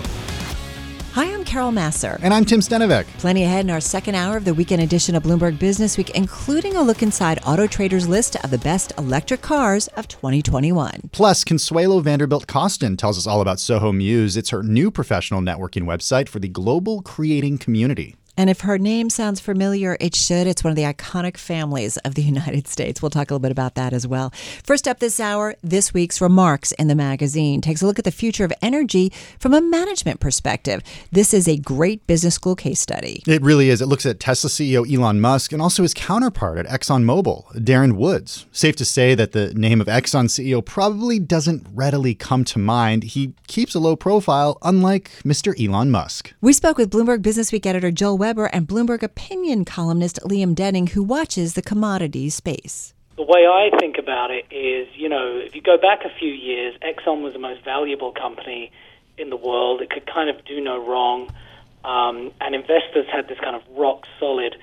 Hi, 1.13 1.31
I'm 1.31 1.45
Carol 1.45 1.73
Massar. 1.73 2.19
And 2.23 2.33
I'm 2.33 2.47
Tim 2.47 2.61
Stenovec. 2.61 3.05
Plenty 3.19 3.45
ahead 3.45 3.67
in 3.67 3.71
our 3.71 3.83
second 3.83 4.15
hour 4.15 4.39
of 4.39 4.47
the 4.47 4.55
weekend 4.55 4.81
edition 4.81 5.15
of 5.15 5.23
Bloomberg 5.23 5.59
Business 5.59 5.99
Week, 5.99 6.09
including 6.15 6.75
a 6.75 6.81
look 6.81 7.03
inside 7.03 7.39
Auto 7.45 7.67
Trader's 7.67 8.09
list 8.09 8.37
of 8.37 8.51
the 8.51 8.57
best 8.57 8.95
electric 8.97 9.43
cars 9.43 9.89
of 9.89 10.09
2021. 10.09 11.11
Plus, 11.13 11.45
Consuelo 11.45 12.01
Vanderbilt 12.01 12.47
Costin 12.47 12.97
tells 12.97 13.19
us 13.19 13.27
all 13.27 13.43
about 13.43 13.61
Soho 13.61 13.93
Muse. 13.93 14.39
It's 14.39 14.49
her 14.49 14.63
new 14.63 14.91
professional 14.91 15.43
networking 15.43 15.83
website 15.83 16.31
for 16.31 16.39
the 16.39 16.49
global 16.49 17.03
creating 17.03 17.59
community. 17.59 18.17
And 18.37 18.49
if 18.49 18.63
her 18.63 18.79
name 18.79 19.11
sounds 19.11 19.41
familiar, 19.41 19.97
it 20.01 20.15
should. 20.15 20.47
It's 20.47 20.65
one 20.65 20.71
of 20.71 20.77
the 20.77 20.85
iconic 20.85 21.37
families 21.37 21.99
of 21.99 22.15
the 22.15 22.23
United 22.33 22.67
States. 22.67 23.03
We'll 23.03 23.11
talk 23.11 23.31
a 23.31 23.35
little 23.35 23.41
bit 23.41 23.53
about 23.53 23.75
that 23.75 23.93
as 23.93 24.07
well. 24.07 24.33
First 24.65 24.89
up 24.89 25.01
this 25.01 25.21
hour, 25.21 25.55
this 25.63 25.93
week's 25.93 26.21
Remarks 26.21 26.73
in 26.73 26.89
the 26.89 26.95
magazine 26.95 27.61
takes 27.61 27.83
a 27.83 27.87
look 27.87 27.99
at 27.99 28.05
the 28.05 28.11
future 28.11 28.45
of 28.45 28.53
energy 28.63 29.13
from 29.39 29.53
a 29.53 29.61
management 29.61 30.21
perspective. 30.21 30.83
This 31.11 31.35
is 31.35 31.47
a 31.47 31.59
great 31.59 32.07
business 32.07 32.35
school 32.35 32.57
case 32.57 32.81
study. 32.81 33.23
It 33.27 33.43
really 33.43 33.69
is. 33.69 33.83
It 33.83 33.87
looks 33.87 34.07
at 34.07 34.19
Tesla 34.19 34.49
CEO 34.49 34.91
Elon 34.91 35.21
Musk 35.21 35.53
and 35.53 35.61
also 35.61 35.83
his 35.83 35.93
counterpart 35.93 36.59
at 36.59 36.67
ExxonMobil, 36.67 37.55
Darren 37.57 37.97
Woods. 37.97 38.47
Safe 38.51 38.77
to 38.77 38.85
say 38.85 39.15
that 39.15 39.33
the 39.33 39.53
name 39.55 39.81
of 39.81 39.89
Exxon 39.89 40.27
CEO 40.27 40.65
probably 40.65 41.19
doesn't 41.19 41.67
readily 41.75 42.15
come 42.15 42.45
to 42.45 42.59
mind. 42.59 43.03
He 43.05 43.35
keeps 43.47 43.75
a 43.75 43.81
low 43.81 43.97
profile, 43.97 44.59
unlike 44.63 45.11
Mr. 45.23 45.53
Elon 45.63 45.91
Musk. 45.91 46.33
We 46.41 46.53
spoke 46.53 46.79
with 46.79 46.91
Bloomberg 46.91 47.21
Business 47.21 47.53
Week 47.53 47.67
editor 47.67 47.91
Joel 47.91 48.22
Weber 48.23 48.47
and 48.53 48.69
Bloomberg 48.69 49.03
opinion 49.03 49.65
columnist 49.65 50.21
Liam 50.23 50.55
Denning, 50.55 50.87
who 50.87 51.03
watches 51.03 51.55
the 51.55 51.61
commodities 51.61 52.37
space. 52.37 52.95
The 53.17 53.25
way 53.25 53.49
I 53.49 53.77
think 53.81 53.99
about 53.99 54.31
it 54.31 54.45
is, 54.49 54.87
you 54.95 55.09
know, 55.09 55.39
if 55.39 55.57
you 55.57 55.61
go 55.61 55.77
back 55.77 56.05
a 56.05 56.19
few 56.21 56.31
years, 56.31 56.77
Exxon 56.83 57.23
was 57.25 57.33
the 57.33 57.41
most 57.41 57.65
valuable 57.65 58.13
company 58.13 58.71
in 59.19 59.29
the 59.29 59.37
world. 59.37 59.83
It 59.83 59.91
could 59.91 60.07
kind 60.07 60.31
of 60.31 60.45
do 60.45 60.61
no 60.61 60.79
wrong. 60.87 61.33
Um, 61.85 62.31
and 62.41 62.55
investors 62.55 63.07
had 63.13 63.27
this 63.27 63.41
kind 63.41 63.57
of 63.57 63.63
rock 63.77 64.07
solid 64.21 64.55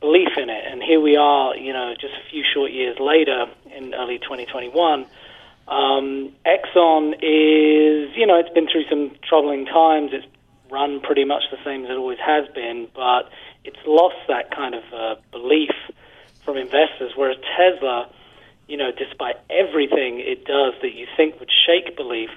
belief 0.00 0.30
in 0.38 0.48
it. 0.48 0.64
And 0.66 0.82
here 0.82 0.98
we 0.98 1.14
are, 1.14 1.54
you 1.54 1.74
know, 1.74 1.92
just 1.92 2.14
a 2.14 2.30
few 2.30 2.42
short 2.54 2.72
years 2.72 2.96
later 2.98 3.44
in 3.76 3.92
early 3.92 4.20
2021. 4.20 5.04
Um, 5.68 6.32
Exxon 6.46 7.12
is, 7.16 8.16
you 8.16 8.26
know, 8.26 8.38
it's 8.38 8.54
been 8.54 8.68
through 8.72 8.84
some 8.88 9.10
troubling 9.28 9.66
times. 9.66 10.12
It's 10.14 10.24
run 10.72 11.00
pretty 11.00 11.24
much 11.24 11.42
the 11.50 11.58
same 11.64 11.84
as 11.84 11.90
it 11.90 11.96
always 11.96 12.18
has 12.18 12.48
been, 12.54 12.88
but 12.94 13.30
it's 13.64 13.78
lost 13.86 14.16
that 14.28 14.50
kind 14.50 14.74
of 14.74 14.82
uh, 14.92 15.14
belief 15.30 15.70
from 16.44 16.56
investors. 16.56 17.12
Whereas 17.14 17.36
Tesla, 17.56 18.08
you 18.66 18.76
know, 18.76 18.90
despite 18.90 19.36
everything 19.50 20.20
it 20.20 20.44
does 20.44 20.72
that 20.82 20.94
you 20.94 21.06
think 21.16 21.38
would 21.38 21.50
shake 21.66 21.94
belief, 21.96 22.30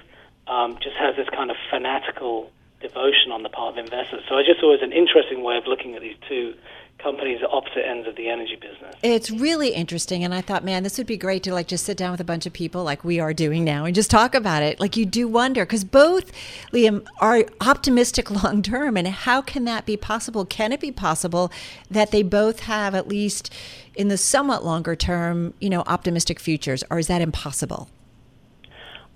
um, 0.46 0.78
just 0.82 0.96
has 0.96 1.16
this 1.16 1.28
kind 1.30 1.50
of 1.50 1.56
fanatical 1.70 2.50
devotion 2.80 3.32
on 3.32 3.42
the 3.42 3.48
part 3.48 3.78
of 3.78 3.84
investors. 3.84 4.22
So 4.28 4.36
I 4.36 4.42
just 4.42 4.60
thought 4.60 4.74
it 4.74 4.82
was 4.82 4.88
an 4.90 4.92
interesting 4.92 5.42
way 5.42 5.56
of 5.56 5.66
looking 5.66 5.94
at 5.94 6.02
these 6.02 6.16
two 6.28 6.54
companies 6.98 7.40
at 7.42 7.50
opposite 7.50 7.86
ends 7.86 8.08
of 8.08 8.16
the 8.16 8.28
energy 8.28 8.56
business. 8.56 8.94
It's 9.02 9.30
really 9.30 9.70
interesting 9.70 10.24
and 10.24 10.34
I 10.34 10.40
thought, 10.40 10.64
man, 10.64 10.82
this 10.82 10.98
would 10.98 11.06
be 11.06 11.16
great 11.16 11.42
to 11.44 11.52
like 11.52 11.68
just 11.68 11.84
sit 11.84 11.96
down 11.96 12.10
with 12.10 12.20
a 12.20 12.24
bunch 12.24 12.46
of 12.46 12.52
people 12.52 12.84
like 12.84 13.04
we 13.04 13.20
are 13.20 13.32
doing 13.32 13.64
now 13.64 13.84
and 13.84 13.94
just 13.94 14.10
talk 14.10 14.34
about 14.34 14.62
it. 14.62 14.80
Like 14.80 14.96
you 14.96 15.04
do 15.04 15.28
wonder 15.28 15.64
cuz 15.66 15.84
both 15.84 16.32
Liam 16.72 17.06
are 17.20 17.44
optimistic 17.60 18.30
long 18.42 18.62
term 18.62 18.96
and 18.96 19.08
how 19.08 19.42
can 19.42 19.64
that 19.64 19.86
be 19.86 19.96
possible? 19.96 20.44
Can 20.44 20.72
it 20.72 20.80
be 20.80 20.90
possible 20.90 21.52
that 21.90 22.10
they 22.10 22.22
both 22.22 22.60
have 22.60 22.94
at 22.94 23.08
least 23.08 23.52
in 23.94 24.08
the 24.08 24.18
somewhat 24.18 24.64
longer 24.64 24.96
term, 24.96 25.54
you 25.60 25.70
know, 25.70 25.82
optimistic 25.86 26.40
futures 26.40 26.82
or 26.90 26.98
is 26.98 27.06
that 27.08 27.20
impossible? 27.20 27.88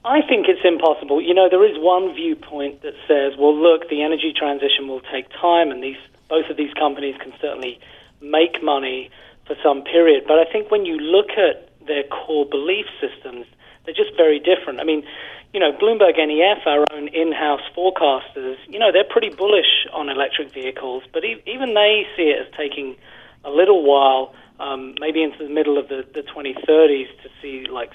I 0.04 0.22
think 0.26 0.48
it's 0.48 0.64
impossible. 0.64 1.20
You 1.20 1.34
know, 1.34 1.48
there 1.50 1.64
is 1.64 1.76
one 1.76 2.14
viewpoint 2.14 2.82
that 2.82 2.94
says, 3.06 3.38
well, 3.38 3.54
look, 3.54 3.90
the 3.90 4.02
energy 4.02 4.32
transition 4.34 4.88
will 4.88 5.02
take 5.12 5.28
time 5.30 5.70
and 5.70 5.82
these 5.82 5.98
both 6.30 6.48
of 6.48 6.56
these 6.56 6.72
companies 6.74 7.16
can 7.20 7.34
certainly 7.40 7.78
make 8.22 8.62
money 8.62 9.10
for 9.46 9.56
some 9.62 9.82
period. 9.82 10.24
But 10.26 10.38
I 10.38 10.50
think 10.50 10.70
when 10.70 10.86
you 10.86 10.96
look 10.96 11.30
at 11.36 11.68
their 11.86 12.04
core 12.04 12.46
belief 12.46 12.86
systems, 13.00 13.46
they're 13.84 13.94
just 13.94 14.16
very 14.16 14.38
different. 14.38 14.80
I 14.80 14.84
mean, 14.84 15.04
you 15.52 15.58
know, 15.58 15.72
Bloomberg 15.72 16.16
NEF, 16.16 16.64
our 16.66 16.86
own 16.92 17.08
in-house 17.08 17.62
forecasters, 17.76 18.56
you 18.68 18.78
know, 18.78 18.92
they're 18.92 19.04
pretty 19.08 19.30
bullish 19.30 19.86
on 19.92 20.08
electric 20.08 20.52
vehicles, 20.54 21.02
but 21.12 21.24
e- 21.24 21.42
even 21.46 21.74
they 21.74 22.06
see 22.16 22.30
it 22.30 22.46
as 22.46 22.54
taking 22.56 22.96
a 23.44 23.50
little 23.50 23.82
while, 23.82 24.32
um, 24.60 24.94
maybe 25.00 25.22
into 25.22 25.42
the 25.42 25.52
middle 25.52 25.76
of 25.76 25.88
the, 25.88 26.06
the 26.14 26.22
2030s, 26.22 27.08
to 27.22 27.28
see 27.42 27.66
like 27.68 27.90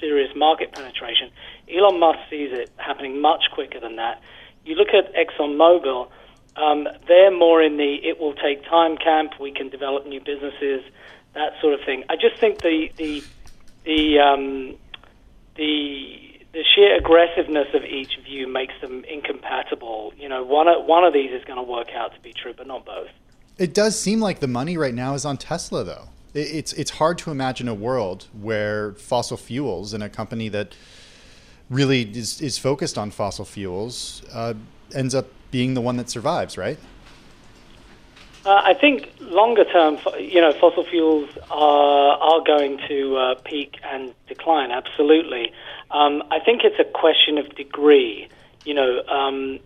serious 0.00 0.34
market 0.34 0.72
penetration. 0.72 1.30
Elon 1.72 2.00
Musk 2.00 2.18
sees 2.30 2.50
it 2.52 2.70
happening 2.76 3.20
much 3.20 3.44
quicker 3.52 3.78
than 3.78 3.96
that. 3.96 4.20
You 4.64 4.74
look 4.74 4.88
at 4.88 5.12
ExxonMobil, 5.14 6.08
um, 6.58 6.88
they're 7.06 7.30
more 7.30 7.62
in 7.62 7.76
the 7.76 7.94
it 8.02 8.18
will 8.18 8.34
take 8.34 8.64
time 8.64 8.96
camp. 8.96 9.32
We 9.40 9.52
can 9.52 9.68
develop 9.68 10.06
new 10.06 10.20
businesses, 10.20 10.82
that 11.34 11.52
sort 11.60 11.74
of 11.74 11.80
thing. 11.86 12.04
I 12.08 12.16
just 12.16 12.38
think 12.40 12.60
the 12.62 12.90
the 12.96 13.22
the 13.84 14.18
um, 14.18 14.76
the 15.56 16.38
the 16.52 16.64
sheer 16.74 16.96
aggressiveness 16.96 17.68
of 17.74 17.84
each 17.84 18.18
view 18.24 18.48
makes 18.48 18.74
them 18.80 19.04
incompatible. 19.04 20.12
You 20.16 20.28
know, 20.28 20.42
one 20.42 20.66
of, 20.66 20.86
one 20.86 21.04
of 21.04 21.12
these 21.12 21.30
is 21.30 21.44
going 21.44 21.58
to 21.58 21.62
work 21.62 21.88
out 21.94 22.14
to 22.14 22.20
be 22.20 22.32
true, 22.32 22.54
but 22.56 22.66
not 22.66 22.84
both. 22.84 23.08
It 23.58 23.74
does 23.74 23.98
seem 23.98 24.20
like 24.20 24.40
the 24.40 24.48
money 24.48 24.76
right 24.76 24.94
now 24.94 25.14
is 25.14 25.24
on 25.24 25.36
Tesla, 25.36 25.84
though. 25.84 26.08
It's 26.34 26.72
it's 26.74 26.92
hard 26.92 27.18
to 27.18 27.30
imagine 27.30 27.68
a 27.68 27.74
world 27.74 28.26
where 28.38 28.92
fossil 28.94 29.36
fuels 29.36 29.92
and 29.92 30.02
a 30.02 30.08
company 30.08 30.48
that 30.50 30.74
really 31.70 32.02
is, 32.02 32.40
is 32.40 32.58
focused 32.58 32.96
on 32.96 33.10
fossil 33.10 33.44
fuels 33.44 34.22
uh, 34.32 34.54
ends 34.94 35.14
up 35.14 35.26
being 35.50 35.74
the 35.74 35.80
one 35.80 35.96
that 35.96 36.10
survives, 36.10 36.56
right? 36.56 36.78
Uh, 38.44 38.62
I 38.64 38.74
think 38.74 39.12
longer 39.20 39.64
term, 39.64 39.98
you 40.18 40.40
know, 40.40 40.52
fossil 40.52 40.84
fuels 40.84 41.28
are 41.50 42.18
are 42.18 42.42
going 42.44 42.80
to 42.88 43.16
uh, 43.16 43.34
peak 43.44 43.78
and 43.84 44.14
decline. 44.26 44.70
Absolutely. 44.70 45.52
Um, 45.90 46.22
I 46.30 46.38
think 46.40 46.62
it's 46.64 46.78
a 46.78 46.84
question 46.84 47.36
of 47.38 47.54
degree. 47.56 48.28
You 48.64 48.74
know, 48.74 49.02
um, 49.06 49.58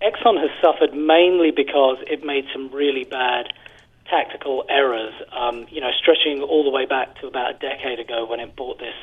Exxon 0.00 0.38
has 0.38 0.50
suffered 0.62 0.94
mainly 0.94 1.50
because 1.50 1.98
it 2.06 2.24
made 2.24 2.46
some 2.52 2.70
really 2.70 3.04
bad 3.04 3.52
tactical 4.08 4.64
errors. 4.68 5.14
Um, 5.32 5.66
you 5.70 5.80
know, 5.80 5.90
stretching 5.98 6.42
all 6.42 6.62
the 6.62 6.70
way 6.70 6.86
back 6.86 7.20
to 7.20 7.26
about 7.26 7.50
a 7.50 7.58
decade 7.58 7.98
ago 7.98 8.26
when 8.26 8.38
it 8.38 8.54
bought 8.54 8.78
this 8.78 8.94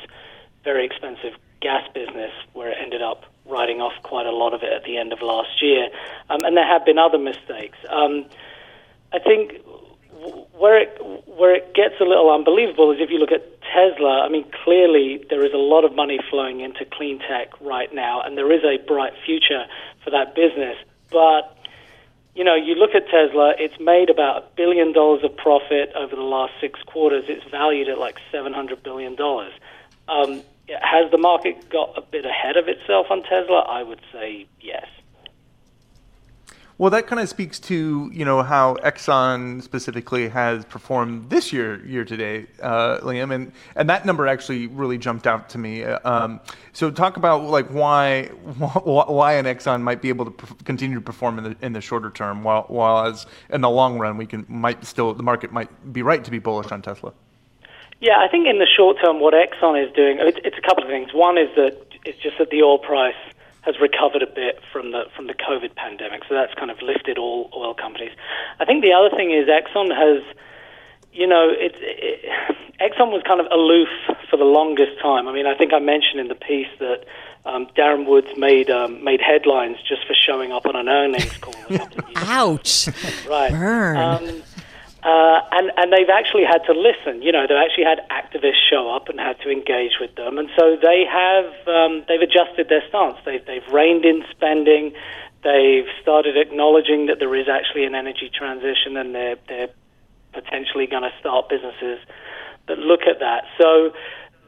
very 0.64 0.86
expensive 0.86 1.34
gas 1.60 1.86
business, 1.92 2.32
where 2.54 2.70
it 2.70 2.78
ended 2.80 3.02
up 3.02 3.24
writing 3.44 3.80
off 3.80 3.92
quite 4.02 4.26
a 4.26 4.32
lot 4.32 4.54
of 4.54 4.62
it 4.62 4.72
at 4.72 4.84
the 4.84 4.96
end 4.96 5.12
of 5.12 5.15
last 5.26 5.60
year. 5.60 5.88
Um, 6.30 6.44
and 6.44 6.56
there 6.56 6.66
have 6.66 6.84
been 6.84 6.98
other 6.98 7.18
mistakes. 7.18 7.78
Um, 7.90 8.26
I 9.12 9.18
think 9.18 9.60
where 10.56 10.80
it 10.80 10.98
where 11.26 11.54
it 11.54 11.74
gets 11.74 11.94
a 12.00 12.04
little 12.04 12.30
unbelievable 12.32 12.90
is 12.90 12.98
if 13.00 13.10
you 13.10 13.18
look 13.18 13.32
at 13.32 13.44
Tesla. 13.72 14.22
I 14.24 14.28
mean, 14.28 14.44
clearly 14.64 15.24
there 15.28 15.44
is 15.44 15.52
a 15.52 15.58
lot 15.58 15.84
of 15.84 15.94
money 15.94 16.18
flowing 16.30 16.60
into 16.60 16.84
clean 16.84 17.18
tech 17.18 17.48
right 17.60 17.92
now, 17.94 18.22
and 18.22 18.36
there 18.36 18.50
is 18.52 18.62
a 18.64 18.82
bright 18.86 19.12
future 19.24 19.66
for 20.02 20.10
that 20.10 20.34
business. 20.34 20.76
But 21.10 21.56
you 22.34 22.44
know, 22.44 22.54
you 22.54 22.74
look 22.74 22.94
at 22.94 23.06
Tesla; 23.08 23.54
it's 23.58 23.78
made 23.80 24.10
about 24.10 24.36
a 24.42 24.44
billion 24.56 24.92
dollars 24.92 25.24
of 25.24 25.36
profit 25.36 25.92
over 25.94 26.14
the 26.14 26.22
last 26.22 26.54
six 26.60 26.80
quarters. 26.82 27.24
It's 27.28 27.44
valued 27.50 27.88
at 27.88 27.98
like 27.98 28.18
seven 28.32 28.52
hundred 28.52 28.82
billion 28.82 29.14
dollars. 29.14 29.52
Um, 30.08 30.42
has 30.68 31.10
the 31.10 31.18
market 31.18 31.68
got 31.68 31.96
a 31.96 32.00
bit 32.00 32.24
ahead 32.24 32.56
of 32.56 32.68
itself 32.68 33.06
on 33.10 33.22
Tesla? 33.22 33.60
I 33.60 33.82
would 33.82 34.00
say. 34.12 34.46
Well, 36.78 36.90
that 36.90 37.06
kind 37.06 37.22
of 37.22 37.28
speaks 37.30 37.58
to 37.60 38.10
you 38.12 38.26
know 38.26 38.42
how 38.42 38.74
Exxon 38.84 39.62
specifically 39.62 40.28
has 40.28 40.66
performed 40.66 41.30
this 41.30 41.50
year 41.50 41.82
year 41.86 42.04
to 42.04 42.16
date, 42.18 42.48
uh, 42.60 42.98
Liam, 42.98 43.34
and 43.34 43.52
and 43.76 43.88
that 43.88 44.04
number 44.04 44.26
actually 44.26 44.66
really 44.66 44.98
jumped 44.98 45.26
out 45.26 45.48
to 45.50 45.58
me. 45.58 45.84
Um, 45.84 46.38
so 46.74 46.90
talk 46.90 47.16
about 47.16 47.44
like 47.44 47.68
why 47.68 48.24
why 48.26 49.34
an 49.34 49.46
Exxon 49.46 49.80
might 49.80 50.02
be 50.02 50.10
able 50.10 50.30
to 50.30 50.54
continue 50.64 50.96
to 50.96 51.00
perform 51.00 51.38
in 51.38 51.44
the 51.44 51.56
in 51.62 51.72
the 51.72 51.80
shorter 51.80 52.10
term, 52.10 52.44
while 52.44 52.64
while 52.68 53.06
as 53.06 53.24
in 53.48 53.62
the 53.62 53.70
long 53.70 53.98
run 53.98 54.18
we 54.18 54.26
can 54.26 54.44
might 54.46 54.84
still 54.84 55.14
the 55.14 55.22
market 55.22 55.52
might 55.52 55.70
be 55.94 56.02
right 56.02 56.22
to 56.24 56.30
be 56.30 56.38
bullish 56.38 56.70
on 56.70 56.82
Tesla. 56.82 57.14
Yeah, 58.00 58.18
I 58.18 58.28
think 58.28 58.46
in 58.46 58.58
the 58.58 58.66
short 58.66 58.98
term, 59.02 59.20
what 59.20 59.32
Exxon 59.32 59.82
is 59.82 59.90
doing, 59.94 60.18
it's, 60.20 60.36
it's 60.44 60.58
a 60.58 60.60
couple 60.60 60.84
of 60.84 60.90
things. 60.90 61.14
One 61.14 61.38
is 61.38 61.48
that 61.56 61.74
it's 62.04 62.18
just 62.18 62.36
that 62.36 62.50
the 62.50 62.62
oil 62.62 62.78
price 62.78 63.14
has 63.66 63.74
recovered 63.80 64.22
a 64.22 64.26
bit 64.26 64.60
from 64.72 64.92
the 64.92 65.04
from 65.14 65.26
the 65.26 65.34
COVID 65.34 65.74
pandemic, 65.74 66.22
so 66.28 66.34
that's 66.34 66.54
kind 66.54 66.70
of 66.70 66.80
lifted 66.80 67.18
all 67.18 67.50
oil 67.54 67.74
companies. 67.74 68.12
I 68.60 68.64
think 68.64 68.82
the 68.82 68.92
other 68.92 69.10
thing 69.14 69.32
is 69.32 69.48
Exxon 69.48 69.90
has, 69.90 70.22
you 71.12 71.26
know, 71.26 71.50
it, 71.50 71.74
it, 71.80 72.24
Exxon 72.80 73.10
was 73.10 73.22
kind 73.26 73.40
of 73.40 73.46
aloof 73.50 73.88
for 74.30 74.36
the 74.36 74.44
longest 74.44 75.00
time. 75.02 75.26
I 75.26 75.32
mean, 75.32 75.46
I 75.46 75.56
think 75.56 75.72
I 75.72 75.80
mentioned 75.80 76.20
in 76.20 76.28
the 76.28 76.36
piece 76.36 76.70
that 76.78 77.04
um, 77.44 77.66
Darren 77.76 78.06
Woods 78.06 78.28
made 78.36 78.70
um, 78.70 79.02
made 79.02 79.20
headlines 79.20 79.78
just 79.86 80.06
for 80.06 80.14
showing 80.14 80.52
up 80.52 80.64
on 80.66 80.76
an 80.76 80.88
earnings 80.88 81.36
call. 81.38 81.54
Ouch! 82.16 82.88
right. 83.28 83.50
Burn. 83.50 83.96
Um, 83.96 84.42
uh, 85.06 85.40
and, 85.52 85.70
and 85.76 85.92
they've 85.92 86.10
actually 86.10 86.42
had 86.42 86.66
to 86.66 86.72
listen. 86.72 87.22
You 87.22 87.30
know, 87.30 87.46
they've 87.46 87.56
actually 87.56 87.84
had 87.84 88.02
activists 88.10 88.58
show 88.68 88.90
up 88.90 89.08
and 89.08 89.20
had 89.20 89.38
to 89.42 89.50
engage 89.50 90.00
with 90.00 90.12
them. 90.16 90.36
And 90.36 90.50
so 90.58 90.74
they 90.74 91.06
have, 91.06 91.46
um, 91.68 92.04
they've 92.08 92.20
adjusted 92.20 92.68
their 92.68 92.82
stance. 92.88 93.16
They've, 93.24 93.44
they've 93.46 93.66
reined 93.72 94.04
in 94.04 94.24
spending. 94.32 94.94
They've 95.44 95.86
started 96.02 96.36
acknowledging 96.36 97.06
that 97.06 97.20
there 97.20 97.36
is 97.36 97.46
actually 97.48 97.84
an 97.84 97.94
energy 97.94 98.28
transition 98.34 98.96
and 98.96 99.14
they're, 99.14 99.36
they're 99.46 99.70
potentially 100.32 100.88
going 100.88 101.04
to 101.04 101.12
start 101.20 101.48
businesses 101.48 102.00
that 102.66 102.78
look 102.78 103.02
at 103.02 103.20
that. 103.20 103.44
So 103.62 103.94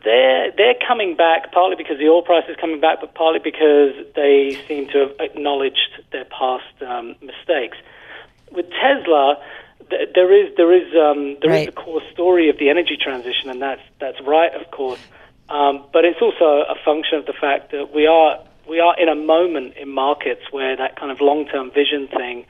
they're, 0.03 0.51
they're 0.57 0.75
coming 0.89 1.15
back 1.15 1.53
partly 1.53 1.77
because 1.77 1.99
the 1.99 2.09
oil 2.09 2.23
price 2.23 2.45
is 2.49 2.57
coming 2.57 2.81
back, 2.81 2.99
but 3.01 3.15
partly 3.15 3.39
because 3.39 3.95
they 4.17 4.59
seem 4.67 4.89
to 4.89 4.99
have 5.07 5.13
acknowledged 5.21 6.03
their 6.11 6.25
past 6.25 6.83
um, 6.83 7.15
mistakes. 7.23 7.77
With 8.51 8.67
Tesla, 8.71 9.39
there 9.91 10.33
is 10.33 10.55
there 10.57 10.73
is 10.73 10.89
um, 10.95 11.37
there 11.41 11.51
right. 11.51 11.61
is 11.61 11.67
the 11.67 11.73
core 11.73 12.03
story 12.13 12.49
of 12.49 12.59
the 12.59 12.69
energy 12.71 12.97
transition, 13.01 13.51
and 13.51 13.61
that's 13.61 13.83
that's 14.01 14.21
right, 14.23 14.55
of 14.55 14.71
course. 14.71 15.01
Um, 15.49 15.85
but 15.93 16.05
it's 16.05 16.21
also 16.21 16.65
a 16.69 16.75
function 16.85 17.19
of 17.19 17.27
the 17.27 17.33
fact 17.33 17.73
that 17.73 17.95
we 17.95 18.07
are 18.07 18.43
we 18.69 18.81
are 18.81 18.99
in 19.01 19.09
a 19.09 19.15
moment 19.15 19.77
in 19.77 19.89
markets 19.89 20.43
where 20.51 20.77
that 20.77 20.97
kind 20.97 21.11
of 21.11 21.21
long 21.21 21.47
term 21.47 21.71
vision 21.71 22.09
thing 22.09 22.45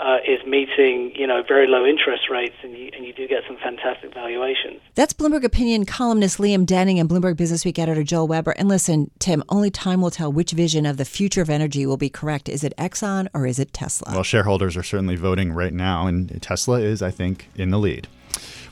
uh, 0.00 0.18
is 0.26 0.44
meeting, 0.46 1.12
you 1.14 1.26
know, 1.26 1.42
very 1.46 1.66
low 1.66 1.84
interest 1.84 2.30
rates, 2.30 2.54
and 2.62 2.76
you, 2.76 2.90
and 2.94 3.04
you 3.04 3.12
do 3.12 3.28
get 3.28 3.42
some 3.46 3.56
fantastic 3.58 4.14
valuations. 4.14 4.80
That's 4.94 5.12
Bloomberg 5.12 5.44
Opinion 5.44 5.84
columnist 5.84 6.38
Liam 6.38 6.64
Denning 6.64 6.98
and 6.98 7.08
Bloomberg 7.08 7.34
Businessweek 7.34 7.78
editor 7.78 8.02
Joel 8.02 8.26
Weber. 8.26 8.52
And 8.52 8.68
listen, 8.68 9.10
Tim, 9.18 9.44
only 9.48 9.70
time 9.70 10.00
will 10.00 10.10
tell 10.10 10.32
which 10.32 10.52
vision 10.52 10.86
of 10.86 10.96
the 10.96 11.04
future 11.04 11.42
of 11.42 11.50
energy 11.50 11.84
will 11.84 11.98
be 11.98 12.08
correct. 12.08 12.48
Is 12.48 12.64
it 12.64 12.72
Exxon 12.78 13.28
or 13.34 13.46
is 13.46 13.58
it 13.58 13.72
Tesla? 13.72 14.12
Well, 14.12 14.22
shareholders 14.22 14.76
are 14.76 14.82
certainly 14.82 15.16
voting 15.16 15.52
right 15.52 15.74
now, 15.74 16.06
and 16.06 16.40
Tesla 16.40 16.80
is, 16.80 17.02
I 17.02 17.10
think, 17.10 17.48
in 17.56 17.70
the 17.70 17.78
lead. 17.78 18.08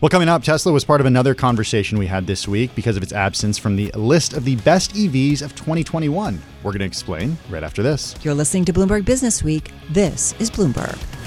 Well, 0.01 0.09
coming 0.09 0.29
up, 0.29 0.45
Tesla 0.45 0.73
was 0.73 0.85
part 0.85 1.01
of 1.01 1.07
another 1.07 1.35
conversation 1.35 1.99
we 1.99 2.07
had 2.07 2.27
this 2.27 2.47
week 2.47 2.73
because 2.77 2.97
of 2.97 3.03
its 3.03 3.13
absence 3.13 3.59
from 3.59 3.75
the 3.75 3.91
list 3.97 4.33
of 4.33 4.45
the 4.45 4.55
best 4.57 4.95
EVs 4.95 5.43
of 5.43 5.57
2021. 5.57 6.41
We're 6.63 6.71
going 6.71 6.79
to 6.79 6.85
explain 6.87 7.37
right 7.51 7.65
after 7.65 7.83
this. 7.83 8.15
You're 8.23 8.35
listening 8.35 8.65
to 8.67 8.73
Bloomberg 8.73 9.05
Business 9.05 9.43
Week. 9.43 9.73
This 9.91 10.35
is 10.39 10.53
Bloomberg. 10.53 11.18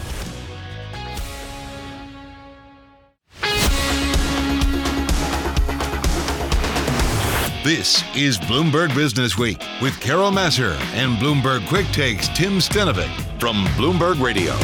This 7.64 8.04
is 8.16 8.40
Bloomberg 8.40 8.96
Business 8.96 9.38
Week 9.38 9.62
with 9.84 10.00
Carol 10.00 10.32
Massar 10.32 10.74
and 10.96 11.16
Bloomberg 11.20 11.68
Quick 11.68 11.86
Takes 11.92 12.28
Tim 12.30 12.54
Stenovec 12.54 13.40
from 13.40 13.66
Bloomberg 13.76 14.20
Radio. 14.20 14.58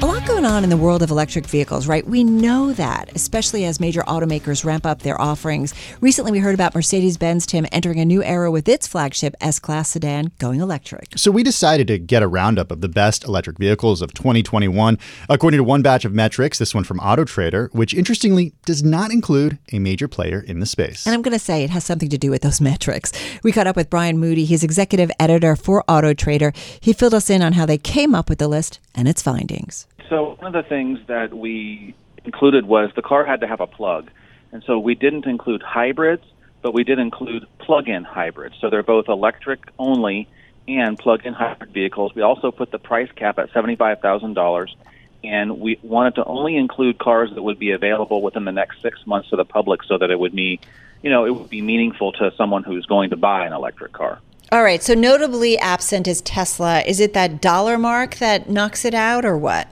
A 0.00 0.06
lot 0.06 0.24
going 0.28 0.44
on 0.44 0.62
in 0.62 0.70
the 0.70 0.76
world 0.76 1.02
of 1.02 1.10
electric 1.10 1.44
vehicles, 1.46 1.88
right? 1.88 2.06
We 2.06 2.22
know 2.22 2.72
that, 2.74 3.10
especially 3.16 3.64
as 3.64 3.80
major 3.80 4.02
automakers 4.02 4.64
ramp 4.64 4.86
up 4.86 5.00
their 5.00 5.20
offerings. 5.20 5.74
Recently, 6.00 6.30
we 6.30 6.38
heard 6.38 6.54
about 6.54 6.72
Mercedes 6.72 7.16
Benz, 7.16 7.46
Tim, 7.46 7.66
entering 7.72 7.98
a 7.98 8.04
new 8.04 8.22
era 8.22 8.48
with 8.48 8.68
its 8.68 8.86
flagship 8.86 9.34
S 9.40 9.58
Class 9.58 9.88
sedan 9.90 10.30
going 10.38 10.60
electric. 10.60 11.08
So, 11.16 11.32
we 11.32 11.42
decided 11.42 11.88
to 11.88 11.98
get 11.98 12.22
a 12.22 12.28
roundup 12.28 12.70
of 12.70 12.80
the 12.80 12.88
best 12.88 13.24
electric 13.24 13.58
vehicles 13.58 14.00
of 14.00 14.14
2021. 14.14 15.00
According 15.28 15.58
to 15.58 15.64
one 15.64 15.82
batch 15.82 16.04
of 16.04 16.12
metrics, 16.12 16.58
this 16.60 16.76
one 16.76 16.84
from 16.84 17.00
Auto 17.00 17.24
Trader, 17.24 17.68
which 17.72 17.92
interestingly 17.92 18.52
does 18.66 18.84
not 18.84 19.10
include 19.10 19.58
a 19.72 19.80
major 19.80 20.06
player 20.06 20.44
in 20.46 20.60
the 20.60 20.66
space. 20.66 21.06
And 21.06 21.14
I'm 21.14 21.22
going 21.22 21.36
to 21.36 21.40
say 21.40 21.64
it 21.64 21.70
has 21.70 21.84
something 21.84 22.10
to 22.10 22.18
do 22.18 22.30
with 22.30 22.42
those 22.42 22.60
metrics. 22.70 23.10
We 23.42 23.50
caught 23.50 23.66
up 23.66 23.74
with 23.74 23.90
Brian 23.90 24.18
Moody, 24.18 24.44
he's 24.44 24.62
executive 24.62 25.10
editor 25.18 25.56
for 25.56 25.82
Auto 25.88 26.14
Trader. 26.14 26.52
He 26.80 26.92
filled 26.92 27.14
us 27.14 27.28
in 27.28 27.42
on 27.42 27.54
how 27.54 27.66
they 27.66 27.78
came 27.78 28.14
up 28.14 28.28
with 28.28 28.38
the 28.38 28.46
list 28.46 28.78
and 28.98 29.06
its 29.06 29.22
findings. 29.22 29.86
So 30.08 30.34
one 30.40 30.54
of 30.54 30.64
the 30.64 30.68
things 30.68 30.98
that 31.06 31.32
we 31.32 31.94
included 32.24 32.66
was 32.66 32.90
the 32.96 33.02
car 33.02 33.24
had 33.24 33.40
to 33.40 33.46
have 33.46 33.60
a 33.60 33.66
plug. 33.66 34.10
And 34.50 34.62
so 34.64 34.78
we 34.78 34.96
didn't 34.96 35.26
include 35.26 35.62
hybrids, 35.62 36.24
but 36.62 36.74
we 36.74 36.82
did 36.82 36.98
include 36.98 37.46
plug-in 37.58 38.02
hybrids. 38.02 38.56
So 38.60 38.70
they're 38.70 38.82
both 38.82 39.08
electric 39.08 39.60
only 39.78 40.28
and 40.66 40.98
plug-in 40.98 41.32
hybrid 41.32 41.70
vehicles. 41.70 42.12
We 42.14 42.22
also 42.22 42.50
put 42.50 42.72
the 42.72 42.78
price 42.78 43.10
cap 43.14 43.38
at 43.38 43.52
$75,000 43.52 44.74
and 45.22 45.60
we 45.60 45.78
wanted 45.82 46.16
to 46.16 46.24
only 46.24 46.56
include 46.56 46.98
cars 46.98 47.30
that 47.34 47.42
would 47.42 47.58
be 47.58 47.70
available 47.70 48.20
within 48.20 48.44
the 48.44 48.52
next 48.52 48.82
six 48.82 49.06
months 49.06 49.30
to 49.30 49.36
the 49.36 49.44
public, 49.44 49.82
so 49.82 49.98
that 49.98 50.10
it 50.10 50.18
would 50.18 50.34
be, 50.34 50.60
you 51.02 51.10
know, 51.10 51.24
it 51.24 51.30
would 51.30 51.50
be 51.50 51.60
meaningful 51.60 52.12
to 52.12 52.32
someone 52.36 52.62
who's 52.62 52.86
going 52.86 53.10
to 53.10 53.16
buy 53.16 53.46
an 53.46 53.52
electric 53.52 53.92
car. 53.92 54.20
All 54.50 54.62
right. 54.62 54.82
So 54.82 54.94
notably 54.94 55.58
absent 55.58 56.08
is 56.08 56.22
Tesla. 56.22 56.80
Is 56.86 57.00
it 57.00 57.12
that 57.12 57.40
dollar 57.40 57.76
mark 57.76 58.16
that 58.16 58.48
knocks 58.48 58.84
it 58.84 58.94
out, 58.94 59.24
or 59.24 59.36
what? 59.36 59.68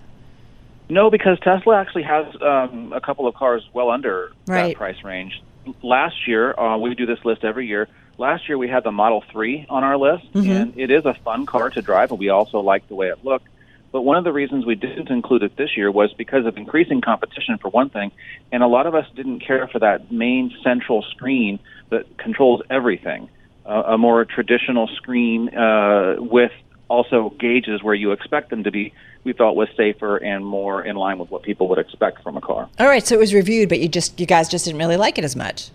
No, 0.89 1.11
because 1.11 1.39
Tesla 1.41 1.77
actually 1.81 2.03
has 2.05 2.27
um, 2.43 2.93
a 2.93 3.01
couple 3.01 3.27
of 3.27 3.35
cars 3.35 3.67
well 3.73 3.91
under 3.91 4.33
Right. 4.47 4.69
that 4.69 4.77
price 4.77 5.03
range. 5.03 5.43
Last 5.83 6.29
year, 6.29 6.55
uh, 6.59 6.77
we 6.77 6.95
do 6.95 7.07
this 7.07 7.25
list 7.25 7.43
every 7.43 7.67
year. 7.67 7.89
Last 8.19 8.49
year, 8.49 8.57
we 8.57 8.69
had 8.69 8.85
the 8.85 8.93
Model 8.93 9.25
3 9.33 9.67
on 9.69 9.83
our 9.83 9.97
list, 9.97 10.33
Mhm. 10.35 10.49
and 10.61 10.73
it 10.79 10.91
is 10.91 11.05
a 11.05 11.15
fun 11.15 11.45
car 11.47 11.71
to 11.71 11.83
drive, 11.83 12.11
and 12.11 12.21
we 12.21 12.29
also 12.29 12.61
like 12.61 12.87
the 12.89 12.95
way 12.95 13.09
it 13.09 13.25
looked. 13.25 13.47
But 13.93 14.03
one 14.03 14.17
of 14.17 14.25
the 14.25 14.33
reasons 14.33 14.65
we 14.67 14.75
didn't 14.75 15.11
include 15.11 15.43
it 15.43 15.57
this 15.57 15.77
year 15.77 15.91
was 15.91 16.13
because 16.13 16.45
of 16.47 16.57
increasing 16.57 17.01
competition, 17.01 17.57
for 17.59 17.69
one 17.71 17.89
thing, 17.89 18.13
and 18.53 18.63
a 18.63 18.67
lot 18.67 18.87
of 18.87 18.95
us 18.95 19.07
didn't 19.17 19.41
care 19.41 19.67
for 19.69 19.79
that 19.81 20.13
main 20.13 20.53
central 20.63 21.03
screen 21.03 21.59
that 21.91 22.17
controls 22.19 22.61
everything. 22.71 23.29
A 23.67 23.99
more 23.99 24.25
traditional 24.25 24.87
screen 24.87 25.49
uh, 25.57 26.17
with 26.19 26.53
also 26.89 27.31
gauges 27.39 27.83
where 27.83 27.95
you 27.95 28.13
expect 28.13 28.51
them 28.51 28.63
to 28.63 28.71
be, 28.71 28.93
we 29.25 29.33
thought 29.33 29.57
was 29.57 29.69
safer 29.77 30.17
and 30.19 30.47
more 30.47 30.85
in 30.85 30.95
line 30.95 31.19
with 31.19 31.31
what 31.33 31.43
people 31.43 31.69
would 31.69 31.79
expect 31.79 32.23
from 32.23 32.37
a 32.37 32.41
car. 32.41 32.69
All 32.79 32.87
right. 32.87 33.05
So 33.05 33.17
it 33.17 33.19
was 33.19 33.35
reviewed, 33.35 33.69
but 33.69 33.81
you 33.81 33.89
just 33.89 34.21
you 34.21 34.27
guys 34.27 34.49
just 34.49 34.67
didn't 34.67 34.79
really 34.79 34.97
like 34.97 35.19
it 35.19 35.25
as 35.25 35.35
much. 35.35 35.71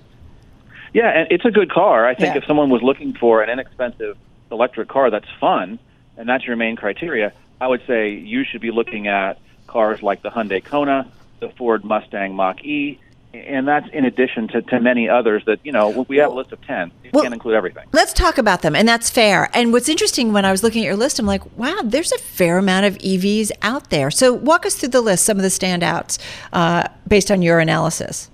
Yeah, 0.93 1.09
and 1.09 1.27
it's 1.31 1.43
a 1.43 1.51
good 1.51 1.69
car. 1.69 2.07
I 2.07 2.15
think 2.15 2.33
Yeah. 2.33 2.37
if 2.39 2.45
someone 2.45 2.69
was 2.69 2.81
looking 2.81 3.13
for 3.13 3.41
an 3.43 3.49
inexpensive 3.49 4.15
electric 4.51 4.87
car 4.87 5.09
that's 5.09 5.29
fun, 5.39 5.77
and 6.17 6.29
that's 6.29 6.45
your 6.45 6.55
main 6.55 6.77
criteria, 6.77 7.33
I 7.59 7.67
would 7.67 7.81
say 7.87 8.11
you 8.11 8.45
should 8.45 8.61
be 8.61 8.71
looking 8.71 9.07
at 9.07 9.37
cars 9.67 10.01
like 10.01 10.21
the 10.21 10.29
Hyundai 10.29 10.63
Kona, 10.63 11.07
the 11.41 11.49
Ford 11.49 11.83
Mustang 11.83 12.35
Mach 12.35 12.63
E, 12.63 12.99
and 13.33 13.67
that's 13.67 13.87
in 13.93 14.05
addition 14.05 14.47
to, 14.49 14.61
to 14.61 14.79
many 14.79 15.07
others 15.07 15.43
that, 15.45 15.59
you 15.63 15.71
know, 15.71 16.05
we 16.07 16.17
have 16.17 16.31
a 16.31 16.35
list 16.35 16.51
of 16.51 16.61
10. 16.65 16.91
You 17.03 17.09
Well- 17.13 17.23
can't 17.23 17.33
include 17.33 17.55
everything. 17.55 17.85
Let's 17.91 18.13
talk 18.13 18.37
about 18.37 18.61
them, 18.61 18.75
and 18.75 18.87
that's 18.87 19.09
fair. 19.09 19.49
And 19.53 19.71
what's 19.71 19.89
interesting 19.89 20.33
when 20.33 20.45
I 20.45 20.51
was 20.51 20.63
looking 20.63 20.83
at 20.83 20.85
your 20.85 20.95
list, 20.95 21.19
I'm 21.19 21.25
like, 21.25 21.41
wow, 21.57 21.79
there's 21.83 22.11
a 22.11 22.17
fair 22.17 22.57
amount 22.57 22.85
of 22.85 22.97
EVs 22.97 23.51
out 23.61 23.89
there. 23.89 24.11
So 24.11 24.33
walk 24.33 24.65
us 24.65 24.75
through 24.75 24.89
the 24.89 25.01
list, 25.01 25.25
some 25.25 25.37
of 25.37 25.43
the 25.43 25.49
standouts 25.49 26.19
uh, 26.51 26.87
based 27.07 27.31
on 27.31 27.41
your 27.41 27.59
analysis. 27.59 28.29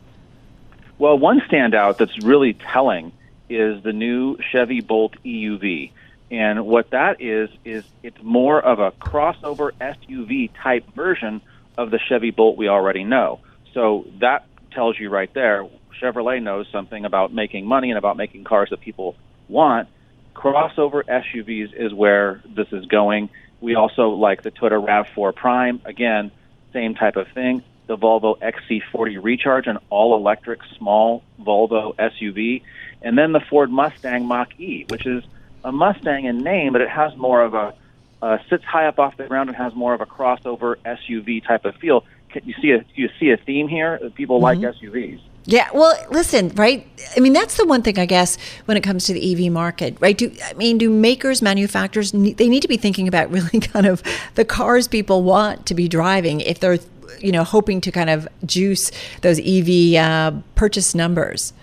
Well, 0.99 1.17
one 1.17 1.41
standout 1.41 1.97
that's 1.97 2.23
really 2.23 2.53
telling 2.53 3.11
is 3.49 3.83
the 3.83 3.93
new 3.93 4.37
Chevy 4.51 4.81
Bolt 4.81 5.13
EUV. 5.23 5.91
And 6.31 6.65
what 6.65 6.89
that 6.89 7.21
is, 7.21 7.49
is 7.63 7.85
it's 8.03 8.21
more 8.21 8.59
of 8.59 8.79
a 8.79 8.91
crossover 8.91 9.71
SUV 9.79 10.49
type 10.61 10.85
version 10.95 11.41
of 11.77 11.91
the 11.91 11.99
Chevy 11.99 12.31
Bolt 12.31 12.57
we 12.57 12.67
already 12.67 13.03
know. 13.03 13.39
So 13.73 14.07
that 14.19 14.46
tells 14.71 14.99
you 14.99 15.09
right 15.09 15.33
there, 15.33 15.67
Chevrolet 16.01 16.41
knows 16.41 16.67
something 16.71 17.05
about 17.05 17.33
making 17.33 17.65
money 17.65 17.89
and 17.89 17.97
about 17.97 18.17
making 18.17 18.43
cars 18.43 18.69
that 18.69 18.81
people 18.81 19.15
want. 19.47 19.89
Crossover 20.35 21.03
SUVs 21.03 21.73
is 21.73 21.93
where 21.93 22.41
this 22.45 22.67
is 22.71 22.85
going. 22.85 23.29
We 23.59 23.75
also 23.75 24.09
like 24.09 24.43
the 24.43 24.51
Toyota 24.51 24.85
RAV4 24.85 25.35
Prime. 25.35 25.81
Again, 25.83 26.31
same 26.73 26.93
type 26.93 27.15
of 27.15 27.27
thing. 27.29 27.63
The 27.87 27.97
Volvo 27.97 28.37
XC40 28.39 29.23
Recharge, 29.23 29.67
an 29.67 29.79
all-electric 29.89 30.59
small 30.77 31.23
Volvo 31.41 31.95
SUV, 31.95 32.61
and 33.01 33.17
then 33.17 33.31
the 33.31 33.39
Ford 33.39 33.71
Mustang 33.71 34.25
Mach-E, 34.25 34.85
which 34.89 35.05
is 35.05 35.23
a 35.63 35.71
Mustang 35.71 36.25
in 36.25 36.39
name, 36.39 36.73
but 36.73 36.81
it 36.81 36.89
has 36.89 37.15
more 37.15 37.41
of 37.41 37.53
a 37.53 37.73
uh, 38.21 38.37
sits 38.49 38.63
high 38.63 38.87
up 38.87 38.99
off 38.99 39.15
the 39.17 39.27
ground 39.27 39.49
and 39.49 39.55
has 39.55 39.75
more 39.75 39.93
of 39.93 40.01
a 40.01 40.05
crossover 40.05 40.75
SUV 40.85 41.45
type 41.45 41.65
of 41.65 41.75
feel. 41.75 42.03
You 42.45 42.53
see 42.61 42.71
a 42.71 42.85
you 42.95 43.09
see 43.19 43.31
a 43.31 43.37
theme 43.37 43.67
here? 43.67 43.99
Uh, 44.03 44.09
people 44.09 44.39
like 44.39 44.59
mm-hmm. 44.59 44.85
SUVs. 44.85 45.19
Yeah, 45.49 45.69
well, 45.73 45.95
listen, 46.11 46.49
right? 46.55 46.85
I 47.15 47.21
mean, 47.21 47.31
that's 47.31 47.55
the 47.55 47.65
one 47.65 47.81
thing 47.81 47.97
I 47.97 48.05
guess 48.05 48.37
when 48.65 48.75
it 48.75 48.81
comes 48.81 49.05
to 49.05 49.13
the 49.13 49.45
EV 49.45 49.49
market, 49.49 49.95
right? 50.01 50.17
Do 50.17 50.29
I 50.43 50.53
mean, 50.53 50.77
do 50.77 50.89
makers, 50.89 51.41
manufacturers, 51.41 52.11
they 52.11 52.49
need 52.49 52.61
to 52.63 52.67
be 52.67 52.75
thinking 52.75 53.07
about 53.07 53.31
really 53.31 53.61
kind 53.61 53.85
of 53.85 54.03
the 54.35 54.43
cars 54.43 54.89
people 54.89 55.23
want 55.23 55.65
to 55.67 55.73
be 55.73 55.87
driving 55.87 56.41
if 56.41 56.59
they're, 56.59 56.79
you 57.19 57.31
know, 57.31 57.45
hoping 57.45 57.79
to 57.79 57.91
kind 57.93 58.09
of 58.09 58.27
juice 58.45 58.91
those 59.21 59.39
EV 59.39 59.95
uh, 59.95 60.31
purchase 60.55 60.93
numbers. 60.93 61.53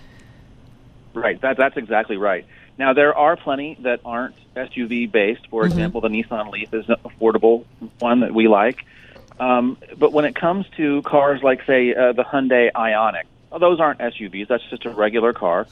Right. 1.13 1.39
That, 1.41 1.55
that's 1.55 1.77
exactly 1.77 2.17
right. 2.17 2.45
Now, 2.79 2.93
there 2.93 3.15
are 3.15 3.37
plenty 3.37 3.77
that 3.81 4.01
aren't 4.03 4.35
SUV 4.55 5.11
based. 5.11 5.47
For 5.47 5.61
mm-hmm. 5.61 5.71
example, 5.71 6.01
the 6.01 6.09
Nissan 6.09 6.51
Leaf 6.51 6.73
is 6.73 6.89
an 6.89 6.95
affordable 7.05 7.65
one 7.99 8.21
that 8.21 8.33
we 8.33 8.47
like. 8.47 8.83
Um, 9.39 9.77
but 9.97 10.13
when 10.13 10.25
it 10.25 10.35
comes 10.35 10.65
to 10.77 11.01
cars 11.01 11.41
like, 11.43 11.65
say, 11.65 11.93
uh, 11.93 12.13
the 12.13 12.23
Hyundai 12.23 12.71
Ioniq, 12.71 13.23
well, 13.49 13.59
those 13.59 13.79
aren't 13.79 13.99
SUVs. 13.99 14.47
That's 14.47 14.63
just 14.69 14.85
a 14.85 14.89
regular 14.89 15.33
car. 15.33 15.67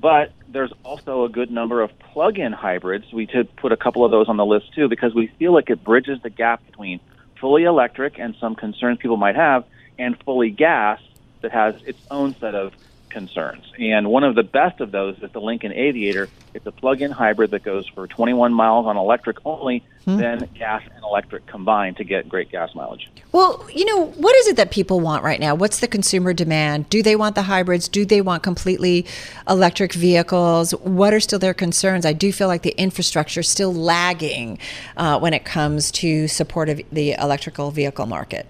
But 0.00 0.32
there's 0.48 0.72
also 0.82 1.24
a 1.24 1.28
good 1.28 1.50
number 1.50 1.80
of 1.80 1.96
plug-in 1.98 2.52
hybrids. 2.52 3.12
We 3.12 3.26
did 3.26 3.54
put 3.56 3.72
a 3.72 3.76
couple 3.76 4.04
of 4.04 4.10
those 4.10 4.28
on 4.28 4.36
the 4.36 4.44
list 4.44 4.74
too 4.74 4.88
because 4.88 5.14
we 5.14 5.28
feel 5.38 5.52
like 5.52 5.70
it 5.70 5.82
bridges 5.82 6.20
the 6.22 6.30
gap 6.30 6.64
between 6.66 7.00
fully 7.40 7.64
electric 7.64 8.18
and 8.18 8.34
some 8.40 8.54
concerns 8.54 8.98
people 8.98 9.16
might 9.16 9.36
have, 9.36 9.64
and 9.98 10.18
fully 10.24 10.50
gas 10.50 11.00
that 11.40 11.52
has 11.52 11.74
its 11.84 12.00
own 12.10 12.34
set 12.36 12.54
of 12.54 12.72
concerns. 13.14 13.64
And 13.78 14.10
one 14.10 14.24
of 14.24 14.34
the 14.34 14.42
best 14.42 14.80
of 14.80 14.90
those 14.90 15.16
is 15.20 15.30
the 15.30 15.40
Lincoln 15.40 15.72
Aviator. 15.72 16.28
It's 16.52 16.66
a 16.66 16.72
plug-in 16.72 17.12
hybrid 17.12 17.52
that 17.52 17.62
goes 17.62 17.86
for 17.86 18.08
21 18.08 18.52
miles 18.52 18.86
on 18.86 18.96
electric 18.96 19.38
only, 19.46 19.84
then 20.04 20.48
gas 20.54 20.82
and 20.92 21.04
electric 21.04 21.46
combined 21.46 21.96
to 21.98 22.04
get 22.04 22.28
great 22.28 22.50
gas 22.50 22.74
mileage. 22.74 23.08
Well, 23.30 23.64
you 23.72 23.84
know, 23.84 24.06
what 24.06 24.34
is 24.36 24.48
it 24.48 24.56
that 24.56 24.72
people 24.72 24.98
want 24.98 25.22
right 25.22 25.38
now? 25.38 25.54
What's 25.54 25.78
the 25.78 25.86
consumer 25.86 26.32
demand? 26.32 26.90
Do 26.90 27.02
they 27.02 27.14
want 27.14 27.36
the 27.36 27.42
hybrids? 27.42 27.88
Do 27.88 28.04
they 28.04 28.20
want 28.20 28.42
completely 28.42 29.06
electric 29.48 29.92
vehicles? 29.92 30.72
What 30.72 31.14
are 31.14 31.20
still 31.20 31.38
their 31.38 31.54
concerns? 31.54 32.04
I 32.04 32.12
do 32.12 32.32
feel 32.32 32.48
like 32.48 32.62
the 32.62 32.74
infrastructure 32.76 33.40
is 33.40 33.48
still 33.48 33.72
lagging 33.72 34.58
uh, 34.96 35.20
when 35.20 35.32
it 35.34 35.44
comes 35.44 35.92
to 35.92 36.26
support 36.26 36.68
of 36.68 36.80
the 36.90 37.12
electrical 37.12 37.70
vehicle 37.70 38.06
market. 38.06 38.46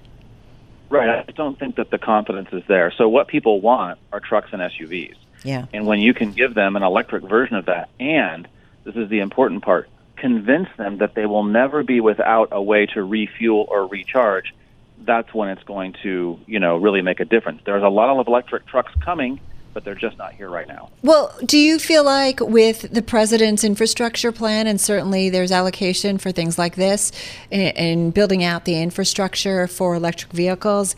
Right. 0.95 1.25
I 1.29 1.33
don't 1.33 1.59
think 1.59 1.77
that 1.77 1.91
the 1.91 1.99
confidence 1.99 2.49
is 2.53 2.63
there. 2.69 2.93
So 2.97 3.09
what 3.09 3.29
people 3.29 3.61
want 3.61 3.99
are 4.13 4.21
trucks 4.21 4.51
and 4.53 4.63
SUVs. 4.63 5.17
Yeah. 5.43 5.67
And 5.73 5.87
when 5.87 6.01
you 6.01 6.15
can 6.15 6.33
give 6.33 6.55
them 6.55 6.77
an 6.77 6.83
electric 6.83 7.25
version 7.25 7.57
of 7.57 7.67
that, 7.67 7.91
and 8.01 8.49
this 8.85 8.97
is 8.97 9.09
the 9.09 9.21
important 9.21 9.63
part, 9.63 9.89
convince 10.17 10.69
them 10.77 10.99
that 10.99 11.15
they 11.15 11.27
will 11.27 11.45
never 11.45 11.83
be 11.83 12.01
without 12.01 12.49
a 12.53 12.63
way 12.63 12.87
to 12.87 13.03
refuel 13.03 13.67
or 13.69 13.87
recharge, 13.87 14.55
that's 14.99 15.35
when 15.35 15.49
it's 15.49 15.63
going 15.65 15.95
to, 16.03 16.39
you 16.47 16.61
know, 16.61 16.77
really 16.77 17.03
make 17.03 17.21
a 17.21 17.25
difference. 17.25 17.61
There's 17.65 17.83
a 17.83 17.89
lot 17.89 18.09
of 18.09 18.27
electric 18.27 18.67
trucks 18.67 18.93
coming, 19.05 19.41
but 19.75 19.85
they're 19.85 19.95
just 19.95 20.17
not 20.17 20.33
here 20.33 20.49
right 20.49 20.69
now. 20.69 20.89
Well, 21.03 21.37
do 21.45 21.59
you 21.59 21.79
feel 21.79 22.05
like 22.05 22.41
with 22.41 22.93
the 22.93 23.03
president's 23.03 23.65
infrastructure 23.65 24.33
plan, 24.33 24.67
and 24.67 24.81
certainly 24.81 25.29
there's 25.29 25.53
allocation 25.53 26.17
for 26.17 26.33
things 26.33 26.57
like 26.57 26.77
this, 26.77 27.13
and 27.51 28.15
building 28.15 28.45
out 28.45 28.65
the 28.65 28.81
infrastructure 28.81 29.67
for 29.67 29.97
electric 29.97 30.33
vehicles, 30.33 30.97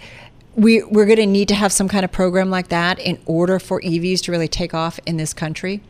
we, 0.54 0.82
we're 0.84 1.06
going 1.06 1.16
to 1.16 1.26
need 1.26 1.48
to 1.48 1.54
have 1.54 1.72
some 1.72 1.88
kind 1.88 2.04
of 2.04 2.12
program 2.12 2.50
like 2.50 2.68
that 2.68 2.98
in 2.98 3.18
order 3.26 3.58
for 3.58 3.80
EVs 3.80 4.20
to 4.22 4.32
really 4.32 4.48
take 4.48 4.74
off 4.74 5.00
in 5.06 5.16
this 5.16 5.34
country? 5.34 5.82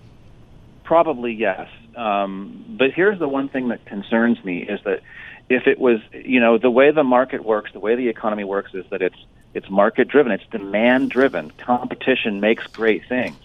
Probably 0.85 1.33
yes. 1.33 1.69
Um, 1.97 2.77
but 2.79 2.93
here's 2.93 3.19
the 3.19 3.29
one 3.29 3.49
thing 3.49 3.69
that 3.69 3.85
concerns 3.87 4.43
me 4.45 4.63
is 4.63 4.81
that 4.85 5.01
if 5.49 5.67
it 5.67 5.79
was, 5.79 6.01
you 6.13 6.41
know, 6.41 6.59
the 6.59 6.71
way 6.71 6.91
the 6.91 7.05
market 7.05 7.45
works, 7.45 7.73
the 7.73 7.81
way 7.81 7.95
the 7.95 8.09
economy 8.09 8.45
works 8.45 8.75
is 8.75 8.85
that 8.91 9.03
it's 9.03 9.17
it's 9.57 9.71
market 9.71 10.07
driven, 10.07 10.33
it's 10.33 10.47
demand 10.51 11.11
driven. 11.11 11.51
Competition 11.53 12.41
makes 12.41 12.67
great 12.67 13.09
things. 13.09 13.37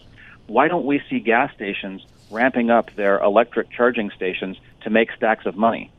Why 0.48 0.68
don't 0.68 0.86
we 0.86 1.02
see 1.10 1.20
gas 1.20 1.54
stations 1.54 2.06
ramping 2.30 2.70
up 2.70 2.94
their 2.96 3.20
electric 3.20 3.72
charging 3.72 4.12
stations 4.12 4.58
to 4.82 4.90
make 4.90 5.12
stacks 5.14 5.46
of 5.46 5.56
money? 5.56 5.90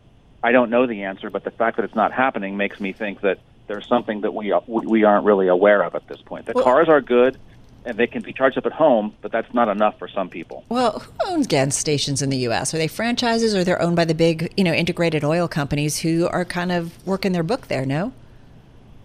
I 0.43 0.53
don't 0.53 0.69
know 0.69 0.87
the 0.87 1.05
answer, 1.05 1.31
but 1.31 1.45
the 1.45 1.51
fact 1.51 1.77
that 1.77 1.85
it's 1.85 1.95
not 1.95 2.13
happening 2.13 2.59
makes 2.59 2.79
me 2.79 2.93
think 2.93 3.23
that 3.23 3.39
there's 3.69 3.87
something 3.89 4.21
that 4.21 4.35
we 4.35 4.53
we 4.67 5.05
aren't 5.05 5.25
really 5.25 5.49
aware 5.49 5.83
of 5.83 5.95
at 5.95 6.07
this 6.09 6.21
point. 6.21 6.45
The 6.45 6.55
cars 6.55 6.89
are 6.89 7.01
good 7.01 7.39
and 7.85 7.97
they 7.97 8.07
can 8.07 8.23
be 8.23 8.33
charged 8.33 8.59
up 8.59 8.67
at 8.67 8.73
home, 8.73 9.15
but 9.23 9.33
that's 9.33 9.53
not 9.55 9.69
enough 9.69 9.99
for 9.99 10.09
some 10.09 10.29
people. 10.29 10.65
Well, 10.69 10.99
who 10.99 11.33
owns 11.33 11.47
gas 11.47 11.75
stations 11.75 12.21
in 12.21 12.29
the 12.29 12.37
U.S.? 12.39 12.75
Are 12.75 12.79
they 12.79 12.87
franchises 12.87 13.55
or 13.55 13.65
they're 13.65 13.81
owned 13.81 13.97
by 13.97 14.05
the 14.05 14.15
big, 14.15 14.53
you 14.57 14.65
know, 14.65 14.73
integrated 14.73 15.25
oil 15.25 15.49
companies 15.49 15.99
who 16.01 16.29
are 16.29 16.45
kind 16.45 16.71
of 16.71 17.05
working 17.07 17.33
their 17.33 17.43
book 17.43 17.69
there? 17.69 17.87
No. 17.87 18.13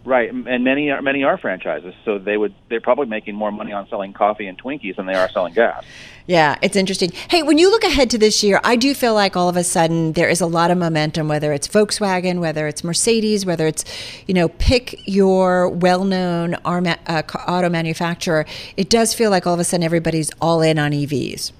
Right, 0.07 0.31
and 0.31 0.63
many 0.63 0.89
are 0.89 1.01
many 1.01 1.25
are 1.25 1.37
franchises, 1.37 1.93
so 2.05 2.17
they 2.17 2.37
would 2.37 2.55
they're 2.69 2.79
probably 2.79 3.07
making 3.07 3.35
more 3.35 3.51
money 3.51 3.73
on 3.73 3.89
selling 3.89 4.13
coffee 4.13 4.47
and 4.47 4.57
Twinkies 4.57 4.95
than 4.95 5.05
they 5.05 5.15
are 5.15 5.29
selling 5.29 5.53
gas. 5.53 5.83
Yeah, 6.27 6.57
it's 6.61 6.77
interesting. 6.77 7.11
Hey, 7.29 7.43
when 7.43 7.57
you 7.57 7.69
look 7.69 7.83
ahead 7.83 8.09
to 8.11 8.17
this 8.17 8.41
year, 8.41 8.61
I 8.63 8.77
do 8.77 8.93
feel 8.93 9.13
like 9.13 9.35
all 9.35 9.49
of 9.49 9.57
a 9.57 9.65
sudden 9.65 10.13
there 10.13 10.29
is 10.29 10.39
a 10.39 10.45
lot 10.45 10.71
of 10.71 10.77
momentum, 10.77 11.27
whether 11.27 11.51
it's 11.51 11.67
Volkswagen, 11.67 12.39
whether 12.39 12.69
it's 12.69 12.85
Mercedes, 12.85 13.45
whether 13.45 13.67
it's, 13.67 13.83
you 14.27 14.33
know, 14.33 14.47
pick 14.47 14.97
your 15.05 15.67
well 15.67 16.05
known 16.05 16.53
uh, 16.63 17.23
auto 17.45 17.67
manufacturer. 17.67 18.45
It 18.77 18.89
does 18.89 19.13
feel 19.13 19.29
like 19.29 19.45
all 19.45 19.55
of 19.55 19.59
a 19.59 19.65
sudden 19.65 19.83
everybody's 19.83 20.31
all 20.39 20.61
in 20.61 20.79
on 20.79 20.93
EVs. 20.93 21.51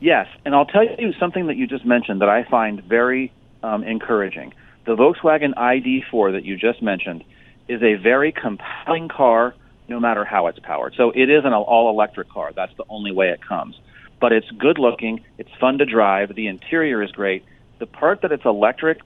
Yes, 0.00 0.26
and 0.44 0.52
I'll 0.52 0.66
tell 0.66 0.82
you 0.84 1.12
something 1.12 1.46
that 1.46 1.56
you 1.56 1.68
just 1.68 1.84
mentioned 1.84 2.22
that 2.22 2.28
I 2.28 2.42
find 2.42 2.82
very 2.82 3.32
um, 3.62 3.84
encouraging. 3.84 4.52
The 4.84 4.96
Volkswagen 4.96 5.54
ID4 5.54 6.32
that 6.32 6.44
you 6.44 6.56
just 6.56 6.82
mentioned 6.82 7.22
is 7.68 7.82
a 7.82 7.94
very 7.94 8.32
compelling 8.32 9.08
car 9.08 9.54
no 9.88 10.00
matter 10.00 10.24
how 10.24 10.46
it's 10.48 10.58
powered. 10.58 10.94
So 10.96 11.10
it 11.14 11.30
is 11.30 11.44
an 11.44 11.52
all 11.52 11.90
electric 11.90 12.28
car. 12.28 12.52
That's 12.54 12.74
the 12.76 12.84
only 12.88 13.12
way 13.12 13.30
it 13.30 13.40
comes. 13.46 13.78
But 14.20 14.32
it's 14.32 14.50
good 14.52 14.78
looking, 14.78 15.20
it's 15.38 15.50
fun 15.60 15.78
to 15.78 15.84
drive, 15.84 16.34
the 16.34 16.46
interior 16.46 17.02
is 17.02 17.12
great. 17.12 17.44
The 17.78 17.86
part 17.86 18.22
that 18.22 18.32
it's 18.32 18.44
electric, 18.44 19.00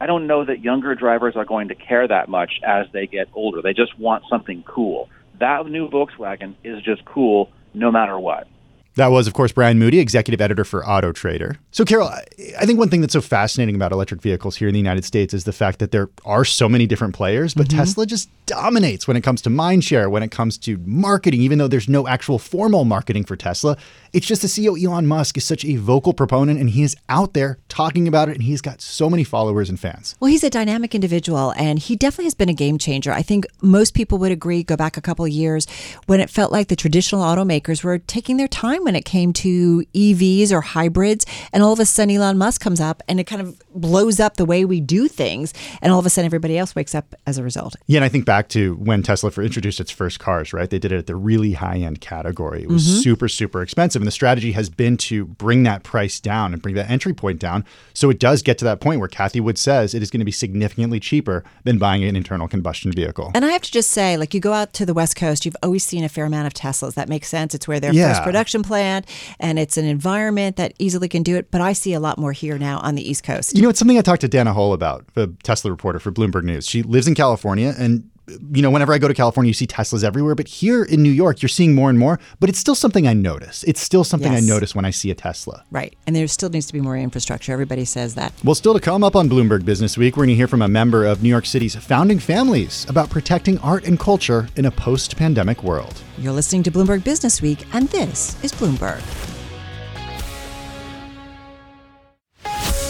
I 0.00 0.06
don't 0.06 0.26
know 0.26 0.44
that 0.44 0.60
younger 0.60 0.94
drivers 0.94 1.36
are 1.36 1.44
going 1.44 1.68
to 1.68 1.74
care 1.74 2.08
that 2.08 2.28
much 2.28 2.60
as 2.64 2.86
they 2.92 3.06
get 3.06 3.28
older. 3.34 3.62
They 3.62 3.74
just 3.74 3.98
want 3.98 4.24
something 4.28 4.64
cool. 4.66 5.08
That 5.38 5.66
new 5.66 5.88
Volkswagen 5.88 6.54
is 6.64 6.82
just 6.82 7.04
cool 7.04 7.50
no 7.74 7.90
matter 7.90 8.18
what. 8.18 8.48
That 8.96 9.08
was, 9.08 9.26
of 9.26 9.34
course, 9.34 9.50
Brian 9.50 9.78
Moody, 9.78 9.98
executive 9.98 10.40
editor 10.40 10.64
for 10.64 10.86
Auto 10.86 11.12
Trader. 11.12 11.58
So, 11.72 11.84
Carol, 11.84 12.08
I 12.08 12.64
think 12.64 12.78
one 12.78 12.88
thing 12.88 13.00
that's 13.00 13.12
so 13.12 13.20
fascinating 13.20 13.74
about 13.74 13.90
electric 13.90 14.22
vehicles 14.22 14.56
here 14.56 14.68
in 14.68 14.74
the 14.74 14.78
United 14.78 15.04
States 15.04 15.34
is 15.34 15.44
the 15.44 15.52
fact 15.52 15.80
that 15.80 15.90
there 15.90 16.10
are 16.24 16.44
so 16.44 16.68
many 16.68 16.86
different 16.86 17.14
players, 17.14 17.54
but 17.54 17.66
mm-hmm. 17.66 17.78
Tesla 17.78 18.06
just 18.06 18.28
dominates 18.46 19.08
when 19.08 19.16
it 19.16 19.22
comes 19.22 19.42
to 19.42 19.50
mindshare, 19.50 20.10
when 20.10 20.22
it 20.22 20.30
comes 20.30 20.58
to 20.58 20.78
marketing, 20.84 21.40
even 21.40 21.58
though 21.58 21.66
there's 21.66 21.88
no 21.88 22.06
actual 22.06 22.38
formal 22.38 22.84
marketing 22.84 23.24
for 23.24 23.36
Tesla. 23.36 23.76
It's 24.12 24.26
just 24.26 24.42
the 24.42 24.48
CEO, 24.48 24.80
Elon 24.80 25.06
Musk, 25.06 25.36
is 25.36 25.44
such 25.44 25.64
a 25.64 25.76
vocal 25.76 26.12
proponent 26.12 26.60
and 26.60 26.70
he 26.70 26.82
is 26.82 26.96
out 27.08 27.34
there 27.34 27.58
talking 27.68 28.06
about 28.06 28.28
it 28.28 28.34
and 28.34 28.42
he's 28.42 28.60
got 28.60 28.80
so 28.80 29.10
many 29.10 29.24
followers 29.24 29.68
and 29.68 29.80
fans. 29.80 30.14
Well, 30.20 30.30
he's 30.30 30.44
a 30.44 30.50
dynamic 30.50 30.94
individual 30.94 31.52
and 31.56 31.78
he 31.78 31.96
definitely 31.96 32.26
has 32.26 32.34
been 32.34 32.48
a 32.48 32.54
game 32.54 32.78
changer. 32.78 33.10
I 33.10 33.22
think 33.22 33.46
most 33.60 33.94
people 33.94 34.18
would 34.18 34.30
agree, 34.30 34.62
go 34.62 34.76
back 34.76 34.96
a 34.96 35.00
couple 35.00 35.24
of 35.24 35.30
years, 35.32 35.66
when 36.06 36.20
it 36.20 36.30
felt 36.30 36.52
like 36.52 36.68
the 36.68 36.76
traditional 36.76 37.22
automakers 37.22 37.82
were 37.82 37.98
taking 37.98 38.36
their 38.36 38.48
time 38.48 38.83
when 38.84 38.96
it 38.96 39.04
came 39.04 39.32
to 39.34 39.84
EVs 39.94 40.52
or 40.52 40.60
hybrids. 40.60 41.26
And 41.52 41.62
all 41.62 41.72
of 41.72 41.80
a 41.80 41.86
sudden, 41.86 42.14
Elon 42.14 42.38
Musk 42.38 42.60
comes 42.60 42.80
up 42.80 43.02
and 43.08 43.18
it 43.18 43.24
kind 43.24 43.42
of 43.42 43.58
blows 43.74 44.20
up 44.20 44.36
the 44.36 44.44
way 44.44 44.64
we 44.64 44.80
do 44.80 45.08
things. 45.08 45.52
And 45.82 45.92
all 45.92 45.98
of 45.98 46.06
a 46.06 46.10
sudden, 46.10 46.26
everybody 46.26 46.58
else 46.58 46.74
wakes 46.74 46.94
up 46.94 47.14
as 47.26 47.38
a 47.38 47.42
result. 47.42 47.76
Yeah, 47.86 47.98
and 47.98 48.04
I 48.04 48.08
think 48.08 48.24
back 48.24 48.48
to 48.50 48.74
when 48.76 49.02
Tesla 49.02 49.30
introduced 49.30 49.80
its 49.80 49.90
first 49.90 50.20
cars, 50.20 50.52
right? 50.52 50.68
They 50.68 50.78
did 50.78 50.92
it 50.92 50.98
at 50.98 51.06
the 51.06 51.16
really 51.16 51.52
high 51.52 51.78
end 51.78 52.00
category. 52.00 52.62
It 52.62 52.68
was 52.68 52.86
mm-hmm. 52.86 53.00
super, 53.00 53.28
super 53.28 53.62
expensive. 53.62 54.02
And 54.02 54.06
the 54.06 54.12
strategy 54.12 54.52
has 54.52 54.68
been 54.68 54.96
to 54.98 55.24
bring 55.24 55.62
that 55.64 55.82
price 55.82 56.20
down 56.20 56.52
and 56.52 56.62
bring 56.62 56.74
that 56.74 56.90
entry 56.90 57.14
point 57.14 57.40
down. 57.40 57.64
So 57.94 58.10
it 58.10 58.18
does 58.18 58.42
get 58.42 58.58
to 58.58 58.64
that 58.66 58.80
point 58.80 59.00
where 59.00 59.08
Cathie 59.08 59.40
Wood 59.40 59.58
says 59.58 59.94
it 59.94 60.02
is 60.02 60.10
going 60.10 60.20
to 60.20 60.24
be 60.24 60.32
significantly 60.32 61.00
cheaper 61.00 61.44
than 61.64 61.78
buying 61.78 62.04
an 62.04 62.16
internal 62.16 62.48
combustion 62.48 62.92
vehicle. 62.92 63.32
And 63.34 63.44
I 63.44 63.50
have 63.50 63.62
to 63.62 63.72
just 63.72 63.90
say, 63.90 64.16
like, 64.16 64.34
you 64.34 64.40
go 64.40 64.52
out 64.52 64.72
to 64.74 64.86
the 64.86 64.94
West 64.94 65.16
Coast, 65.16 65.44
you've 65.44 65.56
always 65.62 65.84
seen 65.84 66.04
a 66.04 66.08
fair 66.08 66.26
amount 66.26 66.46
of 66.46 66.54
Teslas. 66.54 66.94
That 66.94 67.08
makes 67.08 67.28
sense. 67.28 67.54
It's 67.54 67.66
where 67.66 67.80
their 67.80 67.92
yeah. 67.92 68.12
first 68.12 68.22
production 68.22 68.62
plant 68.62 68.73
and 68.78 69.58
it's 69.58 69.76
an 69.76 69.84
environment 69.84 70.56
that 70.56 70.74
easily 70.78 71.08
can 71.08 71.22
do 71.22 71.36
it. 71.36 71.50
But 71.50 71.60
I 71.60 71.72
see 71.72 71.92
a 71.92 72.00
lot 72.00 72.18
more 72.18 72.32
here 72.32 72.58
now 72.58 72.78
on 72.78 72.94
the 72.94 73.08
East 73.08 73.24
Coast. 73.24 73.56
You 73.56 73.62
know, 73.62 73.68
it's 73.68 73.78
something 73.78 73.98
I 73.98 74.02
talked 74.02 74.22
to 74.22 74.28
Dana 74.28 74.52
Hall 74.52 74.72
about, 74.72 75.06
the 75.14 75.34
Tesla 75.42 75.70
reporter 75.70 75.98
for 75.98 76.12
Bloomberg 76.12 76.44
News. 76.44 76.68
She 76.68 76.82
lives 76.82 77.06
in 77.08 77.14
California 77.14 77.74
and 77.78 78.10
you 78.26 78.62
know, 78.62 78.70
whenever 78.70 78.92
I 78.92 78.98
go 78.98 79.08
to 79.08 79.14
California, 79.14 79.48
you 79.48 79.54
see 79.54 79.66
Teslas 79.66 80.04
everywhere. 80.04 80.34
But 80.34 80.48
here 80.48 80.82
in 80.82 81.02
New 81.02 81.10
York, 81.10 81.42
you're 81.42 81.48
seeing 81.48 81.74
more 81.74 81.90
and 81.90 81.98
more. 81.98 82.18
But 82.40 82.48
it's 82.48 82.58
still 82.58 82.74
something 82.74 83.06
I 83.06 83.12
notice. 83.12 83.64
It's 83.64 83.80
still 83.80 84.04
something 84.04 84.32
yes. 84.32 84.42
I 84.42 84.46
notice 84.46 84.74
when 84.74 84.84
I 84.84 84.90
see 84.90 85.10
a 85.10 85.14
Tesla. 85.14 85.64
Right. 85.70 85.94
And 86.06 86.16
there 86.16 86.26
still 86.28 86.48
needs 86.48 86.66
to 86.66 86.72
be 86.72 86.80
more 86.80 86.96
infrastructure. 86.96 87.52
Everybody 87.52 87.84
says 87.84 88.14
that. 88.14 88.32
Well, 88.42 88.54
still 88.54 88.74
to 88.74 88.80
come 88.80 89.04
up 89.04 89.16
on 89.16 89.28
Bloomberg 89.28 89.64
Business 89.64 89.98
Week, 89.98 90.16
we're 90.16 90.24
going 90.24 90.30
to 90.30 90.36
hear 90.36 90.48
from 90.48 90.62
a 90.62 90.68
member 90.68 91.04
of 91.04 91.22
New 91.22 91.28
York 91.28 91.46
City's 91.46 91.74
founding 91.76 92.18
families 92.18 92.86
about 92.88 93.10
protecting 93.10 93.58
art 93.58 93.84
and 93.84 93.98
culture 93.98 94.48
in 94.56 94.66
a 94.66 94.70
post 94.70 95.16
pandemic 95.16 95.62
world. 95.62 96.00
You're 96.18 96.32
listening 96.32 96.62
to 96.64 96.70
Bloomberg 96.70 97.04
Business 97.04 97.42
Week, 97.42 97.64
and 97.74 97.88
this 97.88 98.42
is 98.42 98.52
Bloomberg. 98.52 99.33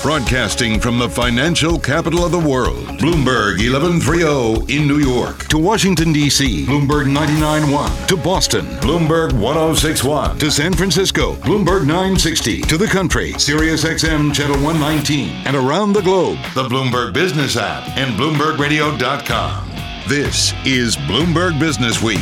Broadcasting 0.05 0.81
from 0.81 0.99
the 0.99 1.09
financial 1.09 1.79
capital 1.79 2.27
of 2.27 2.31
the 2.31 2.39
world, 2.39 2.85
Bloomberg 2.99 3.57
1130 3.57 4.77
in 4.77 4.87
New 4.87 4.99
York. 4.99 5.49
To 5.49 5.57
Washington, 5.57 6.13
D.C., 6.13 6.67
Bloomberg 6.67 7.07
99.1. 7.07 8.09
To 8.09 8.17
Boston, 8.19 8.67
Bloomberg 8.83 9.33
1061. 9.33 10.39
To 10.41 10.51
San 10.51 10.75
Francisco, 10.75 11.37
Bloomberg 11.37 11.87
960. 11.87 12.61
To 12.61 12.77
the 12.77 12.87
country, 12.87 13.33
Sirius 13.39 13.85
XM 13.85 14.35
Channel 14.35 14.63
119. 14.63 15.31
And 15.47 15.57
around 15.57 15.95
the 15.95 16.03
globe, 16.03 16.37
the 16.55 16.69
Bloomberg 16.69 17.15
Business 17.15 17.57
app 17.57 17.89
and 17.97 18.15
BloombergRadio.com. 18.21 19.71
This 20.07 20.53
is 20.67 20.99
Bloomberg 20.99 21.59
Business 21.59 22.03
Week. 22.03 22.21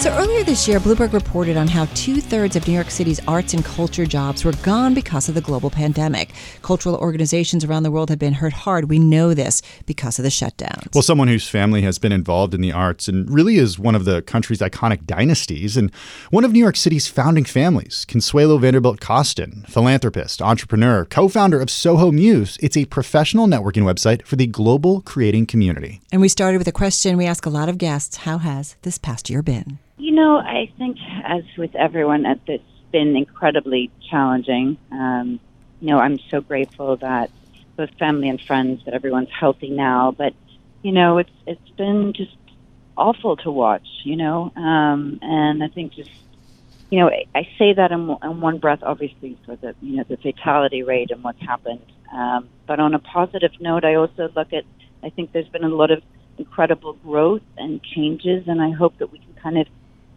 So 0.00 0.10
earlier 0.16 0.42
this 0.44 0.66
year, 0.66 0.80
Bloomberg 0.80 1.12
reported 1.12 1.58
on 1.58 1.68
how 1.68 1.84
two 1.92 2.22
thirds 2.22 2.56
of 2.56 2.66
New 2.66 2.72
York 2.72 2.90
City's 2.90 3.20
arts 3.28 3.52
and 3.52 3.62
culture 3.62 4.06
jobs 4.06 4.46
were 4.46 4.54
gone 4.62 4.94
because 4.94 5.28
of 5.28 5.34
the 5.34 5.42
global 5.42 5.68
pandemic. 5.68 6.32
Cultural 6.62 6.96
organizations 6.96 7.66
around 7.66 7.82
the 7.82 7.90
world 7.90 8.08
have 8.08 8.18
been 8.18 8.32
hurt 8.32 8.54
hard. 8.54 8.88
We 8.88 8.98
know 8.98 9.34
this 9.34 9.60
because 9.84 10.18
of 10.18 10.22
the 10.22 10.30
shutdowns. 10.30 10.94
Well, 10.94 11.02
someone 11.02 11.28
whose 11.28 11.50
family 11.50 11.82
has 11.82 11.98
been 11.98 12.12
involved 12.12 12.54
in 12.54 12.62
the 12.62 12.72
arts 12.72 13.08
and 13.08 13.28
really 13.28 13.56
is 13.56 13.78
one 13.78 13.94
of 13.94 14.06
the 14.06 14.22
country's 14.22 14.60
iconic 14.60 15.04
dynasties 15.04 15.76
and 15.76 15.94
one 16.30 16.46
of 16.46 16.52
New 16.52 16.60
York 16.60 16.76
City's 16.76 17.06
founding 17.06 17.44
families, 17.44 18.06
Consuelo 18.08 18.56
Vanderbilt 18.56 19.00
Costin, 19.00 19.66
philanthropist, 19.68 20.40
entrepreneur, 20.40 21.04
co-founder 21.04 21.60
of 21.60 21.68
Soho 21.68 22.10
Muse. 22.10 22.56
It's 22.62 22.78
a 22.78 22.86
professional 22.86 23.46
networking 23.46 23.82
website 23.82 24.24
for 24.24 24.36
the 24.36 24.46
global 24.46 25.02
creating 25.02 25.44
community. 25.44 26.00
And 26.10 26.22
we 26.22 26.28
started 26.28 26.56
with 26.56 26.68
a 26.68 26.72
question 26.72 27.18
we 27.18 27.26
ask 27.26 27.44
a 27.44 27.50
lot 27.50 27.68
of 27.68 27.76
guests, 27.76 28.16
how 28.16 28.38
has 28.38 28.76
this 28.80 28.96
past 28.96 29.28
year 29.28 29.42
been? 29.42 29.78
You 30.00 30.12
know, 30.12 30.38
I 30.38 30.72
think 30.78 30.96
as 31.26 31.42
with 31.58 31.74
everyone, 31.74 32.24
it's 32.46 32.64
been 32.90 33.16
incredibly 33.16 33.90
challenging. 34.10 34.78
Um, 34.90 35.38
you 35.78 35.88
know, 35.88 35.98
I'm 35.98 36.18
so 36.30 36.40
grateful 36.40 36.96
that 36.96 37.30
both 37.76 37.90
family 37.98 38.30
and 38.30 38.40
friends 38.46 38.80
that 38.86 38.94
everyone's 38.94 39.28
healthy 39.38 39.68
now, 39.68 40.14
but 40.16 40.32
you 40.82 40.92
know, 40.92 41.18
it's 41.18 41.30
it's 41.46 41.68
been 41.76 42.14
just 42.16 42.34
awful 42.96 43.36
to 43.44 43.50
watch. 43.50 43.86
You 44.04 44.16
know, 44.16 44.50
um, 44.56 45.18
and 45.20 45.62
I 45.62 45.68
think 45.68 45.92
just 45.92 46.08
you 46.88 46.98
know, 46.98 47.10
I 47.34 47.42
say 47.58 47.74
that 47.74 47.92
in, 47.92 48.16
in 48.22 48.40
one 48.40 48.56
breath, 48.56 48.80
obviously, 48.82 49.36
for 49.44 49.56
the 49.56 49.74
you 49.82 49.98
know 49.98 50.04
the 50.08 50.16
fatality 50.16 50.82
rate 50.82 51.10
and 51.10 51.22
what's 51.22 51.42
happened. 51.42 51.84
Um, 52.10 52.48
but 52.66 52.80
on 52.80 52.94
a 52.94 53.00
positive 53.00 53.52
note, 53.60 53.84
I 53.84 53.96
also 53.96 54.30
look 54.34 54.54
at. 54.54 54.64
I 55.02 55.10
think 55.10 55.32
there's 55.32 55.48
been 55.48 55.64
a 55.64 55.68
lot 55.68 55.90
of 55.90 56.02
incredible 56.38 56.94
growth 56.94 57.42
and 57.58 57.82
changes, 57.82 58.44
and 58.46 58.62
I 58.62 58.70
hope 58.70 58.96
that 58.98 59.12
we 59.12 59.18
can 59.18 59.34
kind 59.42 59.58
of 59.58 59.66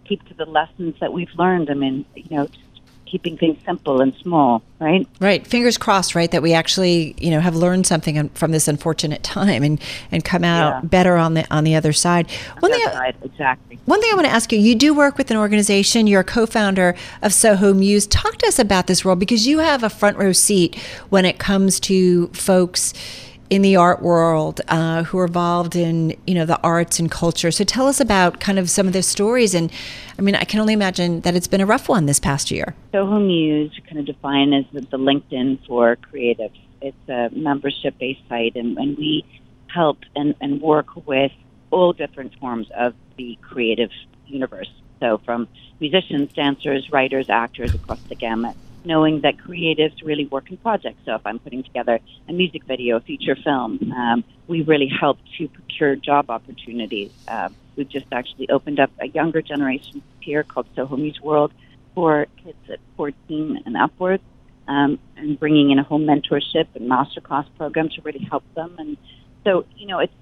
keep 0.06 0.26
to 0.28 0.34
the 0.34 0.46
lessons 0.46 0.96
that 1.00 1.14
we've 1.14 1.34
learned. 1.38 1.70
I 1.70 1.74
mean, 1.74 2.06
you 2.16 2.36
know, 2.36 2.48
just 2.48 2.60
keeping 3.06 3.38
things 3.38 3.60
simple 3.64 4.02
and 4.02 4.12
small, 4.16 4.64
right? 4.80 5.08
Right. 5.20 5.46
Fingers 5.46 5.78
crossed, 5.78 6.16
right, 6.16 6.32
that 6.32 6.42
we 6.42 6.54
actually, 6.54 7.14
you 7.20 7.30
know, 7.30 7.40
have 7.40 7.56
learned 7.56 7.86
something 7.86 8.28
from 8.30 8.52
this 8.52 8.68
unfortunate 8.68 9.22
time 9.38 9.62
and 9.62 9.80
and 10.12 10.26
come 10.26 10.44
out 10.44 10.70
yeah. 10.70 10.82
better 10.84 11.16
on 11.16 11.36
the 11.36 11.46
on 11.54 11.64
the 11.64 11.76
other 11.76 11.94
side. 11.94 12.28
On 12.56 12.62
one 12.62 12.72
thing, 12.72 12.82
side, 12.86 13.16
exactly. 13.24 13.80
One 13.86 14.02
thing 14.02 14.10
I 14.12 14.16
want 14.16 14.26
to 14.26 14.34
ask 14.34 14.52
you: 14.52 14.58
You 14.58 14.74
do 14.74 14.96
work 14.96 15.18
with 15.18 15.30
an 15.30 15.38
organization. 15.38 16.08
You're 16.08 16.22
a 16.22 16.26
co-founder 16.26 16.96
of 17.22 17.34
Soho 17.34 17.74
Muse. 17.74 18.08
Talk 18.08 18.38
to 18.38 18.48
us 18.48 18.58
about 18.58 18.88
this 18.88 19.06
role 19.06 19.16
because 19.16 19.46
you 19.46 19.60
have 19.60 19.84
a 19.84 19.90
front 19.92 20.18
row 20.18 20.32
seat 20.32 20.76
when 21.10 21.24
it 21.24 21.38
comes 21.38 21.80
to 21.82 22.28
folks 22.30 22.94
in 23.54 23.62
the 23.62 23.76
art 23.76 24.02
world 24.02 24.62
uh, 24.68 25.04
who 25.04 25.20
are 25.20 25.26
involved 25.26 25.76
in 25.76 26.18
you 26.26 26.34
know 26.34 26.44
the 26.44 26.60
arts 26.62 27.00
and 27.00 27.12
culture. 27.12 27.52
So 27.52 27.64
tell 27.64 27.88
us 27.88 28.00
about 28.00 28.40
kind 28.40 28.58
of 28.58 28.68
some 28.68 28.88
of 28.88 28.94
their 28.94 29.04
stories. 29.04 29.54
And 29.54 29.72
I 30.18 30.24
mean, 30.24 30.34
I 30.34 30.44
can 30.44 30.60
only 30.60 30.74
imagine 30.74 31.22
that 31.22 31.36
it's 31.36 31.46
been 31.46 31.62
a 31.62 31.66
rough 31.68 31.88
one 31.88 32.08
this 32.08 32.20
past 32.20 32.50
year. 32.50 32.74
Soho 32.92 33.20
Muse, 33.20 33.80
kind 33.86 34.00
of 34.00 34.08
defined 34.08 34.56
as 34.56 34.66
the, 34.74 34.82
the 34.82 34.98
LinkedIn 34.98 35.68
for 35.68 35.96
creatives. 35.98 36.58
It's 36.82 37.08
a 37.08 37.30
membership-based 37.32 38.28
site, 38.28 38.56
and, 38.56 38.76
and 38.80 38.98
we 38.98 39.24
help 39.68 40.00
and, 40.16 40.34
and 40.42 40.60
work 40.60 41.06
with 41.06 41.32
all 41.70 41.94
different 41.94 42.34
forms 42.40 42.68
of 42.76 42.96
the 43.18 43.38
creative 43.44 43.92
universe. 44.26 44.72
So 45.00 45.20
from 45.20 45.48
musicians, 45.80 46.34
dancers, 46.34 46.92
writers, 46.92 47.30
actors 47.30 47.76
across 47.76 48.02
the 48.02 48.16
gamut 48.16 48.56
knowing 48.86 49.22
that 49.22 49.38
creatives 49.38 50.04
really 50.04 50.26
work 50.26 50.50
in 50.50 50.58
projects. 50.58 51.00
So 51.06 51.16
if 51.16 51.26
I'm 51.26 51.40
putting 51.40 51.64
together 51.64 52.00
a 52.28 52.34
music 52.34 52.64
video, 52.66 52.98
a 52.98 53.02
feature 53.02 53.36
film, 53.36 53.92
um, 53.94 54.24
we 54.48 54.62
really 54.62 54.88
help 54.88 55.18
to 55.38 55.48
procure 55.48 55.96
job 55.96 56.30
opportunities. 56.30 57.12
Uh, 57.28 57.50
we've 57.76 57.90
just 57.90 58.08
actually 58.12 58.50
opened 58.50 58.80
up 58.80 58.92
a 59.00 59.08
younger 59.08 59.42
generation 59.42 60.02
here 60.20 60.44
called 60.44 60.68
Soho 60.76 60.98
Muse 60.98 61.22
World 61.22 61.54
for 61.96 62.28
kids 62.44 62.58
at 62.70 62.80
14 62.98 63.64
and 63.66 63.78
upwards, 63.78 64.24
um, 64.68 65.00
and 65.16 65.40
bringing 65.40 65.72
in 65.72 65.80
a 65.80 65.84
whole 65.84 66.00
mentorship 66.00 66.68
and 66.76 66.90
masterclass 66.90 67.46
program 67.58 67.90
to 67.90 68.02
really 68.02 68.26
help 68.30 68.44
them. 68.56 68.76
And 68.80 68.98
so, 69.44 69.66
you 69.76 69.88
know, 69.88 70.00
it's 70.00 70.14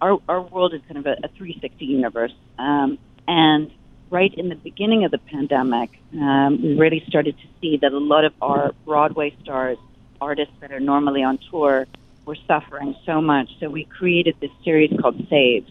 our 0.00 0.18
our 0.28 0.40
world 0.40 0.74
is 0.74 0.80
kind 0.88 0.96
of 0.98 1.06
a, 1.06 1.16
a 1.24 1.28
360 1.28 1.84
universe, 1.84 2.32
um, 2.58 2.98
and 3.28 3.70
right 4.10 4.32
in 4.34 4.48
the 4.48 4.56
beginning 4.56 5.04
of 5.04 5.10
the 5.10 5.18
pandemic, 5.18 5.90
um, 6.14 6.60
we 6.62 6.74
really 6.76 7.04
started 7.08 7.36
to 7.38 7.46
see 7.60 7.76
that 7.78 7.92
a 7.92 7.98
lot 7.98 8.24
of 8.24 8.32
our 8.42 8.72
Broadway 8.84 9.34
stars, 9.42 9.78
artists 10.20 10.54
that 10.60 10.72
are 10.72 10.80
normally 10.80 11.22
on 11.22 11.38
tour, 11.50 11.86
were 12.26 12.36
suffering 12.46 12.94
so 13.06 13.20
much. 13.20 13.48
So 13.60 13.70
we 13.70 13.84
created 13.84 14.36
this 14.40 14.50
series 14.64 14.92
called 15.00 15.26
Saves, 15.28 15.70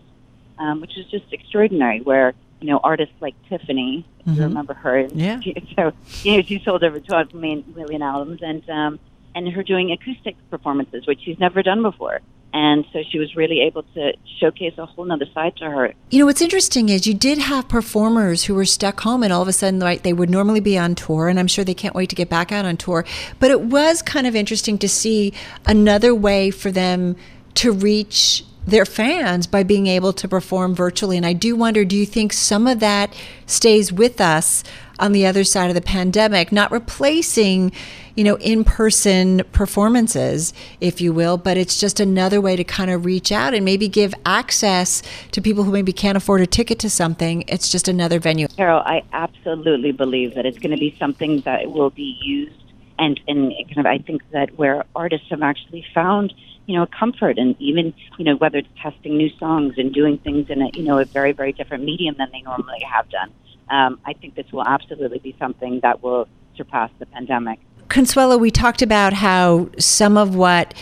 um, 0.58 0.82
which 0.82 0.98
is 0.98 1.06
just 1.08 1.32
extraordinary, 1.32 2.02
where 2.02 2.34
you 2.60 2.68
know 2.68 2.80
artists 2.84 3.16
like 3.22 3.36
Tiffany, 3.48 4.06
mm-hmm. 4.22 4.34
you 4.34 4.44
remember 4.44 4.74
her, 4.74 5.08
yeah. 5.14 5.40
so 5.76 5.92
you 6.24 6.38
know 6.38 6.42
she 6.42 6.62
sold 6.64 6.84
over 6.84 7.00
12 7.00 7.34
million 7.34 8.02
albums, 8.02 8.42
and 8.42 8.68
um, 8.70 9.00
and 9.36 9.48
her 9.50 9.64
doing 9.64 9.92
acoustic 9.92 10.36
performances, 10.50 11.06
which 11.06 11.22
she's 11.22 11.40
never 11.40 11.62
done 11.62 11.82
before. 11.82 12.22
And 12.54 12.86
so 12.92 13.04
she 13.10 13.20
was 13.20 13.36
really 13.36 13.62
able 13.62 13.84
to 13.84 14.14
showcase 14.40 14.74
a 14.78 14.86
whole 14.86 15.06
nother 15.06 15.28
side 15.34 15.56
to 15.58 15.66
her. 15.66 15.94
You 16.10 16.20
know, 16.20 16.26
what's 16.26 16.42
interesting 16.42 16.90
is 16.90 17.06
you 17.06 17.14
did 17.14 17.38
have 17.38 17.68
performers 17.68 18.46
who 18.46 18.56
were 18.56 18.66
stuck 18.66 19.02
home 19.02 19.22
and 19.22 19.32
all 19.32 19.42
of 19.42 19.48
a 19.48 19.54
sudden, 19.54 19.80
right, 19.80 20.02
they 20.02 20.14
would 20.14 20.30
normally 20.30 20.60
be 20.60 20.78
on 20.78 20.96
tour, 20.96 21.28
and 21.28 21.40
I'm 21.40 21.48
sure 21.48 21.64
they 21.64 21.74
can't 21.74 21.94
wait 21.94 22.10
to 22.10 22.16
get 22.16 22.30
back 22.30 22.52
out 22.52 22.66
on 22.66 22.78
tour. 22.78 23.06
But 23.40 23.52
it 23.52 23.62
was 23.62 24.02
kind 24.02 24.26
of 24.26 24.36
interesting 24.36 24.78
to 24.80 24.90
see 24.90 25.34
another 25.66 26.16
way 26.16 26.50
for 26.50 26.72
them 26.72 27.16
to 27.56 27.72
reach 27.72 28.44
their 28.66 28.86
fans 28.86 29.48
by 29.48 29.64
being 29.64 29.88
able 29.88 30.14
to 30.14 30.28
perform 30.28 30.76
virtually. 30.76 31.18
And 31.18 31.26
I 31.26 31.34
do 31.34 31.56
wonder 31.56 31.86
do 31.86 31.96
you 31.96 32.06
think 32.06 32.34
some 32.34 32.68
of 32.68 32.80
that 32.80 33.14
stays 33.46 33.92
with 33.92 34.22
us 34.22 34.64
on 35.00 35.12
the 35.12 35.26
other 35.26 35.44
side 35.44 35.70
of 35.70 35.76
the 35.76 35.82
pandemic, 35.82 36.52
not 36.52 36.72
replacing, 36.72 37.72
you 38.16 38.24
know, 38.24 38.38
in 38.38 38.64
person 38.64 39.44
performances, 39.52 40.54
if 40.82 41.02
you 41.02 41.14
will, 41.14 41.38
but 41.38 41.58
it's 41.58 41.80
just 41.80 42.00
another 42.00 42.42
way 42.42 42.56
to 42.56 42.64
kind 42.64 42.92
of 42.92 43.06
reach 43.06 43.32
out 43.32 43.54
and 43.54 43.64
maybe 43.64 43.88
give 43.88 44.14
access 44.26 45.02
to 45.32 45.42
people 45.42 45.64
who 45.64 45.72
maybe 45.72 45.94
can't 45.94 46.18
afford 46.18 46.42
a 46.42 46.48
ticket 46.48 46.80
to 46.80 46.90
something. 46.90 47.44
It's 47.48 47.70
just 47.70 47.88
another 47.88 48.20
venue. 48.20 48.48
Carol, 48.48 48.82
I 48.86 49.04
absolutely 49.14 49.92
believe 49.92 50.36
that 50.36 50.46
it's 50.46 50.60
going 50.60 50.72
to 50.72 50.80
be 50.80 50.96
something 51.00 51.42
that 51.42 51.72
will 51.72 51.90
be 51.90 52.18
used. 52.22 52.56
And, 52.98 53.18
and 53.30 53.54
kind 53.74 53.78
of, 53.78 53.86
I 53.86 54.00
think 54.00 54.30
that 54.32 54.58
where 54.58 54.84
artists 54.94 55.28
have 55.30 55.42
actually 55.42 55.86
found 55.94 56.34
you 56.70 56.78
know, 56.78 56.86
comfort 56.86 57.40
and 57.40 57.60
even, 57.60 57.96
you 58.20 58.26
know, 58.26 58.36
whether 58.36 58.60
it's 58.60 58.68
testing 58.80 59.18
new 59.18 59.32
songs 59.38 59.74
and 59.78 59.92
doing 59.92 60.20
things 60.20 60.52
in 60.52 60.62
a, 60.62 60.70
you 60.76 60.84
know, 60.84 61.00
a 61.00 61.06
very, 61.06 61.32
very 61.32 61.52
different 61.52 61.84
medium 61.84 62.14
than 62.20 62.30
they 62.32 62.42
normally 62.42 62.80
have 62.82 63.10
done. 63.10 63.32
Um, 63.70 64.00
I 64.06 64.14
think 64.14 64.36
this 64.36 64.52
will 64.52 64.66
absolutely 64.66 65.20
be 65.20 65.36
something 65.40 65.80
that 65.82 66.02
will 66.04 66.28
surpass 66.56 66.92
the 67.00 67.06
pandemic. 67.06 67.60
Consuelo, 67.88 68.38
we 68.38 68.52
talked 68.52 68.82
about 68.82 69.14
how 69.14 69.70
some 69.80 70.18
of 70.18 70.36
what 70.36 70.74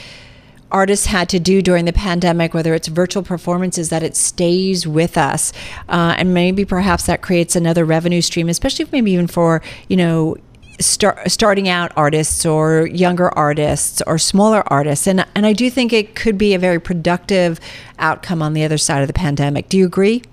artists 0.71 1.05
had 1.05 1.29
to 1.29 1.39
do 1.39 1.61
during 1.61 1.85
the 1.85 1.93
pandemic, 1.93 2.53
whether 2.53 2.73
it's 2.73 2.87
virtual 2.87 3.23
performances, 3.23 3.89
that 3.89 4.03
it 4.03 4.15
stays 4.15 4.85
with 4.85 5.17
us, 5.17 5.53
uh, 5.87 6.15
and 6.17 6.33
maybe 6.33 6.65
perhaps 6.65 7.05
that 7.05 7.21
creates 7.21 7.55
another 7.55 7.85
revenue 7.85 8.21
stream, 8.21 8.49
especially 8.49 8.85
maybe 8.91 9.11
even 9.11 9.27
for 9.27 9.61
you 9.87 9.95
know 9.95 10.35
start, 10.79 11.31
starting 11.31 11.69
out 11.69 11.91
artists 11.95 12.45
or 12.45 12.87
younger 12.87 13.29
artists 13.37 14.01
or 14.05 14.17
smaller 14.17 14.61
artists. 14.67 15.07
And, 15.07 15.25
and 15.35 15.45
I 15.45 15.53
do 15.53 15.69
think 15.69 15.93
it 15.93 16.15
could 16.15 16.37
be 16.37 16.53
a 16.53 16.59
very 16.59 16.79
productive 16.79 17.59
outcome 17.99 18.41
on 18.41 18.53
the 18.53 18.63
other 18.63 18.77
side 18.77 19.01
of 19.01 19.07
the 19.07 19.13
pandemic. 19.13 19.69
Do 19.69 19.77
you 19.77 19.85
agree? 19.85 20.23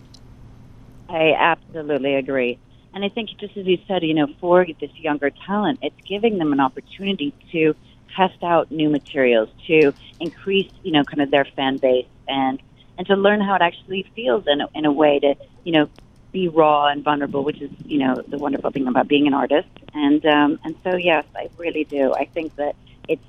I 1.15 1.33
absolutely 1.39 2.17
agree. 2.17 2.59
And 2.93 3.05
I 3.05 3.09
think, 3.09 3.31
just 3.39 3.57
as 3.57 3.67
you 3.67 3.79
said, 3.87 4.03
you 4.03 4.15
know, 4.15 4.27
for 4.41 4.67
this 4.67 4.91
younger 4.97 5.31
talent, 5.31 5.79
it's 5.83 5.97
giving 6.07 6.39
them 6.39 6.53
an 6.53 6.61
opportunity 6.61 7.33
to 7.53 7.75
test 8.17 8.43
out 8.43 8.71
new 8.71 8.89
materials, 8.89 9.49
to 9.67 9.93
increase, 10.21 10.71
you 10.83 10.93
know, 10.93 11.05
kind 11.05 11.21
of 11.21 11.31
their 11.31 11.45
fan 11.45 11.77
base 11.79 12.07
and 12.29 12.61
and 12.97 13.07
to 13.09 13.17
learn 13.17 13.41
how 13.41 13.55
it 13.57 13.63
actually 13.63 14.09
feels 14.15 14.45
in 14.47 14.61
a, 14.61 14.69
in 14.75 14.85
a 14.85 14.93
way 14.93 15.19
to, 15.19 15.35
you 15.65 15.73
know, 15.73 15.89
be 16.33 16.47
raw 16.49 16.87
and 16.87 17.03
vulnerable, 17.03 17.45
which 17.45 17.61
is 17.61 17.71
you 17.85 17.99
know 17.99 18.23
the 18.27 18.39
wonderful 18.39 18.71
thing 18.71 18.87
about 18.89 19.07
being 19.07 19.27
an 19.27 19.35
artist. 19.35 19.69
And 19.95 20.25
um, 20.27 20.59
and 20.65 20.75
so 20.83 20.97
yes, 20.97 21.25
I 21.37 21.49
really 21.59 21.85
do. 21.85 22.13
I 22.13 22.25
think 22.25 22.57
that 22.57 22.75
it's 23.09 23.23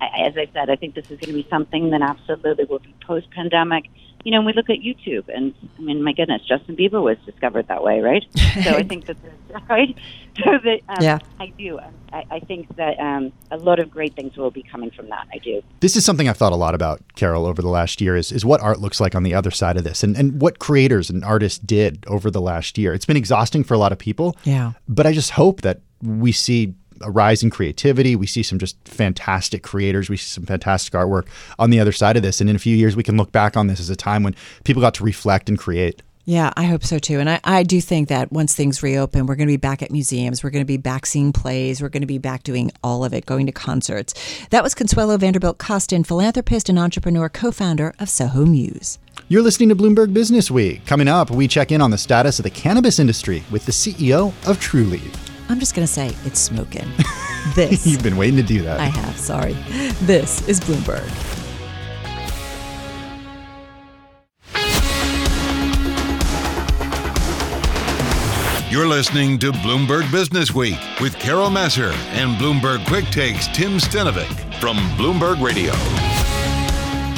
as 0.00 0.36
I 0.36 0.48
said, 0.52 0.70
I 0.70 0.76
think 0.76 0.94
this 0.94 1.10
is 1.10 1.18
going 1.18 1.34
to 1.36 1.42
be 1.42 1.46
something 1.50 1.90
that 1.90 2.02
absolutely 2.02 2.64
will 2.64 2.78
be 2.78 2.94
post 3.04 3.30
pandemic. 3.30 3.90
You 4.24 4.32
know, 4.32 4.38
when 4.38 4.46
we 4.46 4.52
look 4.54 4.70
at 4.70 4.78
YouTube, 4.78 5.28
and 5.34 5.54
I 5.78 5.82
mean, 5.82 6.02
my 6.02 6.12
goodness, 6.12 6.42
Justin 6.48 6.76
Bieber 6.76 7.02
was 7.02 7.18
discovered 7.26 7.68
that 7.68 7.82
way, 7.84 8.00
right? 8.00 8.24
so 8.64 8.70
I 8.70 8.82
think 8.82 9.06
that, 9.06 9.16
right? 9.68 9.94
So 10.42 10.58
that 10.64 10.80
um, 10.88 10.96
yeah. 11.00 11.18
I 11.38 11.52
do. 11.58 11.78
I, 12.12 12.24
I 12.30 12.40
think 12.40 12.74
that 12.76 12.98
um, 12.98 13.32
a 13.50 13.56
lot 13.56 13.78
of 13.78 13.90
great 13.90 14.16
things 14.16 14.36
will 14.36 14.50
be 14.50 14.62
coming 14.62 14.90
from 14.90 15.08
that. 15.10 15.26
I 15.32 15.38
do. 15.38 15.62
This 15.80 15.96
is 15.96 16.04
something 16.04 16.28
I've 16.28 16.36
thought 16.36 16.52
a 16.52 16.56
lot 16.56 16.74
about, 16.74 17.02
Carol, 17.16 17.46
over 17.46 17.60
the 17.60 17.68
last 17.68 18.00
year. 18.00 18.16
Is 18.16 18.32
is 18.32 18.44
what 18.44 18.60
art 18.60 18.80
looks 18.80 19.00
like 19.00 19.14
on 19.14 19.22
the 19.22 19.34
other 19.34 19.50
side 19.50 19.76
of 19.76 19.84
this, 19.84 20.02
and 20.02 20.16
and 20.16 20.40
what 20.40 20.58
creators 20.58 21.10
and 21.10 21.24
artists 21.24 21.58
did 21.58 22.04
over 22.06 22.30
the 22.30 22.40
last 22.40 22.78
year. 22.78 22.94
It's 22.94 23.06
been 23.06 23.16
exhausting 23.16 23.62
for 23.62 23.74
a 23.74 23.78
lot 23.78 23.92
of 23.92 23.98
people. 23.98 24.36
Yeah. 24.44 24.72
But 24.88 25.06
I 25.06 25.12
just 25.12 25.30
hope 25.32 25.60
that 25.60 25.80
we 26.02 26.32
see 26.32 26.74
a 27.04 27.10
rise 27.10 27.42
in 27.42 27.50
creativity. 27.50 28.16
We 28.16 28.26
see 28.26 28.42
some 28.42 28.58
just 28.58 28.76
fantastic 28.86 29.62
creators. 29.62 30.08
We 30.08 30.16
see 30.16 30.30
some 30.30 30.46
fantastic 30.46 30.94
artwork 30.94 31.26
on 31.58 31.70
the 31.70 31.80
other 31.80 31.92
side 31.92 32.16
of 32.16 32.22
this. 32.22 32.40
And 32.40 32.50
in 32.50 32.56
a 32.56 32.58
few 32.58 32.76
years, 32.76 32.96
we 32.96 33.02
can 33.02 33.16
look 33.16 33.32
back 33.32 33.56
on 33.56 33.66
this 33.66 33.80
as 33.80 33.90
a 33.90 33.96
time 33.96 34.22
when 34.22 34.34
people 34.64 34.80
got 34.80 34.94
to 34.94 35.04
reflect 35.04 35.48
and 35.48 35.58
create. 35.58 36.02
Yeah, 36.26 36.52
I 36.56 36.64
hope 36.64 36.84
so 36.84 36.98
too. 36.98 37.20
And 37.20 37.28
I, 37.28 37.40
I 37.44 37.62
do 37.64 37.82
think 37.82 38.08
that 38.08 38.32
once 38.32 38.54
things 38.54 38.82
reopen, 38.82 39.26
we're 39.26 39.36
going 39.36 39.46
to 39.46 39.52
be 39.52 39.58
back 39.58 39.82
at 39.82 39.90
museums. 39.90 40.42
We're 40.42 40.50
going 40.50 40.64
to 40.64 40.66
be 40.66 40.78
back 40.78 41.04
seeing 41.04 41.32
plays. 41.34 41.82
We're 41.82 41.90
going 41.90 42.00
to 42.00 42.06
be 42.06 42.18
back 42.18 42.42
doing 42.44 42.72
all 42.82 43.04
of 43.04 43.12
it, 43.12 43.26
going 43.26 43.44
to 43.44 43.52
concerts. 43.52 44.14
That 44.48 44.62
was 44.62 44.74
Consuelo 44.74 45.18
Vanderbilt 45.18 45.58
Costin, 45.58 46.02
philanthropist 46.02 46.70
and 46.70 46.78
entrepreneur, 46.78 47.28
co 47.28 47.50
founder 47.52 47.94
of 47.98 48.08
Soho 48.08 48.46
Muse. 48.46 48.98
You're 49.28 49.42
listening 49.42 49.68
to 49.68 49.76
Bloomberg 49.76 50.14
Business 50.14 50.50
Week. 50.50 50.84
Coming 50.86 51.08
up, 51.08 51.30
we 51.30 51.46
check 51.46 51.70
in 51.70 51.82
on 51.82 51.90
the 51.90 51.98
status 51.98 52.38
of 52.38 52.44
the 52.44 52.50
cannabis 52.50 52.98
industry 52.98 53.44
with 53.50 53.66
the 53.66 53.72
CEO 53.72 54.28
of 54.48 54.58
Trulieve. 54.58 55.33
I'm 55.48 55.60
just 55.60 55.74
going 55.74 55.86
to 55.86 55.92
say 55.92 56.08
it's 56.24 56.40
smoking. 56.40 56.88
This. 57.54 57.86
You've 57.86 58.02
been 58.02 58.16
waiting 58.16 58.38
to 58.38 58.42
do 58.42 58.62
that. 58.62 58.80
I 58.80 58.86
have, 58.86 59.18
sorry. 59.18 59.52
This 60.06 60.48
is 60.48 60.60
Bloomberg. 60.60 61.04
You're 68.70 68.86
listening 68.88 69.38
to 69.40 69.52
Bloomberg 69.52 70.10
Business 70.10 70.52
Week 70.52 70.78
with 71.00 71.14
Carol 71.18 71.48
Massar 71.48 71.92
and 72.14 72.36
Bloomberg 72.40 72.84
Quick 72.88 73.04
Takes 73.06 73.46
Tim 73.48 73.72
Stenovec 73.78 74.58
from 74.58 74.78
Bloomberg 74.96 75.40
Radio. 75.40 75.72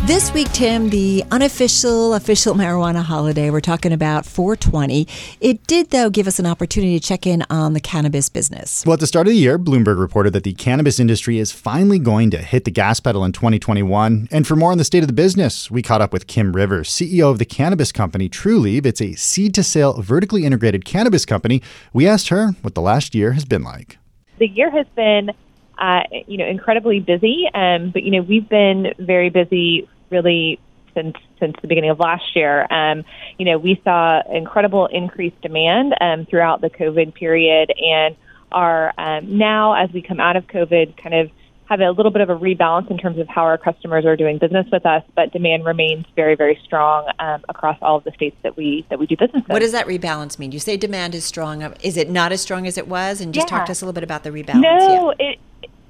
This 0.06 0.32
week, 0.32 0.52
Tim, 0.52 0.90
the 0.90 1.24
unofficial, 1.32 2.14
official 2.14 2.54
marijuana 2.54 3.02
holiday, 3.02 3.50
we're 3.50 3.60
talking 3.60 3.90
about 3.90 4.24
420. 4.24 5.04
It 5.40 5.66
did, 5.66 5.90
though, 5.90 6.10
give 6.10 6.28
us 6.28 6.38
an 6.38 6.46
opportunity 6.46 6.96
to 6.96 7.04
check 7.04 7.26
in 7.26 7.42
on 7.50 7.72
the 7.72 7.80
cannabis 7.80 8.28
business. 8.28 8.84
Well, 8.86 8.94
at 8.94 9.00
the 9.00 9.08
start 9.08 9.26
of 9.26 9.32
the 9.32 9.36
year, 9.36 9.58
Bloomberg 9.58 9.98
reported 9.98 10.32
that 10.34 10.44
the 10.44 10.52
cannabis 10.52 11.00
industry 11.00 11.40
is 11.40 11.50
finally 11.50 11.98
going 11.98 12.30
to 12.30 12.38
hit 12.38 12.64
the 12.64 12.70
gas 12.70 13.00
pedal 13.00 13.24
in 13.24 13.32
2021. 13.32 14.28
And 14.30 14.46
for 14.46 14.54
more 14.54 14.70
on 14.70 14.78
the 14.78 14.84
state 14.84 15.02
of 15.02 15.08
the 15.08 15.12
business, 15.12 15.72
we 15.72 15.82
caught 15.82 16.00
up 16.00 16.12
with 16.12 16.28
Kim 16.28 16.52
Rivers, 16.52 16.88
CEO 16.88 17.28
of 17.28 17.40
the 17.40 17.44
cannabis 17.44 17.90
company 17.90 18.28
Trulieve. 18.28 18.86
It's 18.86 19.00
a 19.00 19.14
seed 19.14 19.54
to 19.54 19.64
sale, 19.64 20.00
vertically 20.00 20.44
integrated 20.44 20.84
cannabis 20.84 21.24
company. 21.26 21.62
We 21.92 22.06
asked 22.06 22.28
her 22.28 22.52
what 22.62 22.76
the 22.76 22.80
last 22.80 23.12
year 23.16 23.32
has 23.32 23.44
been 23.44 23.64
like. 23.64 23.98
The 24.38 24.46
year 24.46 24.70
has 24.70 24.86
been 24.94 25.32
uh, 25.78 26.02
you 26.26 26.38
know, 26.38 26.46
incredibly 26.46 27.00
busy. 27.00 27.44
Um, 27.52 27.90
but 27.90 28.02
you 28.02 28.10
know, 28.10 28.22
we've 28.22 28.48
been 28.48 28.94
very 28.98 29.30
busy 29.30 29.88
really 30.10 30.58
since 30.94 31.16
since 31.38 31.54
the 31.60 31.68
beginning 31.68 31.90
of 31.90 32.00
last 32.00 32.34
year. 32.34 32.66
Um, 32.72 33.04
you 33.38 33.44
know, 33.44 33.58
we 33.58 33.80
saw 33.84 34.22
incredible 34.30 34.86
increased 34.86 35.40
demand 35.42 35.94
um, 36.00 36.26
throughout 36.26 36.60
the 36.60 36.70
COVID 36.70 37.14
period, 37.14 37.72
and 37.76 38.16
are 38.50 38.94
um, 38.98 39.38
now 39.38 39.74
as 39.74 39.90
we 39.92 40.02
come 40.02 40.20
out 40.20 40.36
of 40.36 40.46
COVID, 40.46 40.96
kind 40.96 41.14
of 41.14 41.30
have 41.68 41.80
a 41.80 41.90
little 41.90 42.12
bit 42.12 42.22
of 42.22 42.30
a 42.30 42.36
rebalance 42.36 42.88
in 42.90 42.96
terms 42.96 43.18
of 43.18 43.26
how 43.28 43.42
our 43.42 43.58
customers 43.58 44.04
are 44.04 44.16
doing 44.16 44.38
business 44.38 44.66
with 44.70 44.86
us, 44.86 45.02
but 45.16 45.32
demand 45.32 45.64
remains 45.64 46.06
very, 46.14 46.36
very 46.36 46.58
strong 46.64 47.10
um, 47.18 47.44
across 47.48 47.76
all 47.82 47.96
of 47.96 48.04
the 48.04 48.12
states 48.12 48.36
that 48.42 48.56
we 48.56 48.86
that 48.88 48.98
we 48.98 49.06
do 49.06 49.16
business 49.16 49.42
in. 49.48 49.52
What 49.52 49.60
does 49.60 49.72
that 49.72 49.86
rebalance 49.86 50.38
mean? 50.38 50.52
You 50.52 50.60
say 50.60 50.76
demand 50.76 51.14
is 51.14 51.24
strong. 51.24 51.62
Is 51.82 51.96
it 51.96 52.08
not 52.08 52.32
as 52.32 52.40
strong 52.40 52.66
as 52.66 52.78
it 52.78 52.86
was? 52.86 53.20
And 53.20 53.34
just 53.34 53.50
yeah. 53.50 53.58
talk 53.58 53.66
to 53.66 53.72
us 53.72 53.82
a 53.82 53.84
little 53.84 53.94
bit 53.94 54.04
about 54.04 54.22
the 54.22 54.30
rebalance. 54.30 54.62
No, 54.62 55.12
yeah. 55.18 55.30
it 55.30 55.38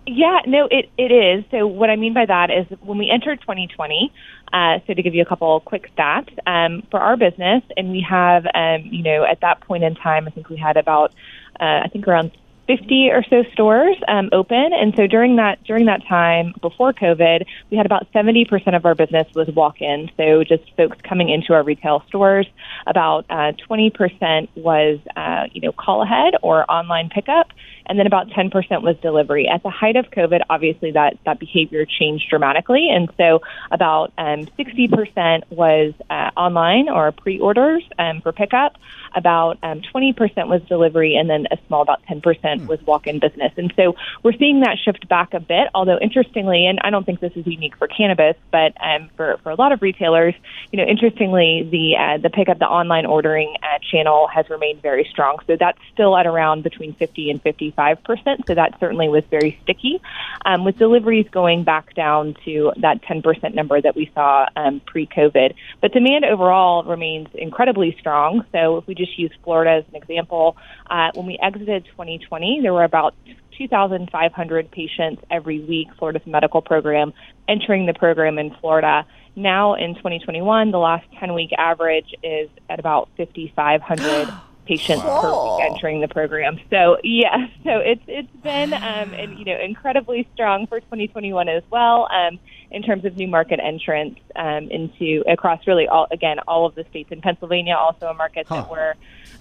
yeah, 0.06 0.40
no, 0.46 0.68
it, 0.70 0.88
it 0.96 1.10
is. 1.10 1.44
So 1.50 1.66
what 1.66 1.90
I 1.90 1.96
mean 1.96 2.14
by 2.14 2.26
that 2.26 2.50
is 2.50 2.66
when 2.80 2.96
we 2.96 3.10
entered 3.10 3.40
2020, 3.40 4.12
uh, 4.52 4.78
so 4.86 4.94
to 4.94 5.02
give 5.02 5.14
you 5.14 5.22
a 5.22 5.26
couple 5.26 5.58
quick 5.60 5.90
stats 5.96 6.30
um, 6.46 6.86
for 6.90 7.00
our 7.00 7.16
business, 7.16 7.62
and 7.76 7.90
we 7.90 8.06
have, 8.08 8.46
um, 8.54 8.82
you 8.84 9.02
know, 9.02 9.24
at 9.24 9.40
that 9.40 9.60
point 9.62 9.82
in 9.82 9.96
time, 9.96 10.28
I 10.28 10.30
think 10.30 10.48
we 10.48 10.56
had 10.56 10.76
about, 10.76 11.12
uh, 11.60 11.80
I 11.84 11.88
think 11.92 12.06
around 12.06 12.30
50 12.68 13.10
or 13.10 13.24
so 13.28 13.44
stores 13.52 13.96
um, 14.08 14.28
open, 14.32 14.72
and 14.72 14.94
so 14.96 15.06
during 15.06 15.36
that 15.36 15.62
during 15.64 15.86
that 15.86 16.04
time 16.08 16.52
before 16.60 16.92
COVID, 16.92 17.44
we 17.70 17.76
had 17.76 17.86
about 17.86 18.12
70% 18.12 18.76
of 18.76 18.84
our 18.84 18.94
business 18.94 19.26
was 19.34 19.48
walk-in, 19.48 20.10
so 20.16 20.42
just 20.42 20.64
folks 20.76 20.98
coming 21.02 21.28
into 21.28 21.52
our 21.52 21.62
retail 21.62 22.02
stores. 22.08 22.46
About 22.86 23.24
uh, 23.30 23.52
20% 23.68 24.48
was, 24.56 24.98
uh, 25.16 25.44
you 25.52 25.60
know, 25.60 25.72
call 25.72 26.02
ahead 26.02 26.34
or 26.42 26.68
online 26.70 27.08
pickup 27.08 27.48
and 27.86 27.98
then 27.98 28.06
about 28.06 28.28
10% 28.28 28.82
was 28.82 28.96
delivery. 28.98 29.48
At 29.48 29.62
the 29.62 29.70
height 29.70 29.96
of 29.96 30.10
COVID, 30.10 30.40
obviously 30.50 30.92
that, 30.92 31.18
that 31.24 31.38
behavior 31.38 31.84
changed 31.86 32.28
dramatically, 32.28 32.88
and 32.90 33.08
so 33.16 33.40
about 33.70 34.12
um, 34.18 34.46
60% 34.58 35.42
was 35.50 35.94
uh, 36.10 36.30
online 36.36 36.88
or 36.88 37.12
pre-orders 37.12 37.82
um, 37.98 38.20
for 38.20 38.32
pickup, 38.32 38.76
about 39.14 39.58
um, 39.62 39.80
20% 39.80 40.48
was 40.48 40.62
delivery, 40.68 41.16
and 41.16 41.28
then 41.30 41.46
a 41.50 41.58
small 41.66 41.82
about 41.82 42.02
10% 42.06 42.22
mm. 42.22 42.66
was 42.66 42.80
walk-in 42.82 43.18
business. 43.18 43.52
And 43.56 43.72
so 43.76 43.96
we're 44.22 44.36
seeing 44.36 44.60
that 44.60 44.76
shift 44.84 45.08
back 45.08 45.34
a 45.34 45.40
bit, 45.40 45.68
although 45.74 45.98
interestingly, 45.98 46.66
and 46.66 46.78
I 46.82 46.90
don't 46.90 47.04
think 47.04 47.20
this 47.20 47.32
is 47.36 47.46
unique 47.46 47.76
for 47.76 47.88
cannabis, 47.88 48.36
but 48.50 48.74
um, 48.82 49.08
for, 49.16 49.38
for 49.42 49.50
a 49.50 49.54
lot 49.54 49.72
of 49.72 49.82
retailers, 49.82 50.34
you 50.72 50.78
know, 50.78 50.84
interestingly, 50.84 51.66
the 51.70 51.96
uh, 51.96 52.18
the 52.18 52.30
pickup, 52.30 52.58
the 52.58 52.66
online 52.66 53.06
ordering 53.06 53.56
uh, 53.62 53.78
channel 53.90 54.28
has 54.28 54.48
remained 54.50 54.82
very 54.82 55.06
strong. 55.10 55.38
So 55.46 55.56
that's 55.58 55.78
still 55.92 56.16
at 56.16 56.26
around 56.26 56.62
between 56.62 56.92
50 56.94 57.30
and 57.30 57.42
53 57.42 57.70
25%. 57.76 58.46
So 58.46 58.54
that 58.54 58.78
certainly 58.80 59.08
was 59.08 59.24
very 59.30 59.58
sticky, 59.62 60.00
um, 60.44 60.64
with 60.64 60.78
deliveries 60.78 61.26
going 61.30 61.64
back 61.64 61.94
down 61.94 62.36
to 62.44 62.72
that 62.80 63.02
10% 63.02 63.54
number 63.54 63.80
that 63.80 63.96
we 63.96 64.10
saw 64.14 64.46
um, 64.56 64.80
pre 64.86 65.06
COVID. 65.06 65.54
But 65.80 65.92
demand 65.92 66.24
overall 66.24 66.84
remains 66.84 67.28
incredibly 67.34 67.96
strong. 67.98 68.44
So 68.52 68.78
if 68.78 68.86
we 68.86 68.94
just 68.94 69.18
use 69.18 69.32
Florida 69.44 69.82
as 69.82 69.84
an 69.88 69.96
example, 69.96 70.56
uh, 70.88 71.10
when 71.14 71.26
we 71.26 71.38
exited 71.42 71.84
2020, 71.86 72.60
there 72.62 72.72
were 72.72 72.84
about 72.84 73.14
2,500 73.58 74.70
patients 74.70 75.22
every 75.30 75.60
week, 75.60 75.88
Florida's 75.98 76.26
medical 76.26 76.60
program, 76.60 77.12
entering 77.48 77.86
the 77.86 77.94
program 77.94 78.38
in 78.38 78.54
Florida. 78.60 79.06
Now 79.34 79.74
in 79.74 79.94
2021, 79.94 80.70
the 80.70 80.78
last 80.78 81.06
10 81.18 81.34
week 81.34 81.50
average 81.56 82.14
is 82.22 82.48
at 82.68 82.78
about 82.78 83.08
5,500 83.16 84.28
patients 84.66 85.02
wow. 85.04 85.20
per 85.20 85.56
week 85.56 85.72
entering 85.72 86.00
the 86.00 86.08
program. 86.08 86.58
So 86.70 86.98
yeah, 87.02 87.46
so 87.64 87.78
it's 87.78 88.02
it's 88.06 88.36
been 88.42 88.74
um, 88.74 89.14
and, 89.14 89.38
you 89.38 89.44
know 89.44 89.58
incredibly 89.58 90.28
strong 90.34 90.66
for 90.66 90.80
2021 90.80 91.48
as 91.48 91.62
well 91.70 92.08
um, 92.12 92.38
in 92.70 92.82
terms 92.82 93.04
of 93.04 93.16
new 93.16 93.28
market 93.28 93.60
entrants 93.62 94.20
um, 94.34 94.70
into 94.70 95.22
across 95.28 95.66
really 95.66 95.88
all 95.88 96.06
again 96.10 96.38
all 96.46 96.66
of 96.66 96.74
the 96.74 96.84
states 96.84 97.10
in 97.12 97.20
Pennsylvania 97.20 97.74
also 97.74 98.06
a 98.06 98.14
market 98.14 98.46
huh. 98.48 98.56
that 98.56 98.70
we're 98.70 98.94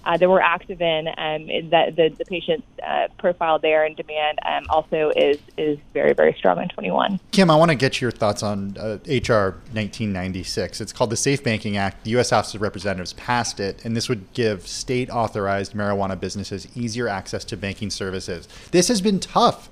uh, 0.06 0.16
that 0.16 0.28
we're 0.28 0.40
active 0.40 0.80
in. 0.80 1.08
Um, 1.08 1.70
that 1.70 1.96
the 1.96 2.14
the 2.16 2.24
patient 2.24 2.64
uh, 2.86 3.08
profile 3.18 3.58
there 3.58 3.84
and 3.84 3.96
demand 3.96 4.38
um, 4.46 4.64
also 4.70 5.10
is 5.16 5.38
is 5.56 5.78
very 5.92 6.12
very 6.14 6.32
strong 6.34 6.62
in 6.62 6.68
21. 6.68 7.20
Kim, 7.32 7.50
I 7.50 7.56
want 7.56 7.70
to 7.70 7.74
get 7.74 8.00
your 8.00 8.10
thoughts 8.10 8.42
on 8.42 8.76
uh, 8.78 8.98
HR 9.06 9.58
1996. 9.72 10.80
It's 10.80 10.92
called 10.92 11.10
the 11.10 11.16
Safe 11.16 11.42
Banking 11.42 11.76
Act. 11.76 12.04
The 12.04 12.10
U.S. 12.12 12.30
House 12.30 12.54
of 12.54 12.62
Representatives 12.62 13.12
passed 13.14 13.58
it, 13.60 13.84
and 13.84 13.96
this 13.96 14.08
would 14.08 14.32
give 14.32 14.66
state 14.66 15.10
authorized 15.10 15.72
marijuana 15.72 16.18
businesses 16.18 16.68
easier 16.76 17.08
access 17.08 17.44
to 17.46 17.56
banking 17.56 17.90
services. 17.90 18.48
This 18.70 18.88
has 18.88 19.00
been 19.00 19.18
tough 19.18 19.68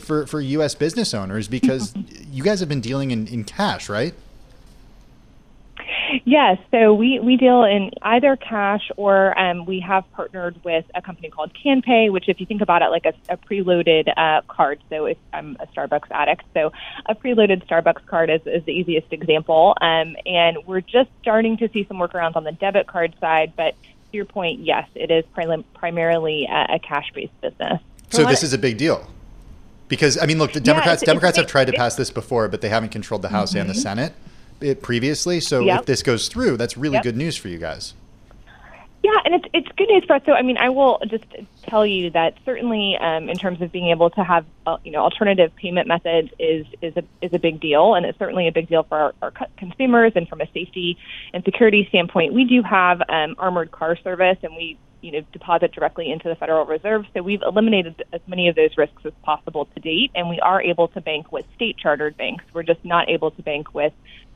for 0.00 0.26
for 0.26 0.40
U.S. 0.40 0.74
business 0.74 1.14
owners 1.14 1.48
because 1.48 1.94
you 2.30 2.42
guys 2.42 2.60
have 2.60 2.68
been 2.68 2.80
dealing 2.80 3.10
in, 3.10 3.26
in 3.26 3.44
cash, 3.44 3.88
right? 3.88 4.14
Yes, 6.24 6.58
so 6.70 6.92
we, 6.92 7.18
we 7.20 7.36
deal 7.36 7.64
in 7.64 7.90
either 8.02 8.36
cash 8.36 8.90
or 8.96 9.38
um, 9.38 9.64
we 9.64 9.80
have 9.80 10.04
partnered 10.12 10.62
with 10.62 10.84
a 10.94 11.00
company 11.00 11.30
called 11.30 11.52
CanPay, 11.54 12.12
which, 12.12 12.28
if 12.28 12.38
you 12.38 12.46
think 12.46 12.60
about 12.60 12.82
it, 12.82 12.90
like 12.90 13.06
a, 13.06 13.14
a 13.30 13.36
preloaded 13.36 14.12
uh, 14.16 14.42
card. 14.46 14.82
So 14.90 15.06
if 15.06 15.16
I'm 15.32 15.56
a 15.58 15.66
Starbucks 15.68 16.10
addict, 16.10 16.44
so 16.52 16.72
a 17.06 17.14
preloaded 17.14 17.66
Starbucks 17.66 18.06
card 18.06 18.30
is, 18.30 18.42
is 18.46 18.64
the 18.64 18.72
easiest 18.72 19.12
example. 19.12 19.74
Um, 19.80 20.16
and 20.26 20.58
we're 20.66 20.82
just 20.82 21.10
starting 21.22 21.56
to 21.58 21.68
see 21.70 21.86
some 21.86 21.96
workarounds 21.96 22.36
on 22.36 22.44
the 22.44 22.52
debit 22.52 22.86
card 22.86 23.14
side, 23.20 23.54
but 23.56 23.74
to 23.82 24.16
your 24.16 24.26
point, 24.26 24.60
yes, 24.60 24.88
it 24.94 25.10
is 25.10 25.24
prim- 25.32 25.64
primarily 25.74 26.46
a, 26.50 26.74
a 26.74 26.78
cash-based 26.78 27.40
business. 27.40 27.80
So 28.10 28.26
this 28.26 28.42
is 28.42 28.52
a 28.52 28.58
big 28.58 28.76
deal. 28.76 29.06
Because 29.92 30.16
I 30.16 30.24
mean, 30.24 30.38
look, 30.38 30.54
the 30.54 30.60
Democrats 30.60 30.86
yeah, 30.86 30.92
it's, 30.94 31.02
Democrats 31.02 31.36
it's, 31.36 31.42
have 31.42 31.50
tried 31.50 31.66
to 31.66 31.74
pass 31.74 31.96
this 31.96 32.10
before, 32.10 32.48
but 32.48 32.62
they 32.62 32.70
haven't 32.70 32.92
controlled 32.92 33.20
the 33.20 33.28
House 33.28 33.50
mm-hmm. 33.50 33.58
and 33.58 33.68
the 33.68 33.74
mm-hmm. 33.74 33.82
Senate 33.82 34.14
it 34.62 34.80
previously. 34.80 35.38
So 35.38 35.60
yep. 35.60 35.80
if 35.80 35.86
this 35.86 36.02
goes 36.02 36.28
through, 36.28 36.56
that's 36.56 36.78
really 36.78 36.94
yep. 36.94 37.02
good 37.02 37.16
news 37.18 37.36
for 37.36 37.48
you 37.48 37.58
guys. 37.58 37.92
Yeah, 39.02 39.10
and 39.26 39.34
it's 39.34 39.44
it's 39.52 39.68
good 39.76 39.88
news 39.90 40.04
for 40.06 40.14
us. 40.14 40.22
So 40.24 40.32
I 40.32 40.40
mean, 40.40 40.56
I 40.56 40.70
will 40.70 40.98
just 41.08 41.26
tell 41.64 41.84
you 41.84 42.08
that 42.12 42.38
certainly 42.46 42.96
um, 42.96 43.28
in 43.28 43.36
terms 43.36 43.60
of 43.60 43.70
being 43.70 43.90
able 43.90 44.08
to 44.08 44.24
have 44.24 44.46
uh, 44.66 44.78
you 44.82 44.92
know 44.92 45.00
alternative 45.00 45.54
payment 45.56 45.88
methods 45.88 46.30
is 46.38 46.64
is 46.80 46.96
a 46.96 47.04
is 47.20 47.34
a 47.34 47.38
big 47.38 47.60
deal, 47.60 47.94
and 47.94 48.06
it's 48.06 48.18
certainly 48.18 48.48
a 48.48 48.52
big 48.52 48.68
deal 48.68 48.84
for 48.84 48.98
our, 48.98 49.14
our 49.20 49.32
consumers 49.58 50.12
and 50.14 50.26
from 50.26 50.40
a 50.40 50.46
safety 50.54 50.96
and 51.34 51.44
security 51.44 51.84
standpoint. 51.90 52.32
We 52.32 52.44
do 52.44 52.62
have 52.62 53.02
um, 53.10 53.34
armored 53.36 53.72
car 53.72 53.94
service, 53.96 54.38
and 54.42 54.56
we 54.56 54.78
you 55.02 55.12
know 55.12 55.20
deposit 55.32 55.72
directly 55.72 56.10
into 56.10 56.28
the 56.28 56.36
Federal 56.36 56.64
Reserve. 56.64 57.04
So 57.14 57.22
we've 57.22 57.42
eliminated 57.42 58.02
as 58.12 58.20
many 58.26 58.48
of 58.48 58.56
those 58.56 58.70
risks 58.78 59.02
as 59.04 59.12
possible 59.22 59.66
to 59.66 59.80
date, 59.80 60.10
and 60.14 60.28
we 60.28 60.40
are 60.40 60.62
able 60.62 60.88
to 60.88 61.00
bank 61.00 61.30
with 61.30 61.44
state 61.54 61.76
chartered 61.76 62.16
banks. 62.16 62.44
We're 62.52 62.62
just 62.62 62.84
not 62.84 63.10
able 63.10 63.30
to 63.32 63.42
bank 63.42 63.74
with 63.74 63.92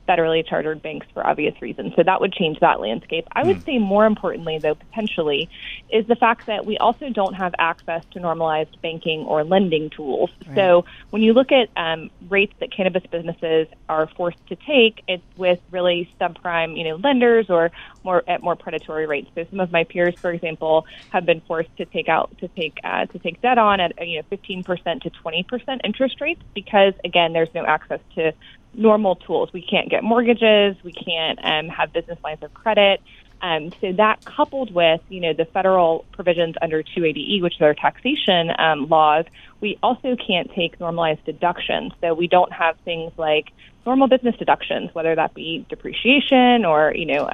federally 0.09 0.47
chartered 0.47 0.83
banks 0.83 1.07
for 1.13 1.27
obvious 1.27 1.61
reasons. 1.61 1.93
So 1.97 2.03
that 2.03 2.21
would 2.21 2.33
change 2.33 2.61
that 2.61 2.81
landscape. 2.81 3.27
I 3.33 3.45
would 3.45 3.59
mm. 3.59 3.65
say 3.65 3.79
more 3.79 4.07
importantly, 4.07 4.59
though, 4.59 4.75
potentially, 4.75 5.49
is 5.91 6.07
the 6.07 6.17
fact 6.17 6.47
that 6.47 6.65
we 6.65 6.79
also 6.79 7.11
don't 7.11 7.35
have 7.35 7.55
access 7.59 8.05
to 8.13 8.21
normalized 8.21 8.81
banking 8.83 9.21
or 9.21 9.45
lending 9.45 9.91
tools. 9.91 10.31
Right. 10.47 10.57
So 10.57 10.85
when 11.11 11.23
you 11.23 11.33
look 11.33 11.49
at 11.53 11.69
um, 11.77 12.11
rates 12.29 12.55
that 12.61 12.73
cannabis 12.73 13.05
businesses 13.11 13.69
are 13.89 14.09
forced 14.17 14.45
to 14.49 14.57
take, 14.57 15.03
it's 15.09 15.23
with 15.37 15.61
really 15.71 16.11
subprime, 16.21 16.77
you 16.77 16.85
know, 16.85 16.97
lenders 16.97 17.51
or 17.51 17.71
more 18.05 18.23
at 18.29 18.43
more 18.43 18.57
predatory 18.57 19.07
rates. 19.07 19.29
So 19.35 19.45
some 19.51 19.61
of 19.61 19.73
my 19.73 19.85
peers, 19.85 20.15
for 20.19 20.31
example, 20.31 20.87
have 21.11 21.27
been 21.27 21.41
forced 21.43 21.75
to 21.79 21.85
take 21.85 22.09
out 22.09 22.37
to 22.39 22.49
take 22.49 22.79
uh, 22.85 23.07
to 23.07 23.19
take 23.19 23.43
debt 23.43 23.59
on 23.59 23.81
at 23.81 23.93
you 24.07 24.19
know 24.19 24.37
15% 24.37 25.03
to 25.03 25.11
20% 25.11 25.81
interest 25.85 26.21
rates 26.21 26.43
because 26.55 26.95
again, 27.05 27.33
there's 27.33 27.53
no 27.55 27.65
access 27.65 28.01
to 28.15 28.33
normal 28.77 29.17
tools. 29.17 29.53
We 29.53 29.63
can't 29.63 29.89
get 29.89 30.05
mortgages. 30.05 30.77
We 30.85 30.93
can't 30.93 31.39
um, 31.43 31.69
have 31.69 31.93
business 31.93 32.19
lines 32.23 32.43
of 32.43 32.53
credit. 32.55 33.01
Um, 33.43 33.73
so 33.81 33.93
that 33.93 34.25
coupled 34.25 34.73
with, 34.73 35.01
you 35.09 35.21
know, 35.21 35.33
the 35.33 35.45
federal 35.45 36.05
provisions 36.13 36.55
under 36.63 36.83
280E, 36.83 37.43
which 37.43 37.61
are 37.61 37.75
taxation 37.75 38.51
um, 38.59 38.89
laws, 38.89 39.27
we 39.61 39.79
also 39.83 40.17
can't 40.17 40.51
take 40.55 40.81
normalized 40.81 41.25
deductions. 41.25 41.93
So 42.01 42.15
we 42.15 42.29
don't 42.29 42.53
have 42.53 42.79
things 42.85 43.13
like 43.17 43.53
normal 43.85 44.09
business 44.09 44.37
deductions, 44.37 44.95
whether 44.95 45.15
that 45.15 45.35
be 45.35 45.65
depreciation 45.69 46.65
or, 46.65 46.93
you 46.95 47.07
know, 47.07 47.29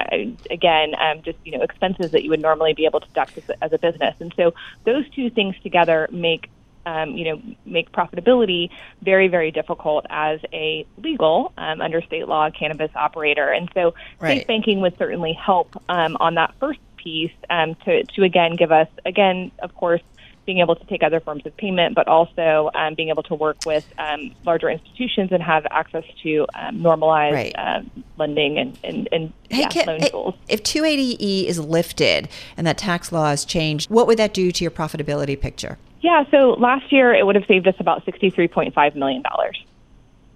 again, 0.51 0.95
um, 1.01 1.23
just, 1.23 1.39
you 1.45 1.57
know, 1.57 1.63
expenses 1.63 2.11
that 2.13 2.25
you 2.25 2.31
would 2.31 2.43
normally 2.43 2.75
be 2.75 2.85
able 2.85 3.01
to 3.01 3.07
deduct 3.09 3.39
as 3.39 3.51
as 3.63 3.73
a 3.73 3.79
business. 3.79 4.15
And 4.21 4.35
so 4.37 4.55
those 4.85 5.09
two 5.11 5.31
things 5.31 5.55
together 5.63 6.09
make 6.13 6.51
um, 6.87 7.11
you 7.17 7.25
know, 7.25 7.43
make 7.65 7.93
profitability 7.93 8.71
very, 9.03 9.29
very 9.29 9.51
difficult 9.51 10.07
as 10.11 10.41
a 10.53 10.87
legal 10.99 11.53
um, 11.57 11.81
under 11.81 12.03
state 12.03 12.29
law 12.29 12.51
cannabis 12.51 12.91
operator. 12.95 13.49
And 13.49 13.71
so, 13.75 13.95
right. 14.21 14.39
safe 14.39 14.47
banking 14.47 14.81
would 14.81 14.97
certainly 14.99 15.33
help 15.33 15.77
um, 15.89 16.17
on 16.21 16.35
that 16.35 16.55
first 16.59 16.81
piece 16.97 17.33
um, 17.51 17.75
to 17.85 18.05
to 18.05 18.23
again 18.23 18.57
give 18.57 18.73
us 18.73 18.89
again, 19.05 19.51
of 19.61 19.75
course. 19.75 20.03
Being 20.45 20.59
able 20.59 20.75
to 20.75 20.85
take 20.87 21.05
other 21.05 21.21
forms 21.21 21.47
of 21.47 21.57
payment, 21.57 21.95
but 21.95 22.09
also 22.09 22.69
um, 22.75 22.97
being 22.97 23.11
able 23.11 23.23
to 23.23 23.35
work 23.37 23.59
with 23.65 23.87
um, 23.97 24.35
larger 24.45 24.69
institutions 24.69 25.31
and 25.31 25.41
have 25.41 25.65
access 25.71 26.03
to 26.25 26.49
normalized 26.73 27.35
right. 27.35 27.55
uh, 27.57 27.83
lending 28.19 28.59
and, 28.59 28.77
and, 28.83 29.09
and 29.13 29.33
hey, 29.51 29.61
yeah, 29.61 29.69
Kim, 29.69 29.87
loan 29.87 30.01
tools. 30.01 30.35
If 30.49 30.65
280E 30.65 31.45
is 31.45 31.61
lifted 31.61 32.29
and 32.57 32.67
that 32.67 32.77
tax 32.77 33.13
law 33.13 33.31
is 33.31 33.45
changed, 33.45 33.89
what 33.89 34.09
would 34.09 34.19
that 34.19 34.35
do 34.35 34.51
to 34.51 34.65
your 34.65 34.73
profitability 34.73 35.41
picture? 35.41 35.79
Yeah, 36.03 36.25
so 36.33 36.51
last 36.59 36.93
year 36.93 37.15
it 37.15 37.25
would 37.25 37.37
have 37.37 37.47
saved 37.47 37.67
us 37.67 37.77
about 37.79 38.05
$63.5 38.05 38.95
million. 38.95 39.23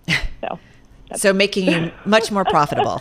So, 0.42 0.58
so 1.16 1.32
making 1.32 1.66
you 1.66 1.90
much 2.04 2.30
more 2.30 2.44
profitable. 2.44 3.00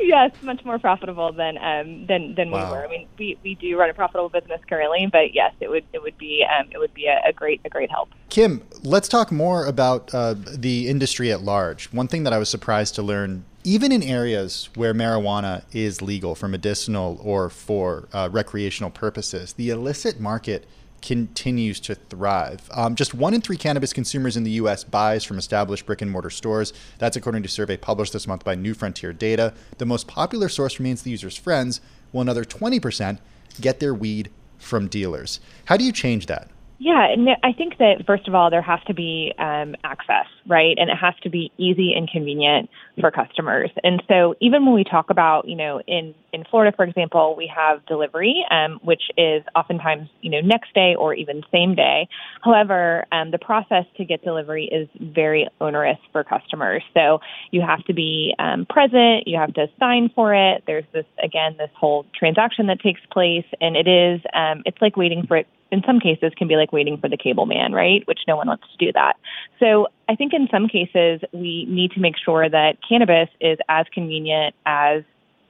yes, 0.00 0.30
much 0.42 0.64
more 0.64 0.78
profitable 0.78 1.32
than 1.32 1.58
um, 1.58 2.06
than 2.06 2.34
than 2.34 2.50
wow. 2.50 2.64
we 2.64 2.70
were. 2.70 2.84
I 2.84 2.88
mean, 2.88 3.08
we, 3.18 3.36
we 3.42 3.54
do 3.56 3.78
run 3.78 3.90
a 3.90 3.94
profitable 3.94 4.30
business 4.30 4.60
currently, 4.68 5.06
but 5.12 5.34
yes, 5.34 5.52
it 5.60 5.68
would 5.68 5.84
it 5.92 6.00
would 6.02 6.16
be 6.16 6.44
um, 6.44 6.68
it 6.72 6.78
would 6.78 6.94
be 6.94 7.06
a, 7.06 7.20
a, 7.28 7.32
great 7.32 7.60
a 7.64 7.68
great 7.68 7.90
help. 7.90 8.08
Kim, 8.30 8.62
let's 8.82 9.06
talk 9.06 9.30
more 9.30 9.66
about 9.66 10.14
uh, 10.14 10.34
the 10.34 10.88
industry 10.88 11.30
at 11.30 11.42
large. 11.42 11.92
One 11.92 12.08
thing 12.08 12.24
that 12.24 12.32
I 12.32 12.38
was 12.38 12.48
surprised 12.48 12.94
to 12.94 13.02
learn. 13.02 13.44
Even 13.66 13.92
in 13.92 14.02
areas 14.02 14.68
where 14.74 14.94
marijuana 14.94 15.64
is 15.72 16.00
legal 16.00 16.34
for 16.34 16.48
medicinal 16.48 17.18
or 17.22 17.50
for 17.50 18.08
uh, 18.12 18.28
recreational 18.30 18.90
purposes, 18.90 19.54
the 19.54 19.70
illicit 19.70 20.20
market 20.20 20.66
continues 21.04 21.80
to 21.80 21.94
thrive. 21.94 22.70
Um, 22.72 22.94
just 22.94 23.12
one 23.12 23.34
in 23.34 23.42
three 23.42 23.58
cannabis 23.58 23.92
consumers 23.92 24.38
in 24.38 24.42
the 24.42 24.52
U.S. 24.52 24.84
buys 24.84 25.22
from 25.22 25.36
established 25.36 25.84
brick 25.84 26.00
and 26.00 26.10
mortar 26.10 26.30
stores. 26.30 26.72
That's 26.96 27.14
according 27.14 27.42
to 27.42 27.46
a 27.46 27.50
survey 27.50 27.76
published 27.76 28.14
this 28.14 28.26
month 28.26 28.42
by 28.42 28.54
New 28.54 28.72
Frontier 28.72 29.12
Data. 29.12 29.52
The 29.76 29.84
most 29.84 30.08
popular 30.08 30.48
source 30.48 30.78
remains 30.78 31.02
the 31.02 31.10
user's 31.10 31.36
friends, 31.36 31.82
while 32.10 32.22
another 32.22 32.42
20% 32.42 33.18
get 33.60 33.80
their 33.80 33.92
weed 33.92 34.30
from 34.56 34.88
dealers. 34.88 35.40
How 35.66 35.76
do 35.76 35.84
you 35.84 35.92
change 35.92 36.24
that? 36.24 36.48
Yeah, 36.78 37.06
and 37.06 37.28
I 37.42 37.52
think 37.52 37.78
that 37.78 38.04
first 38.06 38.26
of 38.26 38.34
all, 38.34 38.50
there 38.50 38.62
has 38.62 38.80
to 38.86 38.94
be 38.94 39.32
um, 39.38 39.76
access, 39.84 40.26
right? 40.46 40.76
And 40.78 40.90
it 40.90 40.96
has 40.96 41.14
to 41.22 41.30
be 41.30 41.52
easy 41.56 41.92
and 41.94 42.08
convenient 42.10 42.68
for 42.98 43.10
customers. 43.10 43.70
And 43.82 44.02
so, 44.08 44.34
even 44.40 44.66
when 44.66 44.74
we 44.74 44.84
talk 44.84 45.10
about, 45.10 45.46
you 45.46 45.54
know, 45.54 45.80
in 45.86 46.14
in 46.34 46.44
Florida, 46.50 46.74
for 46.76 46.84
example, 46.84 47.34
we 47.38 47.50
have 47.54 47.86
delivery, 47.86 48.44
um, 48.50 48.80
which 48.82 49.02
is 49.16 49.44
oftentimes, 49.54 50.08
you 50.20 50.30
know, 50.30 50.40
next 50.40 50.74
day 50.74 50.96
or 50.98 51.14
even 51.14 51.42
same 51.52 51.76
day. 51.76 52.08
However, 52.42 53.06
um, 53.12 53.30
the 53.30 53.38
process 53.38 53.84
to 53.96 54.04
get 54.04 54.24
delivery 54.24 54.64
is 54.64 54.88
very 55.00 55.48
onerous 55.60 55.98
for 56.10 56.24
customers. 56.24 56.82
So 56.92 57.20
you 57.52 57.62
have 57.62 57.84
to 57.84 57.94
be 57.94 58.34
um, 58.40 58.66
present, 58.66 59.28
you 59.28 59.38
have 59.38 59.54
to 59.54 59.68
sign 59.78 60.10
for 60.14 60.34
it. 60.34 60.64
There's 60.66 60.84
this 60.92 61.06
again, 61.22 61.54
this 61.56 61.70
whole 61.76 62.04
transaction 62.18 62.66
that 62.66 62.80
takes 62.80 63.00
place, 63.12 63.46
and 63.60 63.76
it 63.76 63.86
is, 63.86 64.20
um, 64.34 64.62
it's 64.66 64.80
like 64.82 64.96
waiting 64.96 65.26
for 65.26 65.36
it 65.36 65.46
in 65.70 65.82
some 65.84 65.98
cases 65.98 66.32
can 66.36 66.46
be 66.46 66.56
like 66.56 66.72
waiting 66.72 66.98
for 66.98 67.08
the 67.08 67.16
cable 67.16 67.46
man, 67.46 67.72
right? 67.72 68.06
Which 68.06 68.20
no 68.28 68.36
one 68.36 68.46
wants 68.46 68.64
to 68.70 68.84
do 68.84 68.92
that. 68.92 69.14
So 69.58 69.88
I 70.08 70.14
think 70.14 70.32
in 70.32 70.46
some 70.50 70.68
cases 70.68 71.20
we 71.32 71.66
need 71.68 71.90
to 71.92 72.00
make 72.00 72.14
sure 72.22 72.48
that 72.48 72.76
cannabis 72.88 73.28
is 73.40 73.58
as 73.68 73.86
convenient 73.92 74.54
as 74.66 75.02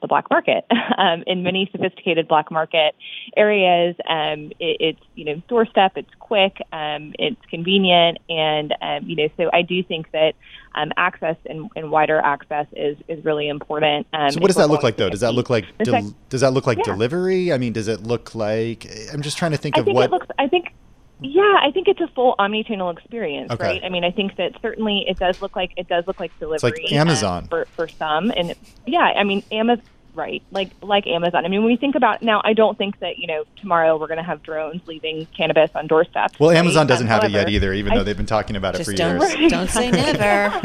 the 0.05 0.09
black 0.09 0.29
market. 0.31 0.65
um, 0.99 1.25
in 1.27 1.43
many 1.43 1.69
sophisticated 1.73 2.29
black 2.29 2.51
market 2.51 2.95
areas, 3.37 3.97
um, 4.09 4.53
it, 4.61 4.77
it's 4.81 5.01
you 5.15 5.25
know 5.25 5.43
doorstep, 5.49 5.93
it's 5.97 6.11
quick, 6.19 6.59
um, 6.73 7.15
it's 7.19 7.41
convenient, 7.51 8.19
and 8.29 8.75
um, 8.83 9.09
you 9.09 9.17
know 9.17 9.29
so 9.37 9.51
I 9.53 9.63
do 9.63 9.83
think 9.83 10.11
that 10.13 10.35
um, 10.75 10.93
access 10.97 11.37
and, 11.47 11.71
and 11.75 11.91
wider 11.91 12.19
access 12.19 12.67
is 12.73 12.97
is 13.09 13.25
really 13.25 13.49
important. 13.49 14.07
Um, 14.13 14.31
so 14.31 14.41
what 14.41 14.49
does 14.49 14.57
that 14.57 14.69
look 14.69 14.83
like 14.83 14.97
though? 14.97 15.11
Does 15.11 15.21
that 15.21 15.33
look 15.35 15.49
like 15.51 15.65
del- 15.79 16.15
does 16.29 16.43
that 16.43 16.53
look 16.53 16.67
like 16.67 16.79
Yeah. 16.79 16.93
delivery? 16.93 17.53
I 17.53 17.59
mean, 17.59 17.73
does 17.73 17.89
it 17.89 18.03
look 18.03 18.35
like 18.35 18.87
I'm 19.13 19.23
just 19.23 19.39
trying 19.39 19.53
to 19.53 19.57
think 19.57 19.77
I 19.77 19.81
of 19.81 19.87
think 19.87 19.97
what 19.97 20.05
it 20.05 20.11
looks. 20.11 20.27
I 20.39 20.49
think. 20.49 20.75
Yeah, 21.21 21.43
I 21.63 21.71
think 21.73 21.87
it's 21.87 22.01
a 22.01 22.09
full 22.09 22.35
omni-channel 22.41 22.91
experience, 22.91 23.51
Okay. 23.53 23.65
right? 23.65 23.85
I 23.85 23.89
mean, 23.89 24.03
I 24.05 24.11
think 24.11 24.37
that 24.37 24.53
certainly 24.61 25.05
it 25.09 25.17
does 25.17 25.41
look 25.41 25.55
like 25.55 25.71
it 25.77 25.89
does 25.89 26.07
look 26.09 26.19
like 26.19 26.37
delivery. 26.41 26.73
like 26.73 26.93
um, 26.93 26.99
Amazon. 26.99 27.47
for 27.49 27.67
for 27.77 27.87
some, 27.87 28.33
and 28.37 28.55
yeah, 28.85 28.99
I 28.99 29.23
mean, 29.23 29.43
Amazon, 29.53 29.85
right? 30.15 30.43
Like 30.51 30.71
like 30.83 31.07
Amazon. 31.07 31.45
I 31.45 31.49
mean, 31.49 31.61
when 31.61 31.71
we 31.71 31.77
think 31.77 31.95
about 31.95 32.23
now, 32.23 32.41
I 32.45 32.53
don't 32.53 32.77
think 32.79 33.01
that 33.01 33.19
you 33.19 33.27
know 33.27 33.45
tomorrow 33.61 33.97
we're 33.99 34.07
going 34.07 34.19
to 34.19 34.25
have 34.25 34.43
drones 34.43 34.81
leaving 34.87 35.27
cannabis 35.37 35.71
on 35.75 35.87
doorsteps. 35.87 36.39
Well, 36.39 36.51
right? 36.51 36.59
Amazon 36.59 36.87
doesn't 36.87 37.07
have 37.07 37.25
it 37.25 37.31
yet 37.31 37.49
either, 37.49 37.73
even 37.73 37.93
I- 37.93 37.97
though 37.99 38.05
they've 38.05 38.17
been 38.17 38.27
talking 38.27 38.57
about 38.57 38.79
it 38.79 38.85
for 38.85 38.93
don't, 38.93 39.21
years. 39.39 39.51
don't 39.51 39.69
say 39.71 39.91
never. 39.91 40.63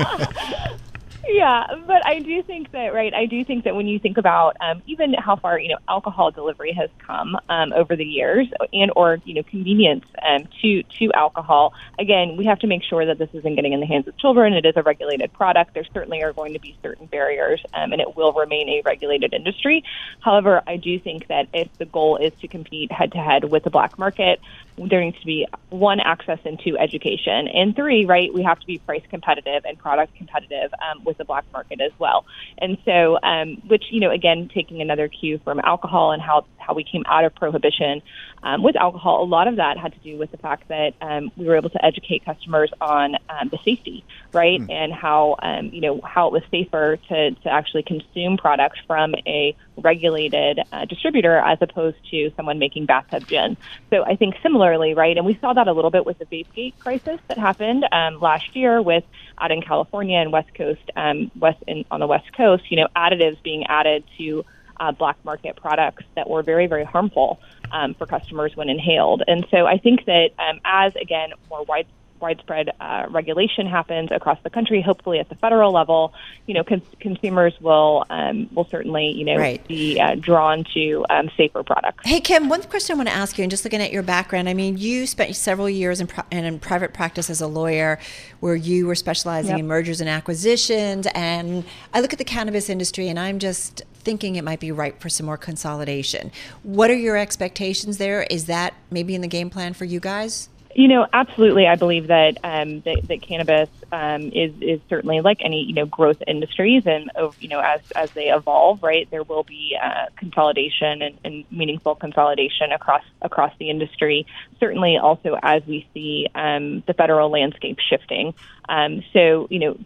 yeah, 1.32 1.66
but 1.88 2.06
I 2.06 2.20
do 2.20 2.42
think 2.44 2.72
that 2.72 2.94
right. 2.94 3.14
I 3.14 3.26
do 3.26 3.44
think 3.46 3.64
that 3.64 3.76
when 3.76 3.88
you 3.88 4.00
think 4.00 4.18
about 4.18 4.58
um, 4.62 4.82
even 4.86 5.14
how 5.14 5.36
far 5.36 5.60
you 5.60 5.70
know 5.70 5.78
alcohol 5.88 6.32
delivery 6.32 6.74
has 6.74 6.90
come 7.06 7.38
um, 7.50 7.74
over 7.74 7.96
the 7.96 8.06
years, 8.06 8.48
and 8.74 8.92
or 8.96 9.20
you 9.26 9.34
know 9.34 9.44
convenience 9.44 10.06
um, 10.28 10.48
to 10.62 10.84
to 11.00 11.12
alcohol. 11.14 11.74
Again, 12.00 12.36
we 12.38 12.46
have 12.46 12.60
to 12.60 12.68
make 12.68 12.84
sure 12.84 13.06
that 13.06 13.18
this 13.18 13.30
isn't 13.34 13.56
getting 13.56 13.74
in 13.74 13.80
the 13.80 13.86
hands 13.86 14.08
of 14.08 14.18
children. 14.18 14.54
It 14.54 14.66
is 14.66 14.74
a 14.76 14.84
regulated 14.84 15.32
product. 15.34 15.74
There 15.74 15.86
certainly 15.94 16.24
are 16.24 16.34
going 16.34 16.54
to 16.54 16.60
be 16.60 16.78
certain 16.82 17.06
barriers, 17.06 17.64
um, 17.74 17.92
and 17.92 18.02
it 18.02 18.16
will 18.16 18.34
remain 18.34 18.70
a 18.70 18.82
regulated 18.84 19.34
industry. 19.34 19.84
However, 20.22 20.62
I 20.68 20.78
do 20.78 21.00
think 21.00 21.28
that 21.28 21.48
if 21.54 21.70
the 21.78 21.86
goal 21.86 22.18
is 22.18 22.34
to 22.42 22.48
compete 22.48 22.92
head 22.92 23.12
to 23.14 23.20
head 23.20 23.46
with 23.46 23.64
the 23.64 23.70
black 23.70 23.98
market, 23.98 24.40
there 24.88 25.02
needs 25.02 25.20
to 25.20 25.26
be 25.26 25.48
one 25.70 26.00
access 26.00 26.40
and 26.46 26.60
two 26.64 26.78
education, 26.78 27.48
and 27.48 27.76
three 27.76 28.06
right. 28.06 28.34
We 28.34 28.44
have 28.44 28.60
to 28.60 28.66
be 28.66 28.78
price 28.80 29.04
competitive 29.10 29.64
and 29.66 29.78
product 29.78 30.16
competitive 30.16 30.72
um, 30.90 31.04
with 31.04 31.18
the 31.18 31.26
black 31.26 31.46
market 31.52 31.82
as 31.82 31.92
well. 32.00 32.26
And 32.58 32.78
so, 32.86 33.20
um, 33.24 33.62
which 33.68 33.86
you 33.90 34.00
know, 34.00 34.12
again, 34.12 34.50
taking 34.54 34.82
another 34.82 35.08
cue 35.08 35.40
from 35.44 35.60
alcohol 35.60 36.12
and 36.12 36.22
how 36.22 36.46
how 36.58 36.74
we 36.74 36.84
came 36.84 37.04
out 37.08 37.26
of 37.26 37.34
prohibition 37.36 38.02
um, 38.44 38.64
with 38.64 38.76
alcohol, 38.76 39.24
a 39.24 39.26
lot 39.26 39.48
of 39.48 39.58
that 39.58 39.78
had 39.78 39.94
to 39.94 40.00
do 40.00 40.18
with 40.18 40.32
the 40.32 40.38
fact 40.38 40.68
that 40.70 40.94
um, 41.02 41.32
we 41.36 41.46
were 41.46 41.56
able 41.56 41.70
to 41.70 41.84
educate 41.84 42.24
customers 42.24 42.72
on 42.80 43.16
um, 43.30 43.50
the 43.50 43.58
safety, 43.66 44.06
right, 44.34 44.62
and 44.70 44.94
how 44.94 45.36
um, 45.42 45.70
you 45.72 45.82
know 45.82 46.02
how 46.04 46.28
it 46.28 46.34
was 46.34 46.44
safer 46.52 46.98
to 47.10 47.32
to 47.32 47.50
actually 47.50 47.84
consume 47.84 48.38
products 48.38 48.80
from 48.88 49.16
a 49.26 49.56
regulated 49.78 50.60
uh, 50.72 50.86
distributor 50.86 51.38
as 51.38 51.58
opposed 51.62 51.98
to 52.12 52.32
someone 52.36 52.60
making 52.60 52.86
bathtub 52.86 53.28
gin. 53.28 53.58
So 53.90 54.04
I 54.06 54.16
think 54.16 54.36
similarly, 54.44 54.94
right, 54.94 55.16
and 55.18 55.26
we 55.26 55.38
saw 55.40 55.54
that 55.54 55.68
a 55.68 55.74
little 55.74 55.92
bit 55.92 56.06
with 56.06 56.18
the 56.20 56.26
VapeGate 56.26 56.80
crisis 56.80 57.20
that 57.28 57.38
happened 57.38 57.86
um, 57.92 58.20
last 58.20 58.56
year 58.56 58.82
with 58.82 59.04
out 59.40 59.52
in 59.52 59.62
California 59.62 60.18
and 60.18 60.32
West 60.32 60.54
Coast, 60.56 60.82
um, 60.96 61.32
west 61.40 61.64
in, 61.68 61.86
on 61.92 62.00
the 62.00 62.08
West 62.08 62.32
Coast, 62.36 62.64
you 62.70 62.78
know, 62.78 62.88
additives 62.96 63.42
being 63.44 63.66
added 63.68 64.04
to 64.18 64.44
uh, 64.80 64.92
black 64.92 65.18
market 65.24 65.58
products 65.58 66.04
that 66.16 66.30
were 66.30 66.44
very, 66.44 66.68
very 66.68 66.86
harmful 66.86 67.40
um, 67.72 67.94
for 67.96 68.06
customers 68.06 68.52
when 68.56 68.70
inhaled. 68.70 69.24
And 69.28 69.46
so 69.52 69.66
I 69.66 69.78
think 69.78 70.06
that 70.06 70.30
um, 70.40 70.60
as, 70.66 70.94
again, 71.02 71.30
more 71.50 71.64
wide, 71.64 71.88
widespread 72.22 72.70
uh, 72.80 73.06
regulation 73.10 73.66
happens 73.68 74.12
across 74.12 74.38
the 74.44 74.50
country, 74.50 74.82
hopefully 74.82 75.20
at 75.20 75.30
the 75.30 75.36
federal 75.36 75.72
level, 75.72 76.14
you 76.48 76.54
know, 76.54 76.64
cons- 76.64 76.82
consumers 77.00 77.54
will 77.62 78.06
um, 78.10 78.50
will 78.54 78.66
certainly, 78.70 79.08
you 79.10 79.26
know, 79.26 79.38
Right. 79.38 79.66
be 79.68 80.00
uh, 80.00 80.16
drawn 80.16 80.66
to 80.74 81.06
um, 81.10 81.30
safer 81.38 81.64
products. 81.64 82.06
Hey, 82.08 82.20
Kim, 82.20 82.50
one 82.50 82.62
question 82.64 82.96
I 82.96 82.98
want 82.98 83.10
to 83.10 83.16
ask 83.16 83.38
you, 83.38 83.44
and 83.44 83.52
just 83.52 83.64
looking 83.64 83.82
at 83.82 83.92
your 83.92 84.04
background, 84.04 84.50
I 84.50 84.54
mean, 84.54 84.78
you 84.78 85.08
spent 85.08 85.36
several 85.36 85.70
years 85.70 86.02
in, 86.02 86.10
and 86.32 86.46
in 86.46 86.60
private 86.60 86.94
practice 86.94 87.30
as 87.30 87.42
a 87.42 87.48
lawyer 87.48 88.00
where 88.40 88.56
you 88.56 88.88
were 88.88 88.96
specializing 88.96 89.52
Yep. 89.52 89.60
in 89.60 89.68
mergers 89.68 90.02
and 90.02 90.10
acquisitions. 90.10 91.08
And 91.16 91.64
I 91.94 92.02
look 92.02 92.14
at 92.14 92.20
the 92.20 92.26
cannabis 92.26 92.70
industry 92.70 93.08
and 93.10 93.20
I'm 93.20 93.40
just 93.40 93.82
thinking 93.94 94.36
it 94.36 94.44
might 94.44 94.60
be 94.60 94.72
ripe 94.72 95.02
for 95.02 95.10
some 95.10 95.26
more 95.26 95.38
consolidation. 95.38 96.32
What 96.64 96.90
are 96.90 96.96
your 96.96 97.18
expectations 97.18 97.98
there? 97.98 98.24
Is 98.30 98.46
that 98.46 98.74
maybe 98.92 99.14
in 99.16 99.22
the 99.22 99.28
game 99.28 99.50
plan 99.50 99.74
for 99.74 99.86
you 99.86 100.00
guys? 100.00 100.50
You 100.76 100.88
know, 100.88 101.08
absolutely. 101.12 101.68
I 101.68 101.76
believe 101.76 102.08
that 102.08 102.38
um, 102.44 102.82
that, 102.82 103.02
that 103.08 103.22
cannabis 103.22 103.70
um, 103.92 104.32
is 104.34 104.54
is 104.62 104.80
certainly 104.90 105.22
like 105.22 105.40
any 105.42 105.64
you 105.64 105.74
know 105.74 105.86
growth 105.86 106.22
industries, 106.28 106.84
and 106.86 107.12
uh, 107.16 107.32
you 107.40 107.48
know 107.48 107.60
as 107.60 107.82
as 107.96 108.12
they 108.12 108.30
evolve, 108.30 108.84
right, 108.84 109.10
there 109.12 109.24
will 109.24 109.44
be 109.44 109.78
uh, 109.82 110.06
consolidation 110.18 111.02
and, 111.02 111.18
and 111.24 111.46
meaningful 111.52 111.96
consolidation 111.96 112.72
across 112.72 113.04
across 113.22 113.54
the 113.60 113.70
industry. 113.70 114.26
Certainly, 114.60 114.98
also 114.98 115.38
as 115.42 115.64
we 115.66 115.88
see 115.94 116.28
um, 116.36 116.84
the 116.88 116.94
federal 116.94 117.30
landscape 117.30 117.78
shifting. 117.80 118.34
Um, 118.70 119.04
so, 119.14 119.48
you 119.50 119.58
know, 119.58 119.78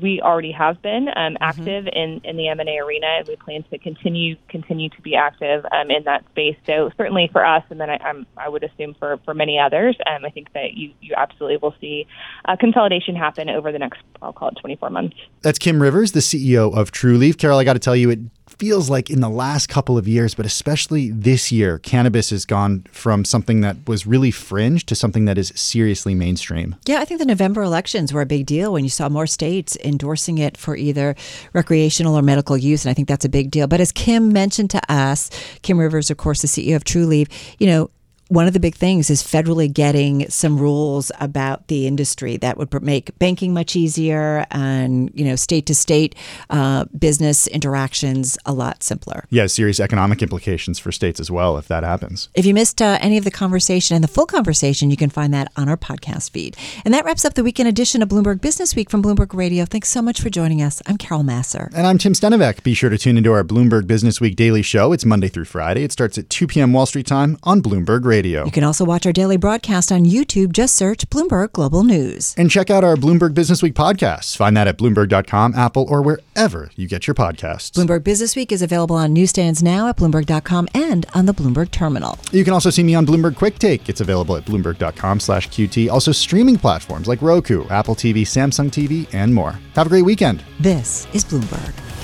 we 0.00 0.20
already 0.20 0.50
have 0.50 0.82
been 0.82 1.08
um, 1.14 1.36
active 1.40 1.86
in, 1.86 2.20
in 2.24 2.36
the 2.36 2.48
M&A 2.48 2.78
arena, 2.78 3.06
and 3.18 3.28
we 3.28 3.36
plan 3.36 3.62
to 3.70 3.78
continue 3.78 4.34
continue 4.48 4.88
to 4.88 5.00
be 5.00 5.14
active 5.14 5.64
um, 5.70 5.92
in 5.92 6.02
that 6.04 6.24
space. 6.30 6.56
So, 6.66 6.90
certainly 6.96 7.30
for 7.30 7.46
us, 7.46 7.62
and 7.70 7.80
then 7.80 7.88
I, 7.88 7.98
I'm, 7.98 8.26
I 8.36 8.48
would 8.48 8.64
assume 8.64 8.94
for, 8.98 9.18
for 9.24 9.32
many 9.32 9.60
others, 9.60 9.96
um, 10.10 10.24
I 10.24 10.30
think 10.30 10.52
that 10.54 10.74
you, 10.74 10.92
you 11.00 11.14
absolutely 11.16 11.58
will 11.58 11.74
see 11.80 12.08
uh, 12.44 12.56
consolidation 12.56 13.14
happen 13.14 13.48
over 13.52 13.72
the 13.72 13.78
next, 13.78 14.00
I'll 14.20 14.32
call 14.32 14.48
it 14.48 14.56
24 14.60 14.90
months. 14.90 15.16
That's 15.42 15.58
Kim 15.58 15.80
Rivers, 15.80 16.12
the 16.12 16.20
CEO 16.20 16.76
of 16.76 16.92
Trulieve. 16.92 17.38
Carol, 17.38 17.58
I 17.58 17.64
got 17.64 17.74
to 17.74 17.78
tell 17.78 17.96
you, 17.96 18.10
it 18.10 18.20
feels 18.48 18.90
like 18.90 19.10
in 19.10 19.20
the 19.20 19.28
last 19.28 19.68
couple 19.68 19.98
of 19.98 20.06
years, 20.06 20.34
but 20.34 20.46
especially 20.46 21.10
this 21.10 21.50
year, 21.50 21.78
cannabis 21.78 22.30
has 22.30 22.44
gone 22.44 22.86
from 22.92 23.24
something 23.24 23.60
that 23.60 23.76
was 23.88 24.06
really 24.06 24.30
fringe 24.30 24.86
to 24.86 24.94
something 24.94 25.24
that 25.24 25.38
is 25.38 25.52
seriously 25.56 26.14
mainstream. 26.14 26.76
Yeah, 26.86 27.00
I 27.00 27.04
think 27.04 27.18
the 27.20 27.26
November 27.26 27.62
elections 27.62 28.12
were 28.12 28.22
a 28.22 28.26
big 28.26 28.46
deal 28.46 28.72
when 28.72 28.84
you 28.84 28.90
saw 28.90 29.08
more 29.08 29.26
states 29.26 29.76
endorsing 29.84 30.38
it 30.38 30.56
for 30.56 30.76
either 30.76 31.16
recreational 31.52 32.16
or 32.16 32.22
medical 32.22 32.56
use. 32.56 32.84
And 32.84 32.90
I 32.90 32.94
think 32.94 33.08
that's 33.08 33.24
a 33.24 33.28
big 33.28 33.50
deal. 33.50 33.66
But 33.66 33.80
as 33.80 33.92
Kim 33.92 34.32
mentioned 34.32 34.70
to 34.70 34.92
us, 34.92 35.30
Kim 35.62 35.78
Rivers, 35.78 36.10
of 36.10 36.16
course, 36.16 36.42
the 36.42 36.48
CEO 36.48 36.76
of 36.76 36.84
Trulieve, 36.84 37.28
you 37.58 37.66
know, 37.66 37.90
one 38.32 38.46
of 38.46 38.54
the 38.54 38.60
big 38.60 38.74
things 38.74 39.10
is 39.10 39.22
federally 39.22 39.70
getting 39.70 40.26
some 40.30 40.58
rules 40.58 41.12
about 41.20 41.68
the 41.68 41.86
industry 41.86 42.38
that 42.38 42.56
would 42.56 42.72
make 42.82 43.16
banking 43.18 43.52
much 43.52 43.76
easier 43.76 44.46
and 44.50 45.10
you 45.14 45.22
know 45.22 45.36
state 45.36 45.66
to 45.66 45.74
state 45.74 46.14
uh, 46.48 46.86
business 46.98 47.46
interactions 47.48 48.38
a 48.46 48.52
lot 48.52 48.82
simpler. 48.82 49.26
Yeah, 49.28 49.46
serious 49.48 49.78
economic 49.78 50.22
implications 50.22 50.78
for 50.78 50.90
states 50.90 51.20
as 51.20 51.30
well 51.30 51.58
if 51.58 51.68
that 51.68 51.84
happens. 51.84 52.30
If 52.34 52.46
you 52.46 52.54
missed 52.54 52.80
uh, 52.80 52.96
any 53.02 53.18
of 53.18 53.24
the 53.24 53.30
conversation 53.30 53.96
and 53.96 54.02
the 54.02 54.08
full 54.08 54.24
conversation, 54.24 54.90
you 54.90 54.96
can 54.96 55.10
find 55.10 55.34
that 55.34 55.52
on 55.56 55.68
our 55.68 55.76
podcast 55.76 56.30
feed. 56.30 56.56
And 56.86 56.94
that 56.94 57.04
wraps 57.04 57.26
up 57.26 57.34
the 57.34 57.44
weekend 57.44 57.68
edition 57.68 58.00
of 58.00 58.08
Bloomberg 58.08 58.40
Business 58.40 58.74
Week 58.74 58.88
from 58.88 59.02
Bloomberg 59.02 59.34
Radio. 59.34 59.66
Thanks 59.66 59.90
so 59.90 60.00
much 60.00 60.22
for 60.22 60.30
joining 60.30 60.62
us. 60.62 60.80
I'm 60.86 60.96
Carol 60.96 61.22
Massar. 61.22 61.70
And 61.74 61.86
I'm 61.86 61.98
Tim 61.98 62.14
Stenovec. 62.14 62.62
Be 62.62 62.72
sure 62.72 62.88
to 62.88 62.96
tune 62.96 63.18
into 63.18 63.32
our 63.32 63.44
Bloomberg 63.44 63.86
Business 63.86 64.22
Week 64.22 64.36
daily 64.36 64.62
show. 64.62 64.92
It's 64.92 65.04
Monday 65.04 65.28
through 65.28 65.44
Friday. 65.44 65.84
It 65.84 65.92
starts 65.92 66.16
at 66.16 66.30
2 66.30 66.46
p.m. 66.46 66.72
Wall 66.72 66.86
Street 66.86 67.06
time 67.06 67.36
on 67.42 67.60
Bloomberg 67.60 68.06
Radio. 68.06 68.21
You 68.24 68.50
can 68.50 68.64
also 68.64 68.84
watch 68.84 69.06
our 69.06 69.12
daily 69.12 69.36
broadcast 69.36 69.92
on 69.92 70.04
YouTube. 70.04 70.52
Just 70.52 70.76
search 70.76 71.08
Bloomberg 71.10 71.52
Global 71.52 71.84
News. 71.84 72.34
And 72.36 72.50
check 72.50 72.70
out 72.70 72.84
our 72.84 72.96
Bloomberg 72.96 73.34
Business 73.34 73.62
Week 73.62 73.74
podcasts. 73.74 74.36
Find 74.36 74.56
that 74.56 74.66
at 74.66 74.78
Bloomberg.com, 74.78 75.54
Apple, 75.54 75.86
or 75.88 76.02
wherever 76.02 76.70
you 76.76 76.88
get 76.88 77.06
your 77.06 77.14
podcasts. 77.14 77.70
Bloomberg 77.70 78.04
Business 78.04 78.36
Week 78.36 78.52
is 78.52 78.62
available 78.62 78.96
on 78.96 79.12
newsstands 79.12 79.62
now 79.62 79.88
at 79.88 79.96
Bloomberg.com 79.96 80.68
and 80.74 81.06
on 81.14 81.26
the 81.26 81.34
Bloomberg 81.34 81.70
Terminal. 81.70 82.18
You 82.30 82.44
can 82.44 82.52
also 82.52 82.70
see 82.70 82.82
me 82.82 82.94
on 82.94 83.06
Bloomberg 83.06 83.36
Quick 83.36 83.58
Take. 83.58 83.88
It's 83.88 84.00
available 84.00 84.36
at 84.36 84.44
Bloomberg.com 84.44 85.20
slash 85.20 85.48
QT. 85.48 85.90
Also 85.90 86.12
streaming 86.12 86.56
platforms 86.56 87.08
like 87.08 87.22
Roku, 87.22 87.66
Apple 87.68 87.94
TV, 87.94 88.22
Samsung 88.22 88.70
TV, 88.70 89.12
and 89.14 89.34
more. 89.34 89.58
Have 89.74 89.86
a 89.86 89.90
great 89.90 90.02
weekend. 90.04 90.42
This 90.60 91.06
is 91.12 91.24
Bloomberg. 91.24 92.01